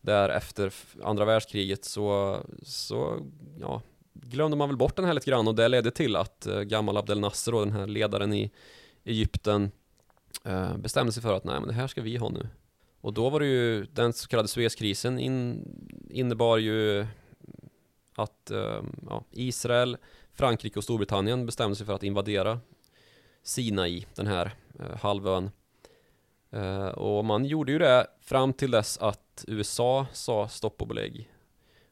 där 0.01 0.29
efter 0.29 0.73
andra 1.03 1.25
världskriget 1.25 1.85
så, 1.85 2.37
så 2.63 3.25
ja, 3.59 3.81
glömde 4.23 4.57
man 4.57 4.69
väl 4.69 4.77
bort 4.77 4.95
den 4.95 5.05
här 5.05 5.13
lite 5.13 5.29
grann 5.29 5.47
och 5.47 5.55
det 5.55 5.67
ledde 5.67 5.91
till 5.91 6.15
att 6.15 6.45
eh, 6.45 6.79
Abdel 6.97 7.19
Nasser 7.19 7.55
och 7.55 7.65
den 7.65 7.75
här 7.75 7.87
ledaren 7.87 8.33
i 8.33 8.51
Egypten 9.03 9.71
eh, 10.43 10.77
bestämde 10.77 11.11
sig 11.11 11.23
för 11.23 11.33
att 11.33 11.43
nej 11.43 11.59
men 11.59 11.67
det 11.67 11.73
här 11.73 11.87
ska 11.87 12.01
vi 12.01 12.17
ha 12.17 12.29
nu. 12.29 12.47
Och 13.01 13.13
då 13.13 13.29
var 13.29 13.39
det 13.39 13.45
ju 13.45 13.85
den 13.85 14.13
så 14.13 14.27
kallade 14.27 14.47
Suezkrisen 14.47 15.19
in, 15.19 15.65
innebar 16.09 16.57
ju 16.57 17.05
att 18.15 18.51
eh, 18.51 18.81
ja, 19.09 19.23
Israel, 19.31 19.97
Frankrike 20.33 20.79
och 20.79 20.83
Storbritannien 20.83 21.45
bestämde 21.45 21.75
sig 21.75 21.85
för 21.85 21.93
att 21.93 22.03
invadera 22.03 22.59
Sinai, 23.43 24.05
den 24.15 24.27
här 24.27 24.55
eh, 24.79 24.97
halvön. 25.01 25.51
Eh, 26.51 26.87
och 26.87 27.25
man 27.25 27.45
gjorde 27.45 27.71
ju 27.71 27.79
det 27.79 28.07
fram 28.21 28.53
till 28.53 28.71
dess 28.71 28.97
att 28.97 29.45
USA 29.47 30.07
sa 30.13 30.47
stopp 30.47 30.81
och 30.81 30.87
belägg. 30.87 31.31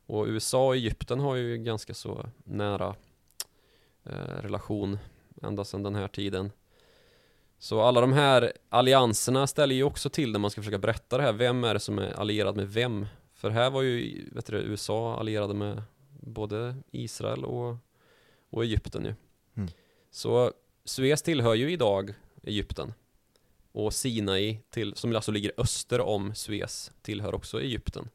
Och 0.07 0.25
USA 0.25 0.67
och 0.67 0.75
Egypten 0.75 1.19
har 1.19 1.35
ju 1.35 1.57
ganska 1.57 1.93
så 1.93 2.25
nära 2.43 2.95
eh, 4.03 4.41
relation 4.41 4.97
ända 5.41 5.65
sedan 5.65 5.83
den 5.83 5.95
här 5.95 6.07
tiden. 6.07 6.51
Så 7.59 7.81
alla 7.81 8.01
de 8.01 8.13
här 8.13 8.53
allianserna 8.69 9.47
ställer 9.47 9.75
ju 9.75 9.83
också 9.83 10.09
till 10.09 10.31
när 10.31 10.39
man 10.39 10.51
ska 10.51 10.61
försöka 10.61 10.77
berätta 10.77 11.17
det 11.17 11.23
här. 11.23 11.33
Vem 11.33 11.63
är 11.63 11.73
det 11.73 11.79
som 11.79 11.99
är 11.99 12.19
allierad 12.19 12.55
med 12.55 12.69
vem? 12.73 13.05
För 13.33 13.49
här 13.49 13.69
var 13.69 13.81
ju 13.81 14.23
vet 14.31 14.45
du, 14.45 14.57
USA 14.57 15.19
allierade 15.19 15.53
med 15.53 15.83
både 16.09 16.75
Israel 16.91 17.45
och, 17.45 17.75
och 18.49 18.63
Egypten 18.63 19.05
ju. 19.05 19.13
Mm. 19.55 19.69
Så 20.11 20.51
Suez 20.85 21.21
tillhör 21.21 21.55
ju 21.55 21.71
idag 21.71 22.13
Egypten. 22.43 22.93
Och 23.71 23.93
Sinai, 23.93 24.59
till, 24.69 24.95
som 24.95 25.15
alltså 25.15 25.31
ligger 25.31 25.51
öster 25.57 26.01
om 26.01 26.35
Suez, 26.35 26.91
tillhör 27.01 27.35
också 27.35 27.61
Egypten. 27.61 28.09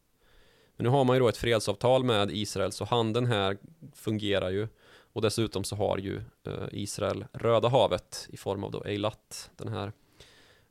Men 0.83 0.91
nu 0.93 0.97
har 0.97 1.05
man 1.05 1.17
ju 1.17 1.21
då 1.21 1.29
ett 1.29 1.37
fredsavtal 1.37 2.05
med 2.05 2.31
Israel, 2.31 2.73
så 2.73 2.85
handeln 2.85 3.27
här 3.27 3.57
fungerar 3.95 4.51
ju. 4.51 4.69
Och 5.13 5.23
dessutom 5.23 5.65
så 5.65 5.77
har 5.77 5.99
ju 5.99 6.17
eh, 6.47 6.53
Israel 6.73 7.25
Röda 7.33 7.69
havet 7.69 8.27
i 8.31 8.37
form 8.37 8.65
av 8.65 8.71
då 8.71 8.85
Eilat, 8.85 9.51
den 9.57 9.69
här 9.69 9.93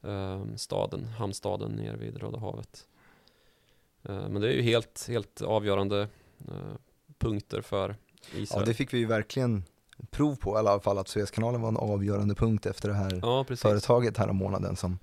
eh, 0.03 0.45
staden, 0.55 1.05
hamnstaden 1.05 1.71
nere 1.71 1.97
vid 1.97 2.17
Röda 2.17 2.39
havet. 2.39 2.87
Eh, 4.03 4.29
men 4.29 4.41
det 4.41 4.47
är 4.47 4.53
ju 4.53 4.61
helt, 4.61 5.07
helt 5.07 5.41
avgörande 5.41 6.07
punkter 7.17 7.61
för 7.61 7.95
Ja, 8.33 8.39
Israel. 8.39 8.65
det 8.65 8.73
fick 8.73 8.93
vi 8.93 8.97
ju 8.97 9.05
verkligen 9.05 9.63
prov 10.09 10.35
på 10.35 10.55
i 10.55 10.59
alla 10.59 10.79
fall 10.79 10.97
att 10.97 11.07
Suezkanalen 11.07 11.61
var 11.61 11.69
en 11.69 11.77
avgörande 11.77 12.35
punkt 12.35 12.65
efter 12.65 12.89
det 12.89 12.95
här 12.95 13.19
Ja, 13.21 13.45
företaget 13.55 14.17
här 14.17 14.29
om 14.29 14.37
månaden 14.37 14.75
som 14.75 14.99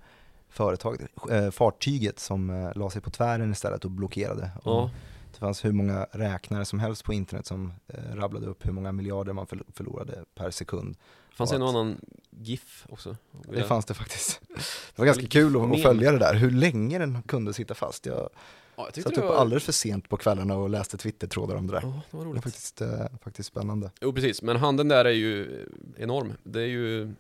företaget, 0.51 1.11
eh, 1.31 1.51
fartyget 1.51 2.19
som 2.19 2.51
eh, 2.51 2.71
la 2.75 2.91
sig 2.91 3.03
på 3.03 3.11
tvären 3.11 3.53
istället 3.53 3.85
och 3.85 3.91
blockerade. 3.91 4.51
Och 4.63 4.73
Ja, 4.73 4.91
Det 5.33 5.39
fanns 5.39 5.65
hur 5.65 5.73
många 5.73 6.07
räknare 6.13 6.65
som 6.65 6.79
helst 6.79 7.05
på 7.05 7.13
internet 7.13 7.47
som 7.47 7.73
eh, 7.89 8.15
rabblade 8.15 8.47
upp 8.47 8.67
hur 8.67 8.73
många 8.73 8.93
miljarder 8.93 9.33
man 9.33 9.47
förl- 9.47 9.65
förlorade 9.75 10.25
per 10.35 10.51
sekund. 10.51 10.97
fanns 11.37 11.53
och 11.53 11.57
att- 11.57 11.63
annan 11.69 12.01
GIF 12.31 12.87
också. 12.89 13.17
Det 13.53 13.63
fanns 13.65 13.85
det 13.85 13.95
faktiskt. 13.95 14.41
Det 14.49 14.99
var 14.99 15.07
ganska 15.07 15.27
kul 15.27 15.73
att, 15.75 15.83
följa 15.83 16.13
det 16.13 16.19
där, 16.19 16.35
hur 16.35 16.51
länge 16.51 16.99
den 16.99 17.23
kunde 17.23 17.53
sitta 17.55 17.75
fast. 17.75 18.07
Jag 18.07 18.29
Ja, 18.77 18.89
jag 18.95 19.03
satt 19.05 19.15
det 19.15 19.21
upp 19.21 19.29
var... 19.29 19.37
alldeles 19.37 19.65
för 19.65 19.73
sent 19.73 20.09
på 20.09 20.17
kvällarna 20.17 20.57
och 20.57 20.71
läste 20.71 20.97
Twitter-trådar 20.97 21.57
om 21.57 21.67
det 21.67 21.73
där. 21.73 21.81
Ja, 21.83 21.89
det 21.89 21.93
var 21.95 22.03
Det 22.11 22.17
var 22.17 22.25
roligt. 22.25 22.43
faktiskt, 22.45 22.81
eh, 22.81 22.89
faktiskt 23.25 23.49
spännande. 23.49 23.91
Jo 24.01 24.13
precis, 24.13 24.43
men 24.43 24.57
handeln 24.57 24.89
där 24.89 25.05
är 25.05 25.11
ju 25.11 25.67
enorm. 25.97 26.33
Det 26.43 26.61
är 26.61 26.67
ju 26.67 27.15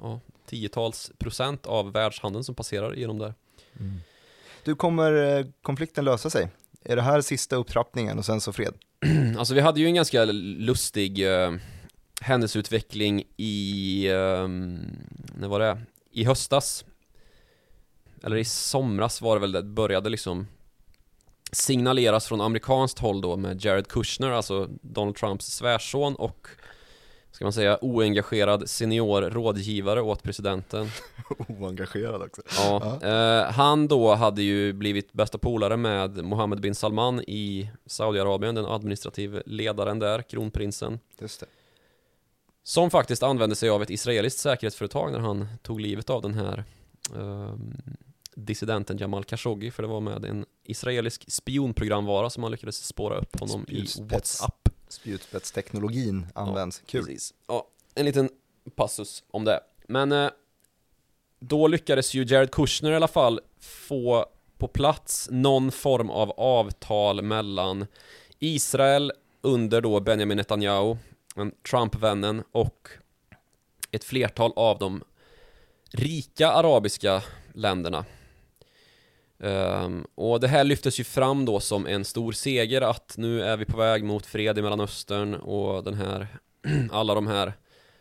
ja, 0.00 0.20
tiotals 0.50 1.12
procent 1.18 1.66
av 1.66 1.92
världshandeln 1.92 2.44
som 2.44 2.54
passerar 2.54 2.94
genom 2.94 3.18
där. 3.18 3.34
Du, 4.64 4.74
kommer 4.74 5.38
eh, 5.38 5.46
konflikten 5.62 6.04
lösa 6.04 6.30
sig? 6.30 6.48
Är 6.84 6.96
det 6.96 7.02
här 7.02 7.20
sista 7.20 7.56
upptrappningen 7.56 8.18
och 8.18 8.24
sen 8.24 8.40
så 8.40 8.52
fred? 8.52 8.74
Alltså 9.38 9.54
vi 9.54 9.60
hade 9.60 9.80
ju 9.80 9.86
en 9.86 9.94
ganska 9.94 10.24
lustig 10.24 11.32
eh, 11.32 11.52
händelseutveckling 12.20 13.24
i, 13.36 14.06
eh, 14.06 14.48
när 15.34 15.48
var 15.48 15.60
det? 15.60 15.82
I 16.10 16.24
höstas. 16.24 16.84
Eller 18.22 18.36
i 18.36 18.44
somras 18.44 19.20
var 19.20 19.36
det 19.36 19.40
väl 19.40 19.52
det 19.52 19.62
började 19.62 20.10
liksom 20.10 20.46
signaleras 21.52 22.26
från 22.26 22.40
amerikanskt 22.40 22.98
håll 22.98 23.20
då 23.20 23.36
med 23.36 23.64
Jared 23.64 23.88
Kushner, 23.88 24.30
alltså 24.30 24.68
Donald 24.82 25.16
Trumps 25.16 25.46
svärson 25.46 26.14
och 26.14 26.48
ska 27.30 27.44
man 27.44 27.52
säga 27.52 27.78
oengagerad 27.80 28.70
senior 28.70 29.22
rådgivare 29.22 30.02
åt 30.02 30.22
presidenten. 30.22 30.88
Oengagerad 31.48 32.22
också. 32.22 32.42
Ja, 32.58 33.00
eh, 33.02 33.52
han 33.52 33.88
då 33.88 34.14
hade 34.14 34.42
ju 34.42 34.72
blivit 34.72 35.12
bästa 35.12 35.38
polare 35.38 35.76
med 35.76 36.24
Mohammed 36.24 36.60
bin 36.60 36.74
Salman 36.74 37.20
i 37.20 37.70
Saudiarabien, 37.86 38.54
den 38.54 38.66
administrative 38.66 39.42
ledaren 39.46 39.98
där, 39.98 40.22
kronprinsen. 40.22 40.98
Just 41.18 41.40
det. 41.40 41.46
Som 42.62 42.90
faktiskt 42.90 43.22
använde 43.22 43.56
sig 43.56 43.68
av 43.68 43.82
ett 43.82 43.90
israeliskt 43.90 44.40
säkerhetsföretag 44.40 45.12
när 45.12 45.18
han 45.18 45.46
tog 45.62 45.80
livet 45.80 46.10
av 46.10 46.22
den 46.22 46.34
här 46.34 46.64
ehm, 47.16 47.76
dissidenten 48.34 48.98
Jamal 48.98 49.24
Khashoggi, 49.24 49.70
för 49.70 49.82
det 49.82 49.88
var 49.88 50.00
med 50.00 50.24
en 50.24 50.44
israelisk 50.64 51.24
spionprogramvara 51.32 52.30
som 52.30 52.40
man 52.40 52.50
lyckades 52.50 52.86
spåra 52.86 53.18
upp 53.18 53.40
honom 53.40 53.64
i 53.68 53.74
Spjutspets. 53.74 54.12
WhatsApp. 54.12 54.68
Spjutspetsteknologin 54.92 56.26
används. 56.34 56.82
Kul. 56.86 57.04
Precis. 57.04 57.34
Ja, 57.46 57.66
en 57.94 58.04
liten 58.04 58.28
passus 58.74 59.24
om 59.30 59.44
det. 59.44 59.60
Men 59.86 60.12
eh, 60.12 60.30
då 61.40 61.66
lyckades 61.66 62.14
ju 62.14 62.24
Jared 62.24 62.50
Kushner 62.50 62.92
i 62.92 62.96
alla 62.96 63.08
fall 63.08 63.40
få 63.60 64.26
på 64.58 64.68
plats 64.68 65.28
någon 65.30 65.72
form 65.72 66.10
av 66.10 66.30
avtal 66.30 67.22
mellan 67.22 67.86
Israel 68.38 69.12
under 69.40 69.80
då 69.80 70.00
Benjamin 70.00 70.36
Netanyahu, 70.36 70.96
Trump-vännen 71.70 72.42
och 72.52 72.88
ett 73.90 74.04
flertal 74.04 74.52
av 74.56 74.78
de 74.78 75.04
rika 75.90 76.52
arabiska 76.52 77.22
länderna. 77.52 78.04
Um, 79.42 80.06
och 80.14 80.40
det 80.40 80.48
här 80.48 80.64
lyftes 80.64 81.00
ju 81.00 81.04
fram 81.04 81.44
då 81.44 81.60
som 81.60 81.86
en 81.86 82.04
stor 82.04 82.32
seger 82.32 82.80
att 82.80 83.14
nu 83.16 83.42
är 83.42 83.56
vi 83.56 83.64
på 83.64 83.76
väg 83.76 84.04
mot 84.04 84.26
fred 84.26 84.58
i 84.58 84.62
Mellanöstern 84.62 85.34
och 85.34 85.84
den 85.84 85.94
här 85.94 86.26
alla 86.92 87.14
de 87.14 87.26
här 87.26 87.52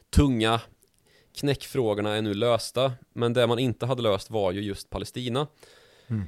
tunga 0.10 0.62
knäckfrågorna 1.40 2.16
är 2.16 2.22
nu 2.22 2.34
lösta. 2.34 2.94
Men 3.14 3.34
det 3.34 3.48
man 3.48 3.60
inte 3.60 3.86
hade 3.86 4.02
löst 4.02 4.30
var 4.30 4.52
ju 4.52 4.62
just 4.62 4.90
Palestina. 4.90 5.48
Mm. 6.08 6.28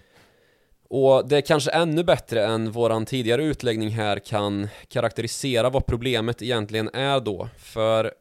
Och 0.90 1.28
det 1.28 1.38
är 1.38 1.42
kanske 1.42 1.72
ännu 1.72 2.04
bättre 2.04 2.46
än 2.46 2.72
våran 2.72 3.06
tidigare 3.06 3.44
utläggning 3.44 3.90
här 3.90 4.20
kan 4.20 4.68
karaktärisera 4.88 5.70
vad 5.70 5.86
problemet 5.86 6.42
egentligen 6.42 6.90
är 6.94 7.20
då. 7.20 7.50
För 7.58 8.14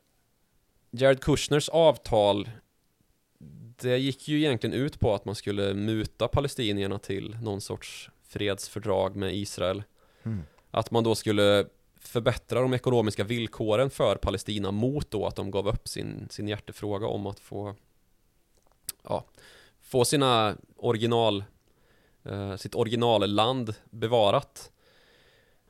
Jared 0.91 1.20
Kushners 1.20 1.68
avtal 1.68 2.51
det 3.81 3.99
gick 3.99 4.28
ju 4.28 4.39
egentligen 4.39 4.74
ut 4.74 5.01
på 5.01 5.14
att 5.14 5.24
man 5.24 5.35
skulle 5.35 5.74
muta 5.74 6.28
palestinierna 6.28 6.99
till 6.99 7.37
någon 7.43 7.61
sorts 7.61 8.11
fredsfördrag 8.22 9.16
med 9.16 9.35
Israel. 9.37 9.83
Mm. 10.22 10.43
Att 10.70 10.91
man 10.91 11.05
då 11.05 11.14
skulle 11.14 11.66
förbättra 12.01 12.61
de 12.61 12.74
ekonomiska 12.74 13.24
villkoren 13.24 13.91
för 13.91 14.16
Palestina 14.16 14.70
mot 14.70 15.11
då 15.11 15.26
att 15.26 15.37
de 15.37 15.51
gav 15.51 15.68
upp 15.68 15.89
sin, 15.89 16.26
sin 16.31 16.49
hjärtefråga 16.49 17.07
om 17.07 17.26
att 17.26 17.41
få 17.41 17.74
ja, 19.03 19.24
få 19.81 20.05
sina 20.05 20.57
original 20.76 21.45
eh, 22.22 22.57
sitt 22.57 22.74
originalland 22.74 23.74
bevarat. 23.91 24.72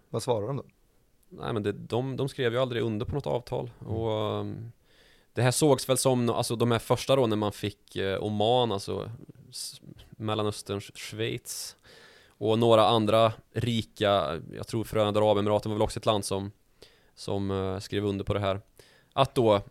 Vad 0.09 0.23
svarar 0.23 0.47
de 0.47 0.57
då? 0.57 0.65
Nej 1.29 1.53
men 1.53 1.63
det, 1.63 1.73
de, 1.73 2.17
de 2.17 2.29
skrev 2.29 2.53
ju 2.53 2.59
aldrig 2.59 2.83
under 2.83 3.07
på 3.07 3.15
något 3.15 3.27
avtal 3.27 3.71
mm. 3.81 3.93
och 3.93 4.41
um, 4.41 4.73
det 5.33 5.43
här 5.43 5.51
sågs 5.51 5.89
väl 5.89 5.99
som, 5.99 6.31
alltså 6.31 6.57
de 6.57 6.71
här 6.71 6.79
första 6.79 7.17
då 7.17 7.27
när 7.27 7.37
man 7.37 7.53
fick 7.53 7.97
eh, 7.97 8.23
Oman, 8.23 8.73
alltså 8.73 9.11
Mellanösterns 10.11 10.91
Schweiz 10.95 11.77
och 12.29 12.59
några 12.59 12.87
andra 12.87 13.33
rika, 13.53 14.41
jag 14.53 14.67
tror 14.67 14.85
Förenade 14.85 15.19
Arabemiraten 15.21 15.71
var 15.71 15.77
väl 15.77 15.83
också 15.83 15.99
ett 15.99 16.07
land 16.07 16.25
som 16.25 16.53
som 17.21 17.51
uh, 17.51 17.79
skrev 17.79 18.05
under 18.05 18.25
på 18.25 18.35
det 18.35 18.41
här. 18.41 18.61
Att 19.13 19.35
då 19.35 19.63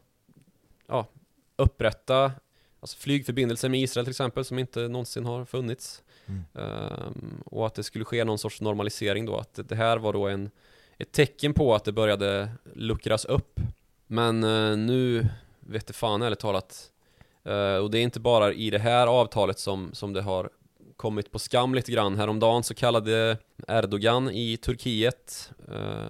ja, 0.88 1.08
upprätta 1.56 2.32
alltså 2.80 2.98
flygförbindelser 2.98 3.70
med 3.70 3.80
Israel 3.80 4.06
till 4.06 4.12
exempel 4.12 4.46
som 4.46 4.60
inte 4.60 4.88
någonsin 4.88 5.26
har 5.26 5.46
funnits. 5.46 6.04
Mm. 6.26 6.44
um, 6.54 7.44
och 7.46 7.68
att 7.68 7.76
det 7.76 7.84
skulle 7.84 8.06
ske 8.06 8.24
någon 8.24 8.40
sorts 8.40 8.62
normalisering 8.62 9.26
då 9.26 9.38
att 9.38 9.60
det 9.64 9.76
här 9.76 9.98
var 9.98 10.14
då 10.14 10.28
en 10.28 10.52
ett 10.98 11.12
tecken 11.12 11.54
på 11.54 11.76
att 11.76 11.84
det 11.84 11.92
började 11.92 12.50
luckras 12.74 13.26
upp. 13.26 13.60
Men 14.08 14.44
uh, 14.44 14.78
nu 14.78 15.28
vete 15.60 15.94
fan 15.94 16.22
ärligt 16.22 16.40
talat. 16.40 16.92
Uh, 17.48 17.76
och 17.76 17.92
det 17.92 18.00
är 18.00 18.04
inte 18.04 18.20
bara 18.20 18.54
i 18.54 18.70
det 18.70 18.80
här 18.80 19.08
avtalet 19.08 19.60
som, 19.60 19.90
som 19.94 20.14
det 20.14 20.22
har 20.22 20.50
kommit 20.96 21.32
på 21.32 21.40
skam 21.40 21.76
lite 21.76 21.92
grann. 21.92 22.18
Häromdagen 22.18 22.64
så 22.64 22.74
kallade 22.74 23.38
Erdogan 23.68 24.30
i 24.30 24.58
Turkiet 24.58 25.52
uh, 25.70 26.06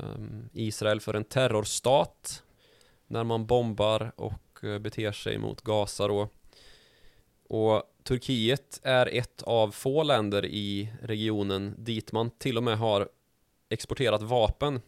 Israel 0.54 1.00
för 1.02 1.14
en 1.14 1.24
terrorstat 1.24 2.44
när 3.10 3.24
man 3.24 3.46
bombar 3.46 4.12
och 4.16 4.64
eh, 4.64 4.80
beter 4.80 5.12
sig 5.12 5.38
mot 5.38 5.62
Gaza 5.62 6.08
då. 6.08 6.30
Och 7.48 7.84
Turkiet 8.04 8.80
är 8.84 9.06
ett 9.06 9.42
av 9.42 9.72
få 9.72 10.04
länder 10.04 10.46
i 10.46 10.94
regionen 11.02 11.76
dit 11.78 12.12
man 12.12 12.30
till 12.30 12.58
och 12.58 12.64
med 12.64 12.78
har 12.78 13.10
exporterat 13.70 14.22
vapen 14.22 14.82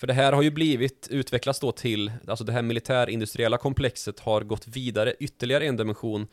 för 0.00 0.06
det 0.06 0.12
här 0.12 0.32
har 0.32 0.42
ju 0.42 0.50
blivit, 0.50 1.08
utvecklats 1.10 1.60
då 1.60 1.72
till, 1.72 2.12
alltså 2.26 2.44
det 2.44 2.52
här 2.52 2.62
militärindustriella 2.62 3.58
komplexet 3.58 4.20
har 4.20 4.40
gått 4.40 4.68
vidare 4.68 5.14
ytterligare 5.20 5.66
en 5.66 5.76
dimension 5.76 6.26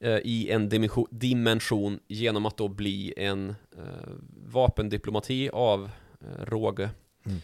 eh, 0.00 0.16
i 0.16 0.50
en 0.50 0.68
dimension, 0.68 1.06
dimension, 1.10 2.00
genom 2.06 2.46
att 2.46 2.56
då 2.56 2.68
bli 2.68 3.14
en 3.16 3.50
eh, 3.50 3.84
vapendiplomati 4.46 5.50
av 5.52 5.90
eh, 6.20 6.44
råge. 6.44 6.90
Mm. 7.26 7.38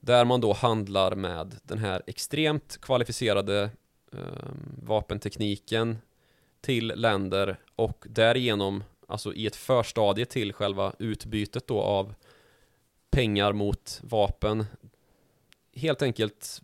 Där 0.00 0.24
man 0.24 0.40
då 0.40 0.52
handlar 0.52 1.14
med 1.14 1.54
den 1.62 1.78
här 1.78 2.02
extremt 2.06 2.78
kvalificerade 2.80 3.70
eh, 4.12 4.18
vapentekniken 4.82 5.98
till 6.60 6.86
länder 6.86 7.56
och 7.76 8.04
därigenom, 8.08 8.84
alltså 9.06 9.34
i 9.34 9.46
ett 9.46 9.56
förstadie 9.56 10.24
till 10.24 10.52
själva 10.52 10.92
utbytet 10.98 11.66
då 11.66 11.80
av 11.80 12.14
pengar 13.14 13.52
mot 13.52 14.00
vapen 14.02 14.66
helt 15.74 16.02
enkelt 16.02 16.62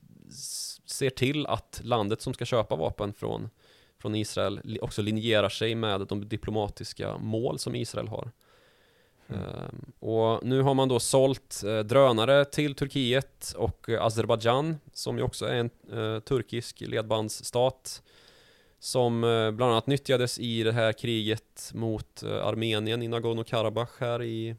ser 0.86 1.10
till 1.10 1.46
att 1.46 1.80
landet 1.84 2.22
som 2.22 2.34
ska 2.34 2.44
köpa 2.44 2.76
vapen 2.76 3.12
från, 3.12 3.50
från 3.98 4.14
Israel 4.14 4.78
också 4.82 5.02
linjerar 5.02 5.48
sig 5.48 5.74
med 5.74 6.00
de 6.00 6.28
diplomatiska 6.28 7.18
mål 7.18 7.58
som 7.58 7.74
Israel 7.74 8.08
har. 8.08 8.30
Mm. 9.28 9.42
Um, 9.42 9.92
och 9.98 10.46
nu 10.46 10.62
har 10.62 10.74
man 10.74 10.88
då 10.88 11.00
sålt 11.00 11.62
uh, 11.66 11.80
drönare 11.80 12.44
till 12.44 12.74
Turkiet 12.74 13.54
och 13.56 13.88
uh, 13.88 14.04
Azerbajdzjan 14.04 14.76
som 14.92 15.18
ju 15.18 15.22
också 15.22 15.46
är 15.46 15.54
en 15.54 15.70
uh, 15.98 16.20
turkisk 16.20 16.80
ledbandsstat 16.80 18.02
som 18.78 19.20
bland 19.56 19.72
annat 19.72 19.86
nyttjades 19.86 20.38
i 20.38 20.62
det 20.62 20.72
här 20.72 20.92
kriget 20.92 21.70
mot 21.74 22.22
Armenien 22.22 23.02
i 23.02 23.08
Nagorno-Karabach 23.08 23.90
här 23.98 24.22
i 24.22 24.56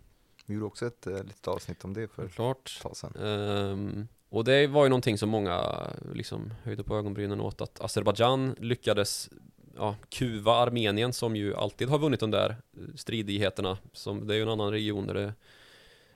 vi 0.52 0.56
gjorde 0.56 0.66
också 0.66 0.86
ett 0.86 1.08
eh, 1.08 1.24
litet 1.24 1.48
avsnitt 1.48 1.86
om 1.86 1.94
det 1.94 2.08
för 2.08 2.28
Klart. 2.28 2.74
ett 2.78 2.84
tag 2.84 2.98
sedan. 2.98 3.16
Um, 3.16 4.08
och 4.30 4.44
det 4.44 4.68
var 4.68 4.84
ju 4.84 4.90
någonting 4.90 5.18
som 5.18 5.30
många 5.30 5.88
liksom 6.14 6.54
höjde 6.64 6.84
på 6.84 6.98
ögonbrynen 6.98 7.42
åt 7.42 7.62
att 7.62 7.82
Azerbajdzjan 7.82 8.56
lyckades 8.60 9.30
ja, 9.76 9.96
kuva 10.10 10.54
Armenien 10.54 11.14
som 11.14 11.36
ju 11.36 11.56
alltid 11.56 11.90
har 11.90 12.00
vunnit 12.00 12.20
de 12.20 12.32
där 12.32 12.56
stridigheterna. 12.96 13.78
Som, 13.94 14.28
det 14.28 14.34
är 14.34 14.36
ju 14.36 14.42
en 14.42 14.50
annan 14.50 14.72
region 14.72 15.08
där 15.08 15.14
det 15.14 15.24
är 15.24 15.34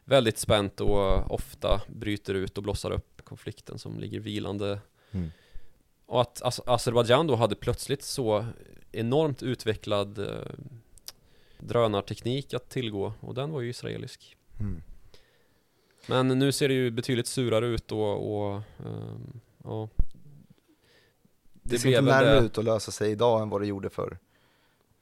väldigt 0.04 0.38
spänt 0.38 0.82
och 0.82 1.32
ofta 1.32 1.82
bryter 1.88 2.34
ut 2.34 2.58
och 2.58 2.64
blossar 2.64 2.92
upp 2.92 3.22
konflikten 3.24 3.80
som 3.80 4.00
ligger 4.00 4.20
vilande. 4.20 4.80
Mm. 5.12 5.32
Och 6.06 6.22
att 6.22 6.42
Azerbajdzjan 6.66 7.28
då 7.28 7.36
hade 7.36 7.56
plötsligt 7.56 8.04
så 8.04 8.46
enormt 8.92 9.44
utvecklad 9.44 10.20
eh, 10.20 10.54
drönarteknik 11.68 12.54
att 12.54 12.70
tillgå 12.70 13.14
och 13.20 13.34
den 13.34 13.52
var 13.52 13.62
ju 13.62 13.70
israelisk. 13.70 14.38
Mm. 14.60 14.82
Men 16.08 16.28
nu 16.28 16.52
ser 16.52 16.68
det 16.68 16.74
ju 16.74 16.92
betydligt 16.92 17.28
surare 17.28 17.68
ut 17.68 17.92
och, 17.92 18.38
och 18.38 18.62
um, 18.78 19.42
ja. 19.64 19.90
Det, 21.54 21.76
det 21.76 21.80
ser 21.80 21.90
inte 21.90 22.02
närmare 22.02 22.40
ut 22.40 22.58
att 22.58 22.66
lösa 22.66 22.92
sig 22.92 23.12
idag 23.12 23.42
än 23.42 23.50
vad 23.50 23.62
det 23.62 23.68
gjorde 23.68 23.90
för 23.90 24.18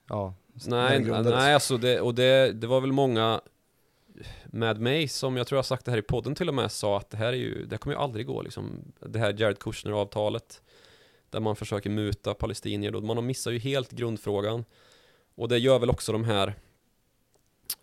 Ja 0.09 0.33
Nej, 0.53 0.99
nej 0.99 1.53
alltså 1.53 1.77
det, 1.77 2.01
och 2.01 2.15
det, 2.15 2.51
det 2.51 2.67
var 2.67 2.81
väl 2.81 2.91
många 2.91 3.41
med 4.45 4.79
mig 4.79 5.07
som 5.07 5.37
jag 5.37 5.47
tror 5.47 5.57
jag 5.57 5.65
sagt 5.65 5.85
det 5.85 5.91
här 5.91 5.97
i 5.97 6.01
podden 6.01 6.35
till 6.35 6.49
och 6.49 6.55
med 6.55 6.71
sa 6.71 6.97
att 6.97 7.09
det 7.09 7.17
här 7.17 7.27
är 7.27 7.37
ju, 7.37 7.65
det 7.65 7.77
kommer 7.77 7.95
ju 7.95 8.01
aldrig 8.01 8.25
gå 8.25 8.41
liksom 8.41 8.93
Det 8.99 9.19
här 9.19 9.35
Jared 9.39 9.59
Kushner-avtalet 9.59 10.61
Där 11.29 11.39
man 11.39 11.55
försöker 11.55 11.89
muta 11.89 12.33
palestinier 12.33 12.91
då, 12.91 13.01
man 13.01 13.17
har 13.17 13.21
missat 13.21 13.53
ju 13.53 13.59
helt 13.59 13.91
grundfrågan 13.91 14.65
och 15.35 15.47
det 15.47 15.57
gör 15.57 15.79
väl 15.79 15.89
också 15.89 16.11
de 16.11 16.23
här 16.23 16.55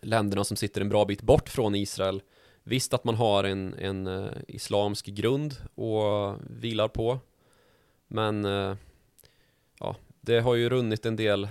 länderna 0.01 0.43
som 0.43 0.57
sitter 0.57 0.81
en 0.81 0.89
bra 0.89 1.05
bit 1.05 1.21
bort 1.21 1.49
från 1.49 1.75
Israel. 1.75 2.21
Visst 2.63 2.93
att 2.93 3.03
man 3.03 3.15
har 3.15 3.43
en, 3.43 3.73
en 3.73 4.07
uh, 4.07 4.31
islamsk 4.47 5.05
grund 5.05 5.55
och 5.75 6.35
vilar 6.49 6.87
på 6.87 7.19
Men 8.07 8.45
uh, 8.45 8.75
ja, 9.79 9.95
det 10.21 10.39
har 10.39 10.55
ju 10.55 10.69
runnit 10.69 11.05
en 11.05 11.15
del 11.15 11.47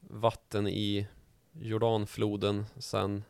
vatten 0.00 0.68
i 0.68 1.06
Jordanfloden 1.52 2.66
sen, 2.76 3.24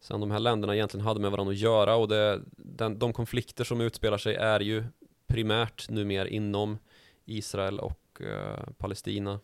sen 0.00 0.20
de 0.20 0.30
här 0.30 0.38
länderna 0.38 0.74
egentligen 0.74 1.06
hade 1.06 1.20
med 1.20 1.30
varandra 1.30 1.52
att 1.52 1.58
göra. 1.58 1.96
Och 1.96 2.08
det, 2.08 2.42
den, 2.56 2.98
de 2.98 3.12
konflikter 3.12 3.64
som 3.64 3.80
utspelar 3.80 4.18
sig 4.18 4.34
är 4.34 4.60
ju 4.60 4.84
primärt 5.26 5.90
numera 5.90 6.28
inom 6.28 6.78
Israel 7.24 7.78
och 7.80 8.20
uh, 8.20 8.72
Palestina. 8.78 9.40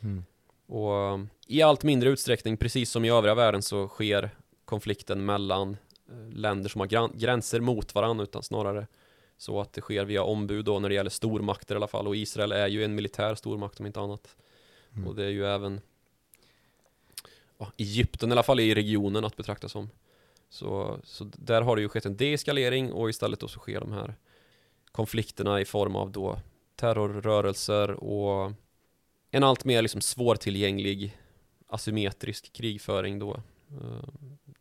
Mm. 0.00 0.24
Och 0.66 1.20
i 1.46 1.62
allt 1.62 1.82
mindre 1.82 2.10
utsträckning, 2.10 2.56
precis 2.56 2.90
som 2.90 3.04
i 3.04 3.10
övriga 3.10 3.34
världen, 3.34 3.62
så 3.62 3.88
sker 3.88 4.30
konflikten 4.64 5.24
mellan 5.24 5.76
eh, 6.08 6.28
länder 6.28 6.68
som 6.68 6.80
har 6.80 7.16
gränser 7.16 7.60
mot 7.60 7.94
varandra, 7.94 8.24
utan 8.24 8.42
snarare 8.42 8.86
så 9.36 9.60
att 9.60 9.72
det 9.72 9.80
sker 9.80 10.04
via 10.04 10.22
ombud 10.22 10.64
då 10.64 10.78
när 10.78 10.88
det 10.88 10.94
gäller 10.94 11.10
stormakter 11.10 11.74
i 11.74 11.76
alla 11.76 11.86
fall. 11.86 12.08
Och 12.08 12.16
Israel 12.16 12.52
är 12.52 12.66
ju 12.66 12.84
en 12.84 12.94
militär 12.94 13.34
stormakt 13.34 13.80
om 13.80 13.86
inte 13.86 14.00
annat. 14.00 14.36
Mm. 14.94 15.08
Och 15.08 15.14
det 15.14 15.24
är 15.24 15.30
ju 15.30 15.46
även 15.46 15.80
ja, 17.58 17.72
Egypten 17.76 18.28
i 18.28 18.32
alla 18.32 18.42
fall 18.42 18.60
i 18.60 18.74
regionen 18.74 19.24
att 19.24 19.36
betrakta 19.36 19.68
som. 19.68 19.90
Så, 20.48 20.98
så 21.04 21.30
där 21.36 21.62
har 21.62 21.76
det 21.76 21.82
ju 21.82 21.88
skett 21.88 22.06
en 22.06 22.16
deeskalering 22.16 22.92
och 22.92 23.10
istället 23.10 23.40
då 23.40 23.48
så 23.48 23.58
sker 23.58 23.80
de 23.80 23.92
här 23.92 24.14
konflikterna 24.92 25.60
i 25.60 25.64
form 25.64 25.96
av 25.96 26.12
då 26.12 26.38
terrorrörelser 26.76 27.90
och 27.90 28.52
en 29.34 29.44
allt 29.44 29.64
mer 29.64 29.82
liksom 29.82 30.00
svårtillgänglig 30.00 31.18
asymmetrisk 31.66 32.52
krigföring 32.52 33.18
då. 33.18 33.34
Eh, 33.70 34.08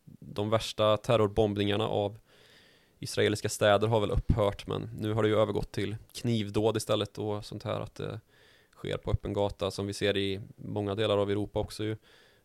de 0.06 0.50
värsta 0.50 0.98
terrorbombningarna 0.98 1.88
av 1.88 2.20
israeliska 3.00 3.50
städer 3.50 3.88
har 3.88 4.00
väl 4.00 4.12
upphört 4.12 4.68
men 4.68 4.90
nu 5.00 5.14
har 5.14 5.24
det 5.24 5.30
ju 5.30 5.36
övergått 5.36 5.72
till 5.72 5.96
knivdåd 6.14 6.78
istället 6.78 7.18
och 7.18 7.46
sånt 7.46 7.64
här 7.64 7.80
att 7.80 7.96
det 7.96 8.20
sker 8.72 8.98
på 8.98 9.12
öppen 9.12 9.34
gata 9.34 9.72
som 9.72 9.88
vi 9.88 9.94
ser 9.94 10.18
i 10.18 10.42
många 10.56 10.96
delar 10.96 11.18
av 11.18 11.32
Europa 11.32 11.60
också 11.60 11.84
ju. 11.84 11.98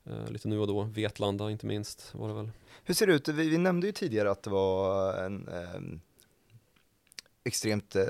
Eh, 0.05 0.31
lite 0.31 0.49
nu 0.49 0.59
och 0.59 0.67
då, 0.67 0.83
Vetlanda 0.83 1.51
inte 1.51 1.67
minst 1.67 2.15
var 2.15 2.29
det 2.29 2.35
väl. 2.35 2.51
Hur 2.85 2.95
ser 2.95 3.07
det 3.07 3.13
ut? 3.13 3.29
Vi, 3.29 3.49
vi 3.49 3.59
nämnde 3.59 3.87
ju 3.87 3.93
tidigare 3.93 4.31
att 4.31 4.43
det 4.43 4.51
var 4.51 5.15
en 5.15 5.49
eh, 5.49 5.99
extremt 7.45 7.97
eh, 7.97 8.05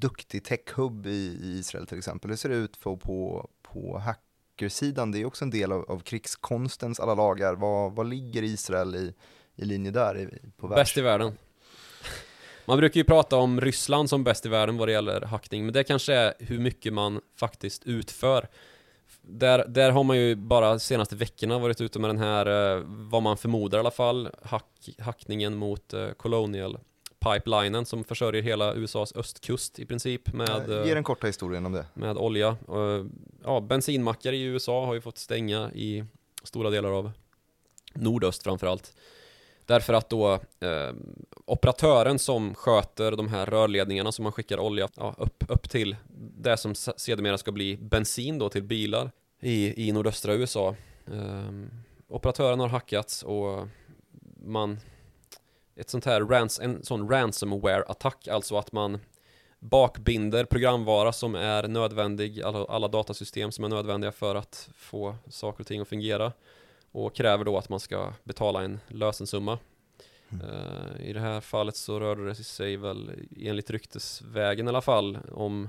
duktig 0.00 0.44
tech-hub 0.44 1.06
i, 1.06 1.38
i, 1.42 1.58
Israel 1.58 1.86
till 1.86 1.98
exempel. 1.98 2.30
Hur 2.30 2.36
ser 2.36 2.48
det 2.48 2.54
ut 2.54 2.76
för, 2.76 2.96
på, 2.96 3.50
på 3.62 3.98
hackersidan? 3.98 5.12
Det 5.12 5.18
är 5.18 5.24
också 5.24 5.44
en 5.44 5.50
del 5.50 5.72
av, 5.72 5.90
av 5.90 5.98
krigskonstens 5.98 7.00
alla 7.00 7.14
lagar. 7.14 7.54
Vad, 7.54 7.92
vad 7.92 8.06
ligger 8.06 8.42
Israel 8.42 8.94
i, 8.94 9.14
i 9.56 9.64
linje 9.64 9.90
där 9.90 10.18
i, 10.18 10.50
på 10.56 10.66
världs? 10.66 10.80
Bäst 10.80 10.98
i 10.98 11.00
världen. 11.00 11.32
Man 12.66 12.78
brukar 12.78 13.00
ju 13.00 13.04
prata 13.04 13.36
om 13.36 13.60
Ryssland 13.60 14.10
som 14.10 14.24
bäst 14.24 14.46
i 14.46 14.48
världen 14.48 14.76
vad 14.76 14.88
det 14.88 14.92
gäller 14.92 15.20
hackning, 15.20 15.64
men 15.64 15.72
det 15.72 15.84
kanske 15.84 16.14
är 16.14 16.34
hur 16.38 16.58
mycket 16.58 16.92
man 16.92 17.20
faktiskt 17.36 17.84
utför. 17.84 18.48
Där, 19.22 19.64
där 19.68 19.90
har 19.90 20.04
man 20.04 20.18
ju 20.18 20.34
bara 20.34 20.78
senaste 20.78 21.16
veckorna 21.16 21.58
varit 21.58 21.80
ute 21.80 21.98
med 21.98 22.10
den 22.10 22.18
här, 22.18 22.76
eh, 22.76 22.82
vad 22.86 23.22
man 23.22 23.36
förmodar 23.36 23.78
i 23.78 23.80
alla 23.80 23.90
fall, 23.90 24.30
hack, 24.42 24.88
hackningen 24.98 25.56
mot 25.56 25.92
eh, 25.92 26.10
Colonial 26.10 26.78
pipelinen 27.24 27.86
som 27.86 28.04
försörjer 28.04 28.42
hela 28.42 28.74
USAs 28.74 29.16
östkust 29.16 29.78
i 29.78 29.86
princip 29.86 30.32
med 30.32 30.68
Ge 30.68 30.90
eh, 30.90 30.94
den 30.94 31.04
korta 31.04 31.26
historien 31.26 31.66
om 31.66 31.72
det. 31.72 31.86
Med 31.94 32.16
olja. 32.16 32.56
Ja, 33.44 33.60
bensinmackar 33.60 34.32
i 34.32 34.42
USA 34.42 34.86
har 34.86 34.94
ju 34.94 35.00
fått 35.00 35.18
stänga 35.18 35.72
i 35.72 36.04
stora 36.42 36.70
delar 36.70 36.90
av 36.90 37.12
nordöst 37.94 38.42
framförallt. 38.42 38.92
Därför 39.66 39.92
att 39.92 40.10
då 40.10 40.32
eh, 40.60 40.92
operatören 41.44 42.18
som 42.18 42.54
sköter 42.54 43.12
de 43.12 43.28
här 43.28 43.46
rörledningarna 43.46 44.12
som 44.12 44.22
man 44.22 44.32
skickar 44.32 44.58
olja 44.58 44.88
ja, 44.96 45.14
upp, 45.18 45.44
upp 45.48 45.70
till 45.70 45.96
det 46.36 46.56
som 46.56 46.74
sedermera 46.74 47.38
ska 47.38 47.52
bli 47.52 47.76
bensin 47.76 48.38
då 48.38 48.48
till 48.48 48.62
bilar 48.62 49.10
i, 49.40 49.88
i 49.88 49.92
nordöstra 49.92 50.34
USA. 50.34 50.76
Eh, 51.06 51.50
operatören 52.08 52.60
har 52.60 52.68
hackats 52.68 53.22
och 53.22 53.68
man 54.46 54.78
ett 55.76 55.90
sånt 55.90 56.04
här 56.04 56.20
rans, 56.20 56.60
en 56.60 56.82
sån 56.82 57.08
ransomware-attack, 57.08 58.28
alltså 58.28 58.56
att 58.56 58.72
man 58.72 58.98
bakbinder 59.58 60.44
programvara 60.44 61.12
som 61.12 61.34
är 61.34 61.68
nödvändig, 61.68 62.42
alla, 62.42 62.64
alla 62.64 62.88
datasystem 62.88 63.52
som 63.52 63.64
är 63.64 63.68
nödvändiga 63.68 64.12
för 64.12 64.34
att 64.34 64.68
få 64.76 65.16
saker 65.28 65.60
och 65.60 65.66
ting 65.66 65.80
att 65.80 65.88
fungera 65.88 66.32
och 66.92 67.14
kräver 67.14 67.44
då 67.44 67.58
att 67.58 67.68
man 67.68 67.80
ska 67.80 68.12
betala 68.24 68.62
en 68.62 68.80
lösensumma. 68.88 69.58
Mm. 70.28 70.46
Uh, 70.46 71.08
I 71.08 71.12
det 71.12 71.20
här 71.20 71.40
fallet 71.40 71.76
så 71.76 72.00
rörde 72.00 72.24
det 72.24 72.34
sig 72.34 72.76
väl 72.76 73.28
enligt 73.40 73.70
ryktesvägen 73.70 74.66
i 74.66 74.68
alla 74.68 74.82
fall 74.82 75.18
om 75.32 75.68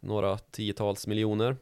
några 0.00 0.38
tiotals 0.38 1.06
miljoner. 1.06 1.56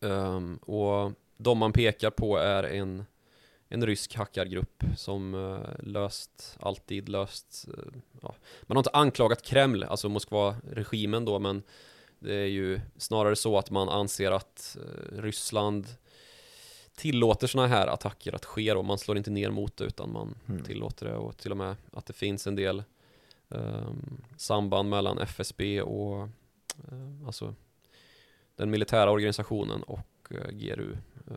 Um, 0.00 0.56
och 0.56 1.12
de 1.36 1.58
man 1.58 1.72
pekar 1.72 2.10
på 2.10 2.36
är 2.36 2.62
en, 2.62 3.04
en 3.68 3.86
rysk 3.86 4.14
hackargrupp 4.14 4.84
som 4.96 5.34
uh, 5.34 5.60
löst, 5.78 6.56
alltid 6.60 7.08
löst, 7.08 7.68
uh, 7.68 7.84
ja. 8.22 8.34
man 8.62 8.76
har 8.76 8.80
inte 8.80 8.90
anklagat 8.90 9.42
Kreml, 9.42 9.84
alltså 9.84 10.08
Moskva-regimen 10.08 11.24
då, 11.24 11.38
men 11.38 11.62
det 12.18 12.34
är 12.34 12.46
ju 12.46 12.80
snarare 12.96 13.36
så 13.36 13.58
att 13.58 13.70
man 13.70 13.88
anser 13.88 14.30
att 14.32 14.76
Ryssland 15.12 15.86
tillåter 16.98 17.46
sådana 17.46 17.68
här 17.68 17.86
attacker 17.86 18.34
att 18.34 18.44
ske 18.44 18.72
och 18.72 18.84
man 18.84 18.98
slår 18.98 19.16
inte 19.16 19.30
ner 19.30 19.50
mot 19.50 19.76
det 19.76 19.84
utan 19.84 20.12
man 20.12 20.34
mm. 20.48 20.62
tillåter 20.62 21.06
det 21.06 21.16
och 21.16 21.36
till 21.36 21.50
och 21.50 21.56
med 21.56 21.76
att 21.92 22.06
det 22.06 22.12
finns 22.12 22.46
en 22.46 22.56
del 22.56 22.82
um, 23.48 24.24
samband 24.36 24.88
mellan 24.88 25.18
FSB 25.18 25.82
och 25.82 26.28
uh, 26.92 27.26
alltså 27.26 27.54
den 28.56 28.70
militära 28.70 29.10
organisationen 29.10 29.82
och 29.82 30.28
uh, 30.30 30.50
GRU 30.50 30.96
uh, 31.30 31.36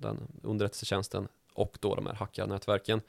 den 0.00 0.40
underrättelsetjänsten 0.42 1.28
och 1.54 1.78
då 1.80 1.94
de 1.94 2.06
här 2.06 2.14
hackarnätverken. 2.14 3.00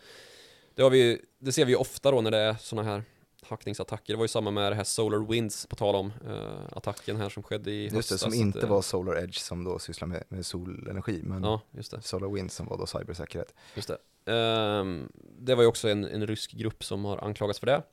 Det, 0.76 0.82
har 0.82 0.90
vi, 0.90 1.22
det 1.40 1.52
ser 1.52 1.66
vi 1.66 1.76
ofta 1.76 2.12
då 2.12 2.22
när 2.22 2.32
det 2.32 2.38
är 2.38 2.54
sådana 2.54 2.90
här 2.90 3.04
hackningsattacker. 3.44 4.14
Det 4.14 4.18
var 4.18 4.24
ju 4.24 4.28
samma 4.28 4.52
med 4.52 4.72
det 4.72 4.76
här 4.76 4.84
Solar 4.84 5.28
Winds, 5.28 5.66
på 5.66 5.76
tal 5.76 5.96
om 5.96 6.14
uh, 6.28 6.60
attacken 6.72 7.16
här 7.16 7.30
som 7.30 7.44
skedde 7.44 7.72
i 7.72 7.84
Just 7.84 7.96
höstas. 7.96 8.22
det, 8.22 8.32
som 8.32 8.34
inte 8.34 8.64
att, 8.64 8.70
var 8.70 8.82
Solar 8.82 9.24
Edge 9.24 9.40
som 9.40 9.64
då 9.64 9.80
sysslar 9.80 10.08
med, 10.08 10.24
med 10.30 10.46
solenergi, 10.46 11.22
men 11.24 11.44
ja, 11.44 11.62
just. 11.72 12.04
Solar 12.04 12.30
Winds 12.30 12.56
som 12.56 12.66
var 12.66 12.78
då 12.78 12.86
cybersäkerhet. 12.86 13.54
Just 13.76 13.88
det. 13.88 14.32
Um, 14.32 15.12
det 15.40 15.56
var 15.56 15.64
ju 15.64 15.68
också 15.68 15.90
en, 15.90 16.04
en 16.04 16.28
rysk 16.28 16.52
grupp 16.52 16.84
som 16.84 17.06
har 17.06 17.18
anklagats 17.18 17.60
för 17.60 17.68
det. 17.68 17.84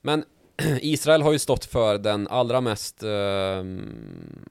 Men 0.00 0.24
Israel 0.80 1.22
har 1.22 1.32
ju 1.32 1.38
stått 1.38 1.64
för 1.64 1.98
den 1.98 2.28
allra 2.28 2.60
mest, 2.60 3.02
uh, 3.02 3.08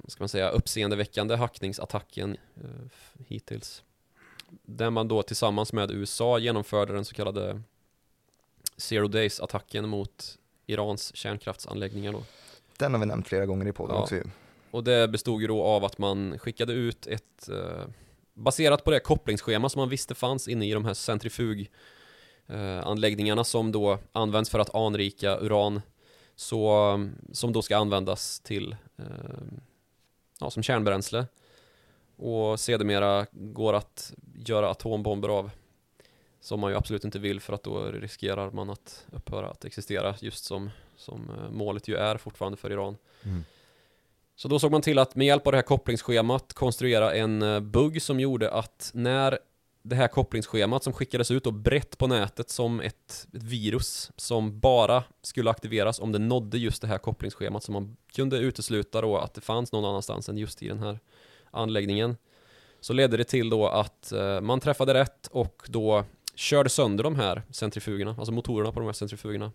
ska 0.07 0.19
man 0.19 0.29
säga, 0.29 0.49
uppseendeväckande 0.49 1.35
hackningsattacken 1.35 2.37
uh, 2.63 2.69
hittills. 3.27 3.83
Där 4.65 4.89
man 4.89 5.07
då 5.07 5.23
tillsammans 5.23 5.73
med 5.73 5.91
USA 5.91 6.39
genomförde 6.39 6.93
den 6.93 7.05
så 7.05 7.15
kallade 7.15 7.61
Zero 8.77 9.07
Days-attacken 9.07 9.87
mot 9.87 10.37
Irans 10.65 11.15
kärnkraftsanläggningar 11.15 12.11
då. 12.11 12.23
Den 12.77 12.93
har 12.93 12.99
vi 12.99 13.05
nämnt 13.05 13.27
flera 13.27 13.45
gånger 13.45 13.67
i 13.67 13.71
podden 13.71 13.95
ja. 13.95 14.01
också 14.01 14.15
Och 14.71 14.83
det 14.83 15.07
bestod 15.07 15.41
ju 15.41 15.47
då 15.47 15.63
av 15.63 15.85
att 15.85 15.97
man 15.97 16.39
skickade 16.39 16.73
ut 16.73 17.07
ett 17.07 17.49
eh, 17.49 17.87
Baserat 18.37 18.83
på 18.83 18.91
det 18.91 18.99
kopplingsschema 18.99 19.69
som 19.69 19.79
man 19.79 19.89
visste 19.89 20.15
fanns 20.15 20.47
inne 20.47 20.65
i 20.65 20.73
de 20.73 20.85
här 20.85 20.93
centrifug 20.93 21.71
eh, 22.47 22.87
anläggningarna 22.87 23.43
som 23.43 23.71
då 23.71 23.99
används 24.11 24.49
för 24.49 24.59
att 24.59 24.75
anrika 24.75 25.37
uran 25.37 25.81
så, 26.35 27.09
som 27.31 27.53
då 27.53 27.61
ska 27.61 27.77
användas 27.77 28.39
till 28.39 28.75
eh, 28.97 29.05
ja, 30.39 30.49
som 30.49 30.63
kärnbränsle 30.63 31.25
och 32.15 32.59
sedermera 32.59 33.25
går 33.31 33.73
att 33.73 34.13
göra 34.45 34.69
atombomber 34.69 35.29
av 35.29 35.51
som 36.45 36.59
man 36.59 36.71
ju 36.71 36.77
absolut 36.77 37.03
inte 37.03 37.19
vill 37.19 37.39
för 37.39 37.53
att 37.53 37.63
då 37.63 37.85
riskerar 37.85 38.51
man 38.51 38.69
att 38.69 39.05
upphöra 39.11 39.49
att 39.49 39.65
existera 39.65 40.15
just 40.19 40.45
som, 40.45 40.69
som 40.95 41.29
eh, 41.29 41.51
målet 41.51 41.87
ju 41.87 41.95
är 41.95 42.17
fortfarande 42.17 42.57
för 42.57 42.71
Iran. 42.71 42.97
Mm. 43.23 43.43
Så 44.35 44.47
då 44.47 44.59
såg 44.59 44.71
man 44.71 44.81
till 44.81 44.99
att 44.99 45.15
med 45.15 45.27
hjälp 45.27 45.47
av 45.47 45.51
det 45.51 45.57
här 45.57 45.63
kopplingsschemat 45.63 46.53
konstruera 46.53 47.13
en 47.13 47.41
eh, 47.41 47.59
bugg 47.59 48.01
som 48.01 48.19
gjorde 48.19 48.51
att 48.51 48.91
när 48.93 49.39
det 49.87 49.95
här 49.95 50.07
kopplingsschemat 50.07 50.83
som 50.83 50.93
skickades 50.93 51.31
ut 51.31 51.47
och 51.47 51.53
brett 51.53 51.97
på 51.97 52.07
nätet 52.07 52.49
som 52.49 52.79
ett, 52.79 53.27
ett, 53.33 53.43
virus 53.43 54.11
som 54.15 54.59
bara 54.59 55.03
skulle 55.21 55.49
aktiveras 55.49 55.99
om 55.99 56.11
det 56.11 56.19
nådde 56.19 56.57
just 56.57 56.81
det 56.81 56.87
här 56.87 56.97
kopplingsschemat 56.97 57.63
som 57.63 57.73
man 57.73 57.97
kunde 58.15 58.37
utesluta 58.37 59.01
då 59.01 59.17
att 59.17 59.33
det 59.33 59.41
fanns 59.41 59.71
någon 59.71 59.85
annanstans 59.85 60.29
än 60.29 60.37
just 60.37 60.63
i 60.63 60.67
den 60.67 60.79
här 60.79 60.99
anläggningen. 61.51 62.17
Så 62.79 62.93
ledde 62.93 63.17
det 63.17 63.23
till 63.23 63.49
då 63.49 63.67
att 63.67 64.11
eh, 64.11 64.41
man 64.41 64.59
träffade 64.59 64.93
rätt 64.93 65.27
och 65.27 65.63
då 65.67 66.03
körde 66.35 66.69
sönder 66.69 67.03
de 67.03 67.15
här 67.15 67.43
centrifugerna, 67.51 68.15
alltså 68.17 68.31
motorerna 68.31 68.71
på 68.71 68.79
de 68.79 68.85
här 68.85 68.93
centrifugerna. 68.93 69.51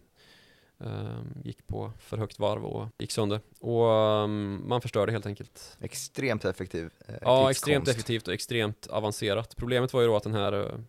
Um, 0.83 1.43
gick 1.45 1.67
på 1.67 1.93
för 1.99 2.17
högt 2.17 2.39
varv 2.39 2.65
och 2.65 2.89
gick 2.99 3.13
sönder. 3.13 3.41
Och 3.61 3.85
um, 3.85 4.69
man 4.69 4.81
förstörde 4.81 5.13
helt 5.13 5.27
enkelt. 5.27 5.77
Extremt 5.81 6.45
effektiv 6.45 6.91
eh, 7.07 7.15
Ja, 7.23 7.51
extremt 7.51 7.89
effektivt 7.89 8.29
och 8.29 8.35
extremt 8.35 8.87
avancerat. 8.87 9.57
Problemet 9.57 9.93
var 9.93 10.01
ju 10.01 10.07
då 10.07 10.17
att 10.17 10.23
den 10.23 10.35
här 10.35 10.55
uh, 10.55 10.81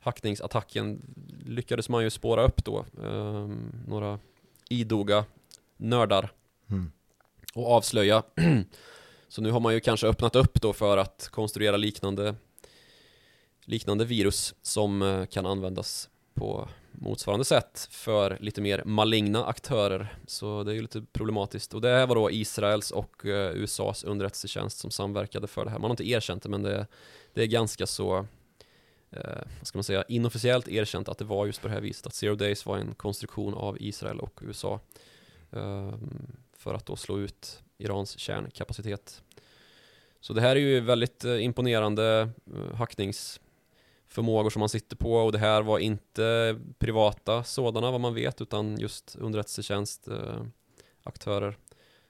hackningsattacken 0.00 1.14
lyckades 1.44 1.88
man 1.88 2.02
ju 2.02 2.10
spåra 2.10 2.44
upp 2.44 2.64
då. 2.64 2.84
Um, 2.96 3.84
några 3.86 4.18
idoga 4.68 5.24
nördar. 5.76 6.32
Mm. 6.70 6.92
Och 7.54 7.70
avslöja. 7.70 8.22
Så 9.28 9.42
nu 9.42 9.50
har 9.50 9.60
man 9.60 9.74
ju 9.74 9.80
kanske 9.80 10.06
öppnat 10.06 10.36
upp 10.36 10.60
då 10.60 10.72
för 10.72 10.98
att 10.98 11.28
konstruera 11.32 11.76
liknande 11.76 12.34
liknande 13.64 14.04
virus 14.04 14.54
som 14.62 15.02
eh, 15.02 15.26
kan 15.26 15.46
användas 15.46 16.08
på 16.34 16.68
motsvarande 16.92 17.44
sätt 17.44 17.88
för 17.90 18.38
lite 18.40 18.60
mer 18.60 18.82
maligna 18.84 19.44
aktörer. 19.44 20.14
Så 20.26 20.62
det 20.62 20.72
är 20.72 20.74
ju 20.74 20.82
lite 20.82 21.02
problematiskt. 21.12 21.74
Och 21.74 21.80
det 21.80 21.88
här 21.88 22.06
var 22.06 22.14
då 22.14 22.30
Israels 22.30 22.90
och 22.90 23.26
eh, 23.26 23.52
USAs 23.54 24.04
underrättelsetjänst 24.04 24.78
som 24.78 24.90
samverkade 24.90 25.46
för 25.46 25.64
det 25.64 25.70
här. 25.70 25.78
Man 25.78 25.90
har 25.90 25.92
inte 25.92 26.08
erkänt 26.08 26.42
det 26.42 26.48
men 26.48 26.62
det, 26.62 26.86
det 27.34 27.42
är 27.42 27.46
ganska 27.46 27.86
så 27.86 28.26
eh, 29.10 29.40
vad 29.58 29.66
ska 29.66 29.78
man 29.78 29.84
säga, 29.84 30.04
inofficiellt 30.08 30.68
erkänt 30.68 31.08
att 31.08 31.18
det 31.18 31.24
var 31.24 31.46
just 31.46 31.62
på 31.62 31.68
det 31.68 31.74
här 31.74 31.80
viset 31.80 32.06
att 32.06 32.14
Zero 32.14 32.34
Days 32.34 32.66
var 32.66 32.78
en 32.78 32.94
konstruktion 32.94 33.54
av 33.54 33.76
Israel 33.80 34.20
och 34.20 34.40
USA 34.42 34.80
eh, 35.50 35.94
för 36.56 36.74
att 36.74 36.86
då 36.86 36.96
slå 36.96 37.18
ut 37.18 37.62
Irans 37.78 38.18
kärnkapacitet. 38.18 39.22
Så 40.20 40.32
det 40.32 40.40
här 40.40 40.56
är 40.56 40.60
ju 40.60 40.80
väldigt 40.80 41.24
eh, 41.24 41.44
imponerande 41.44 42.28
eh, 42.54 42.76
hacknings 42.76 43.40
förmågor 44.10 44.50
som 44.50 44.60
man 44.60 44.68
sitter 44.68 44.96
på 44.96 45.12
och 45.14 45.32
det 45.32 45.38
här 45.38 45.62
var 45.62 45.78
inte 45.78 46.56
privata 46.78 47.44
sådana 47.44 47.90
vad 47.90 48.00
man 48.00 48.14
vet 48.14 48.40
utan 48.40 48.78
just 48.78 49.16
underrättelsetjänst 49.20 50.08
eh, 50.08 50.42
aktörer 51.04 51.56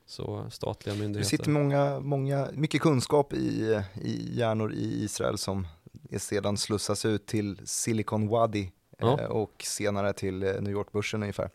Så 0.06 0.46
statliga 0.50 0.94
Det 0.94 1.00
myndigheter. 1.00 1.28
sitter 1.30 1.50
många, 1.50 2.00
många, 2.00 2.48
mycket 2.52 2.80
kunskap 2.80 3.32
i, 3.32 3.80
i 4.02 4.38
hjärnor 4.38 4.72
i 4.72 5.04
Israel 5.04 5.38
som 5.38 5.66
sedan 6.18 6.56
slussas 6.56 7.04
ut 7.04 7.26
till 7.26 7.58
Silicon 7.64 8.28
Wadi 8.28 8.72
Ja. 9.02 9.20
eh, 9.20 9.26
och 9.26 9.62
senare 9.66 10.12
till 10.12 10.42
eh, 10.42 10.52
New 10.60 10.72
York-börsen 10.72 11.22
ungefär. 11.22 11.50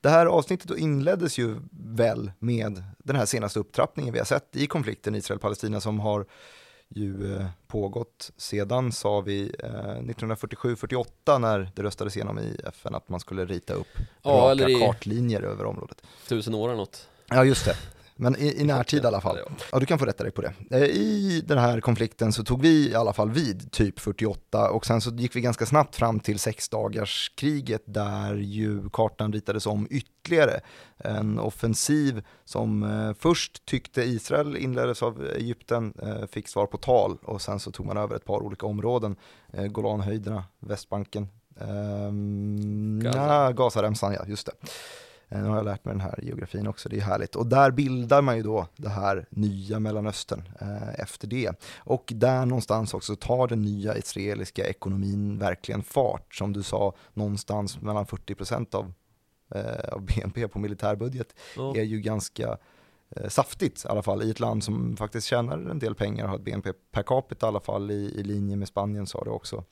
Det 0.00 0.08
här 0.08 0.26
avsnittet 0.26 0.78
inleddes 0.78 1.38
ju 1.38 1.56
väl 1.70 2.32
med 2.38 2.82
den 2.98 3.16
här 3.16 3.26
senaste 3.26 3.58
upptrappningen 3.60 4.12
vi 4.12 4.18
har 4.18 4.26
sett 4.26 4.56
i 4.56 4.66
konflikten 4.66 5.14
Israel-Palestina 5.14 5.80
som 5.80 6.00
har 6.00 6.26
ju 6.88 7.36
eh, 7.36 7.46
pågått 7.66 8.30
sedan, 8.36 8.92
sa 8.92 9.20
vi, 9.20 9.54
eh, 9.58 9.68
1947-48 10.00 11.38
när 11.38 11.70
det 11.74 11.82
röstades 11.82 12.16
igenom 12.16 12.38
i 12.38 12.56
FN 12.64 12.94
att 12.94 13.08
man 13.08 13.20
skulle 13.20 13.44
rita 13.44 13.74
upp 13.74 13.86
Ja, 14.22 14.30
raka 14.30 14.68
i- 14.68 14.74
kartlinjer 14.80 15.42
över 15.42 15.64
området. 15.64 16.02
Tusen 16.28 16.54
år 16.54 16.68
eller 16.68 16.76
något. 16.78 17.08
Ja, 17.28 17.44
just 17.44 17.64
det. 17.64 17.76
Men 18.16 18.36
i, 18.36 18.60
i 18.60 18.64
närtid 18.64 19.04
i 19.04 19.06
alla 19.06 19.20
fall. 19.20 19.38
Ja, 19.72 19.78
du 19.78 19.86
kan 19.86 19.98
få 19.98 20.04
rätta 20.04 20.22
dig 20.24 20.32
på 20.32 20.42
det. 20.42 20.52
Eh, 20.70 20.82
I 20.82 21.42
den 21.46 21.58
här 21.58 21.80
konflikten 21.80 22.32
så 22.32 22.44
tog 22.44 22.62
vi 22.62 22.90
i 22.90 22.94
alla 22.94 23.12
fall 23.12 23.30
vid 23.30 23.72
typ 23.72 24.00
48 24.00 24.70
och 24.70 24.86
sen 24.86 25.00
så 25.00 25.10
gick 25.10 25.36
vi 25.36 25.40
ganska 25.40 25.66
snabbt 25.66 25.96
fram 25.96 26.20
till 26.20 26.38
sexdagarskriget 26.38 27.82
där 27.84 28.34
ju 28.34 28.90
kartan 28.90 29.32
ritades 29.32 29.66
om 29.66 29.86
ytterligare. 29.90 30.60
En 30.96 31.38
offensiv 31.38 32.22
som 32.44 32.82
eh, 32.82 33.14
först 33.18 33.66
tyckte 33.66 34.02
Israel 34.02 34.56
inleddes 34.56 35.02
av 35.02 35.26
Egypten, 35.26 35.94
eh, 36.02 36.26
fick 36.26 36.48
svar 36.48 36.66
på 36.66 36.76
tal 36.76 37.16
och 37.22 37.42
sen 37.42 37.60
så 37.60 37.72
tog 37.72 37.86
man 37.86 37.96
över 37.96 38.16
ett 38.16 38.24
par 38.24 38.40
olika 38.42 38.66
områden. 38.66 39.16
Golanhöjderna, 39.70 40.44
Västbanken, 40.60 41.28
ehm, 41.60 43.00
Gaza. 43.02 43.18
ja, 43.18 43.50
Gazaremsan, 43.52 44.12
ja 44.12 44.24
just 44.26 44.46
det. 44.46 44.52
Eh, 45.34 45.42
Nu 45.42 45.48
har 45.48 45.56
jag 45.56 45.64
lärt 45.64 45.84
mig 45.84 45.94
den 45.94 46.00
här 46.00 46.18
geografin 46.22 46.66
också, 46.66 46.88
det 46.88 46.96
är 46.96 47.00
härligt. 47.00 47.36
Och 47.36 47.46
där 47.46 47.70
bildar 47.70 48.22
man 48.22 48.36
ju 48.36 48.42
då 48.42 48.66
det 48.76 48.88
här 48.88 49.26
nya 49.30 49.80
Mellanöstern 49.80 50.42
eh, 50.60 51.00
efter 51.00 51.26
det. 51.28 51.52
Och 51.78 52.12
där 52.14 52.46
någonstans 52.46 52.94
också 52.94 53.16
tar 53.16 53.48
den 53.48 53.62
nya 53.62 53.96
israeliska 53.96 54.66
ekonomin 54.66 55.38
verkligen 55.38 55.82
fart. 55.82 56.34
Som 56.34 56.52
du 56.52 56.62
sa, 56.62 56.94
någonstans 57.14 57.80
mellan 57.82 58.06
40% 58.06 58.74
av, 58.74 58.92
eh, 59.54 59.92
av 59.94 60.02
BNP 60.02 60.48
på 60.48 60.58
militärbudget 60.58 61.34
Ja. 61.56 61.76
är 61.76 61.82
ju 61.82 62.00
ganska 62.00 62.58
eh, 63.16 63.28
saftigt 63.28 63.84
i 63.84 63.88
alla 63.88 64.02
fall 64.02 64.22
i 64.22 64.30
ett 64.30 64.40
land 64.40 64.64
som 64.64 64.96
faktiskt 64.96 65.26
tjänar 65.26 65.70
en 65.70 65.78
del 65.78 65.94
pengar 65.94 66.24
och 66.24 66.30
har 66.30 66.36
ett 66.36 66.44
BNP 66.44 66.72
per 66.72 67.02
capita 67.02 67.46
i 67.46 67.48
alla 67.48 67.60
fall 67.60 67.90
i, 67.90 67.94
i 67.94 68.22
linje 68.22 68.56
med 68.56 68.68
Spanien 68.68 69.06
sa 69.06 69.24
det 69.24 69.30
också. 69.30 69.64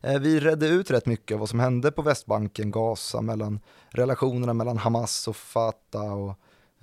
Eh, 0.00 0.18
vi 0.18 0.40
redde 0.40 0.68
ut 0.68 0.90
rätt 0.90 1.06
mycket 1.06 1.34
av 1.34 1.40
vad 1.40 1.48
som 1.48 1.60
hände 1.60 1.92
på 1.92 2.02
Västbanken, 2.02 2.70
Gaza, 2.70 3.20
mellan 3.20 3.60
relationerna 3.88 4.54
mellan 4.54 4.78
Hamas 4.78 5.28
och 5.28 5.36
Fatah 5.36 6.12
och 6.12 6.34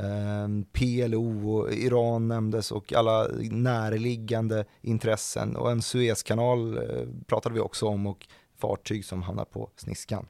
eh, 0.06 0.48
PLO 0.72 1.50
och 1.52 1.74
Iran 1.74 2.28
nämndes 2.28 2.72
och 2.72 2.94
alla 2.94 3.28
närliggande 3.52 4.66
intressen 4.82 5.56
och 5.56 5.72
en 5.72 5.82
Suezkanal 5.82 6.78
eh, 6.78 7.08
pratade 7.28 7.56
vi 7.56 7.62
också 7.62 7.88
om 7.88 8.08
och 8.08 8.28
fartyg 8.58 9.06
som 9.06 9.24
hamnar 9.24 9.46
på 9.46 9.70
sniskan. 9.76 10.26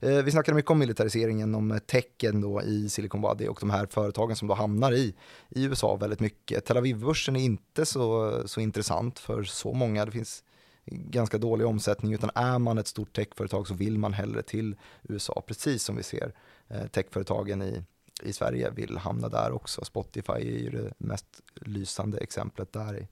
Eh, 0.00 0.22
vi 0.22 0.30
snackade 0.30 0.54
mycket 0.54 0.70
om 0.70 0.78
militariseringen, 0.78 1.54
om 1.54 1.80
tecken 1.86 2.40
då 2.40 2.62
i 2.62 2.88
Silicon 2.88 3.22
Valley 3.22 3.48
och 3.48 3.56
de 3.60 3.70
här 3.70 3.86
företagen 3.86 4.36
som 4.36 4.48
då 4.48 4.54
hamnar 4.54 4.92
i, 4.92 5.14
i 5.48 5.64
USA 5.64 5.96
väldigt 5.96 6.20
mycket. 6.20 6.64
Tel 6.64 6.76
Aviv-börsen 6.76 7.36
är 7.36 7.40
inte 7.40 7.86
så, 7.86 8.32
så 8.46 8.60
intressant 8.60 9.18
för 9.18 9.42
så 9.42 9.72
många. 9.72 10.04
Det 10.04 10.12
finns 10.12 10.44
ganska 10.86 11.38
dålig 11.38 11.66
omsättning 11.66 12.14
utan 12.14 12.30
är 12.34 12.58
man 12.58 12.78
ett 12.78 12.86
stort 12.86 13.12
techföretag 13.12 13.68
så 13.68 13.74
vill 13.74 13.98
man 13.98 14.12
hellre 14.12 14.42
till 14.42 14.76
USA 15.02 15.42
precis 15.46 15.82
som 15.82 15.96
vi 15.96 16.02
ser 16.02 16.32
eh, 16.68 16.86
techföretagen 16.86 17.62
i, 17.62 17.82
i 18.22 18.32
Sverige 18.32 18.70
vill 18.70 18.98
hamna 18.98 19.28
där 19.28 19.52
också. 19.52 19.84
Spotify 19.84 20.32
är 20.32 20.58
ju 20.58 20.70
det 20.70 20.92
mest 20.98 21.26
lysande 21.54 22.18
exemplet 22.18 22.72
där. 22.72 22.98
i. 22.98 23.08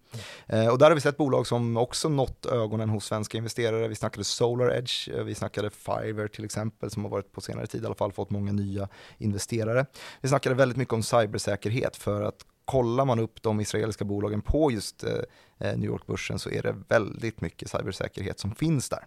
Eh, 0.47 0.69
och 0.69 0.79
där 0.79 0.87
har 0.87 0.95
vi 0.95 1.01
sett 1.01 1.17
bolag 1.17 1.47
som 1.47 1.77
också 1.77 2.09
nått 2.09 2.47
ögonen 2.47 2.89
hos 2.89 3.05
svenska 3.05 3.39
investerare. 3.39 3.89
Vi 3.89 3.95
snackade 3.95 4.25
SolarEdge, 4.25 5.11
eh, 5.15 5.25
vi 5.25 5.35
snackade 5.35 5.71
Fiverr 5.71 6.29
till 6.29 6.45
exempel 6.45 6.91
som 6.91 7.05
har 7.05 7.11
varit 7.11 7.33
på 7.33 7.41
senare 7.41 7.67
tid 7.67 7.83
i 7.83 7.87
alla 7.87 7.95
fall 7.95 8.13
fått 8.13 8.31
många 8.31 8.53
nya 8.53 8.89
investerare. 9.19 9.87
Vi 10.21 10.29
snackade 10.29 10.55
väldigt 10.55 10.79
mycket 10.79 10.95
om 10.95 11.03
cybersäkerhet 11.03 11.97
för 11.97 12.23
att 12.23 12.47
kollar 12.71 13.05
man 13.05 13.19
upp 13.19 13.43
de 13.43 13.61
israeliska 13.61 14.05
bolagen 14.05 14.43
på 14.43 14.71
just 14.71 15.05
eh, 15.05 15.13
eh, 15.59 15.79
New 15.79 15.91
York-börsen 15.91 16.39
så 16.39 16.51
är 16.51 16.63
det 16.63 16.77
väldigt 16.89 17.41
mycket 17.41 17.71
cybersäkerhet 17.71 18.41
som 18.41 18.55
finns 18.55 18.89
där. 18.89 19.07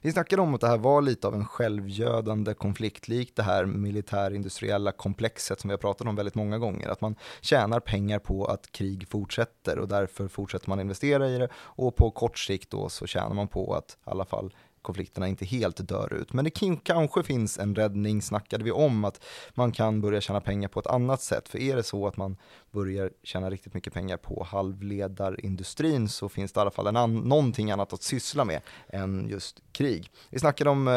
Vi 0.00 0.12
snackade 0.12 0.42
om 0.42 0.54
att 0.54 0.60
det 0.60 0.66
här 0.68 0.78
var 0.78 1.02
lite 1.02 1.26
av 1.26 1.34
en 1.34 1.46
självgödande 1.46 2.54
konflikt, 2.54 3.08
likt 3.08 3.36
det 3.36 3.42
här 3.42 3.64
militärindustriella 3.64 4.92
komplexet 4.92 5.60
som 5.60 5.68
vi 5.68 5.72
har 5.72 5.78
pratat 5.78 6.06
om 6.06 6.16
väldigt 6.16 6.34
många 6.34 6.58
gånger. 6.58 6.88
Att 6.88 7.00
man 7.00 7.16
tjänar 7.40 7.80
pengar 7.80 8.18
på 8.18 8.44
att 8.44 8.72
krig 8.72 9.08
fortsätter 9.08 9.78
och 9.78 9.88
därför 9.88 10.28
fortsätter 10.28 10.68
man 10.68 10.80
investera 10.80 11.28
i 11.28 11.38
det 11.38 11.48
och 11.56 11.96
på 11.96 12.10
kort 12.10 12.38
sikt 12.38 12.70
då 12.70 12.88
så 12.88 13.06
tjänar 13.06 13.34
man 13.34 13.48
på 13.48 13.74
att 13.74 13.90
i 13.90 14.10
alla 14.10 14.24
fall 14.24 14.54
konflikterna 14.84 15.28
inte 15.28 15.44
helt 15.44 15.88
dör 15.88 16.12
ut. 16.14 16.32
Men 16.32 16.44
det 16.44 16.50
kanske 16.84 17.22
finns 17.22 17.58
en 17.58 17.74
räddning, 17.74 18.22
snackade 18.22 18.64
vi 18.64 18.70
om, 18.72 19.04
att 19.04 19.24
man 19.54 19.72
kan 19.72 20.00
börja 20.00 20.20
tjäna 20.20 20.40
pengar 20.40 20.68
på 20.68 20.80
ett 20.80 20.86
annat 20.86 21.22
sätt. 21.22 21.48
För 21.48 21.58
är 21.58 21.76
det 21.76 21.82
så 21.82 22.06
att 22.06 22.16
man 22.16 22.36
börjar 22.70 23.10
tjäna 23.22 23.50
riktigt 23.50 23.74
mycket 23.74 23.92
pengar 23.92 24.16
på 24.16 24.46
halvledarindustrin 24.50 26.08
så 26.08 26.28
finns 26.28 26.52
det 26.52 26.58
i 26.58 26.60
alla 26.60 26.70
fall 26.70 26.86
en 26.86 26.96
an- 26.96 27.16
någonting 27.28 27.70
annat 27.70 27.92
att 27.92 28.02
syssla 28.02 28.44
med 28.44 28.60
än 28.88 29.28
just 29.28 29.62
krig. 29.72 30.10
Vi 30.30 30.38
snackade 30.38 30.70
om 30.70 30.88
eh, 30.88 30.92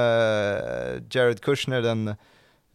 Jared 1.12 1.42
Kushner, 1.42 1.82
den 1.82 2.16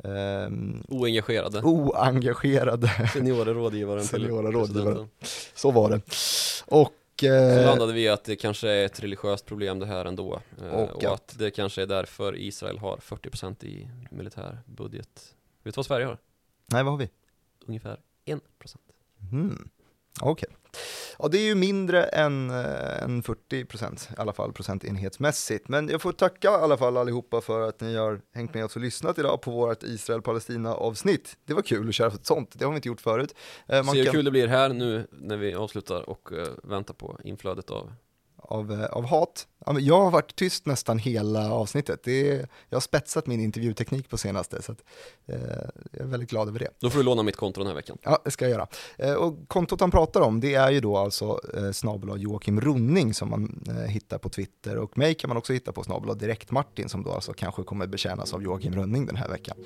ehm, 0.04 0.82
Oengagerade. 0.88 1.60
oengagerade, 1.62 2.88
Seniora 3.12 3.54
rådgivaren 3.54 4.04
Seniora 4.04 4.50
rådgivaren. 4.50 5.08
så 5.54 5.70
var 5.70 5.90
det. 5.90 6.00
Och, 6.66 6.90
Så 7.20 7.26
eh, 7.26 7.64
landade 7.64 7.92
vi 7.92 8.08
att 8.08 8.24
det 8.24 8.36
kanske 8.36 8.68
är 8.68 8.86
ett 8.86 9.00
religiöst 9.00 9.46
problem 9.46 9.78
det 9.78 9.86
här 9.86 10.04
ändå. 10.04 10.40
eh, 10.62 10.66
Och 10.68 10.96
Och, 11.04 11.14
att- 11.14 11.38
det 11.38 11.50
kanske 11.50 11.82
är 11.82 11.86
därför 11.86 12.36
Israel 12.36 12.78
har 12.78 12.96
40% 12.96 13.64
i 13.64 13.88
militär 14.10 14.58
budget. 14.66 15.34
Vet 15.62 15.74
du 15.74 15.78
vad 15.78 15.86
Sverige 15.86 16.06
har? 16.06 16.18
nej 16.66 16.82
vad 16.84 16.92
har 16.92 16.98
vi? 16.98 17.10
Ungefär 17.66 18.00
1%. 18.24 18.40
Mm. 19.32 19.68
Okej. 20.20 20.48
Ja, 21.22 21.28
det 21.28 21.38
är 21.38 21.44
ju 21.44 21.54
mindre 21.54 22.04
än, 22.04 22.50
eh, 22.50 23.02
än 23.02 23.22
40 23.22 23.64
procent, 23.64 24.08
i 24.10 24.20
alla 24.20 24.32
fall 24.32 24.52
procentenhetsmässigt. 24.52 25.68
Men 25.68 25.88
jag 25.88 26.02
får 26.02 26.12
tacka 26.12 26.48
i 26.48 26.54
alla 26.54 26.76
fall 26.76 26.96
allihopa 26.96 27.40
för 27.40 27.68
att 27.68 27.80
ni 27.80 27.96
har 27.96 28.20
hängt 28.34 28.54
med 28.54 28.64
oss 28.64 28.76
och 28.76 28.82
lyssnat 28.82 29.18
idag 29.18 29.42
på 29.42 29.50
vårt 29.50 29.82
Israel-Palestina-avsnitt. 29.82 31.36
Det 31.46 31.54
var 31.54 31.62
kul 31.62 31.88
att 31.88 31.94
köra 31.94 32.08
ett 32.08 32.26
sånt, 32.26 32.50
det 32.58 32.64
har 32.64 32.72
vi 32.72 32.76
inte 32.76 32.88
gjort 32.88 33.00
förut. 33.00 33.34
Eh, 33.68 33.84
Se 33.84 34.02
hur 34.02 34.10
kul 34.10 34.24
det 34.24 34.30
blir 34.30 34.48
här 34.48 34.68
nu 34.68 35.06
när 35.10 35.36
vi 35.36 35.54
avslutar 35.54 36.10
och 36.10 36.32
eh, 36.32 36.48
väntar 36.62 36.94
på 36.94 37.18
inflödet 37.24 37.70
av 37.70 37.92
av, 38.42 38.72
eh, 38.72 38.84
av 38.84 39.04
hat. 39.04 39.46
Jag 39.80 40.00
har 40.00 40.10
varit 40.10 40.36
tyst 40.36 40.66
nästan 40.66 40.98
hela 40.98 41.52
avsnittet. 41.52 42.00
Det 42.04 42.30
är, 42.30 42.48
jag 42.68 42.76
har 42.76 42.80
spetsat 42.80 43.26
min 43.26 43.40
intervjuteknik 43.40 44.08
på 44.08 44.18
senaste, 44.18 44.62
så 44.62 44.72
att, 44.72 44.78
eh, 45.26 45.40
jag 45.90 46.00
är 46.00 46.04
väldigt 46.04 46.30
glad 46.30 46.48
över 46.48 46.58
det. 46.58 46.68
Då 46.80 46.90
får 46.90 46.98
du 46.98 47.04
låna 47.04 47.22
mitt 47.22 47.36
konto 47.36 47.60
den 47.60 47.68
här 47.68 47.74
veckan. 47.74 47.98
Ja, 48.02 48.18
det 48.24 48.30
ska 48.30 48.44
jag 48.44 48.52
göra. 48.52 48.66
Eh, 48.98 49.12
och 49.12 49.48
kontot 49.48 49.80
han 49.80 49.90
pratar 49.90 50.20
om, 50.20 50.40
det 50.40 50.54
är 50.54 50.70
ju 50.70 50.80
då 50.80 50.96
alltså 50.96 51.40
eh, 51.56 51.72
snabel 51.72 52.22
Joakim 52.22 52.60
Running 52.60 53.14
som 53.14 53.30
man 53.30 53.64
eh, 53.68 53.74
hittar 53.74 54.18
på 54.18 54.28
Twitter 54.28 54.78
och 54.78 54.98
mig 54.98 55.14
kan 55.14 55.28
man 55.28 55.36
också 55.36 55.52
hitta 55.52 55.72
på 55.72 55.84
snabel 55.84 56.18
Direkt 56.18 56.50
Martin 56.50 56.88
som 56.88 57.02
då 57.02 57.10
alltså 57.10 57.32
kanske 57.32 57.62
kommer 57.62 57.86
betjänas 57.86 58.34
av 58.34 58.42
Joakim 58.42 58.74
Running 58.74 59.06
den 59.06 59.16
här 59.16 59.28
veckan. 59.28 59.56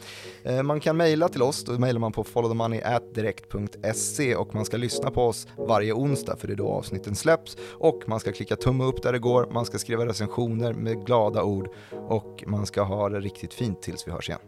Eh, 0.44 0.62
man 0.62 0.80
kan 0.80 0.96
mejla 0.96 1.28
till 1.28 1.42
oss, 1.42 1.64
då 1.64 1.78
mejlar 1.78 2.00
man 2.00 2.12
på 2.12 2.24
followthemoney@direkt.se 2.24 4.36
och 4.36 4.54
man 4.54 4.64
ska 4.64 4.76
lyssna 4.76 5.10
på 5.10 5.22
oss 5.22 5.46
varje 5.56 5.92
onsdag 5.92 6.36
för 6.36 6.46
det 6.46 6.54
är 6.54 6.56
då 6.56 6.68
avsnitten 6.68 7.16
släpps 7.16 7.56
och 7.72 8.02
man 8.06 8.20
ska 8.20 8.32
klicka 8.32 8.56
tumme 8.66 8.84
upp 8.84 9.02
där 9.02 9.12
det 9.12 9.18
går, 9.18 9.48
man 9.50 9.64
ska 9.64 9.78
skriva 9.78 10.06
recensioner 10.06 10.72
med 10.72 11.06
glada 11.06 11.42
ord 11.42 11.68
och 12.08 12.44
man 12.46 12.66
ska 12.66 12.82
ha 12.82 13.08
det 13.08 13.20
riktigt 13.20 13.54
fint 13.54 13.82
tills 13.82 14.08
vi 14.08 14.12
hörs 14.12 14.28
igen. 14.28 14.40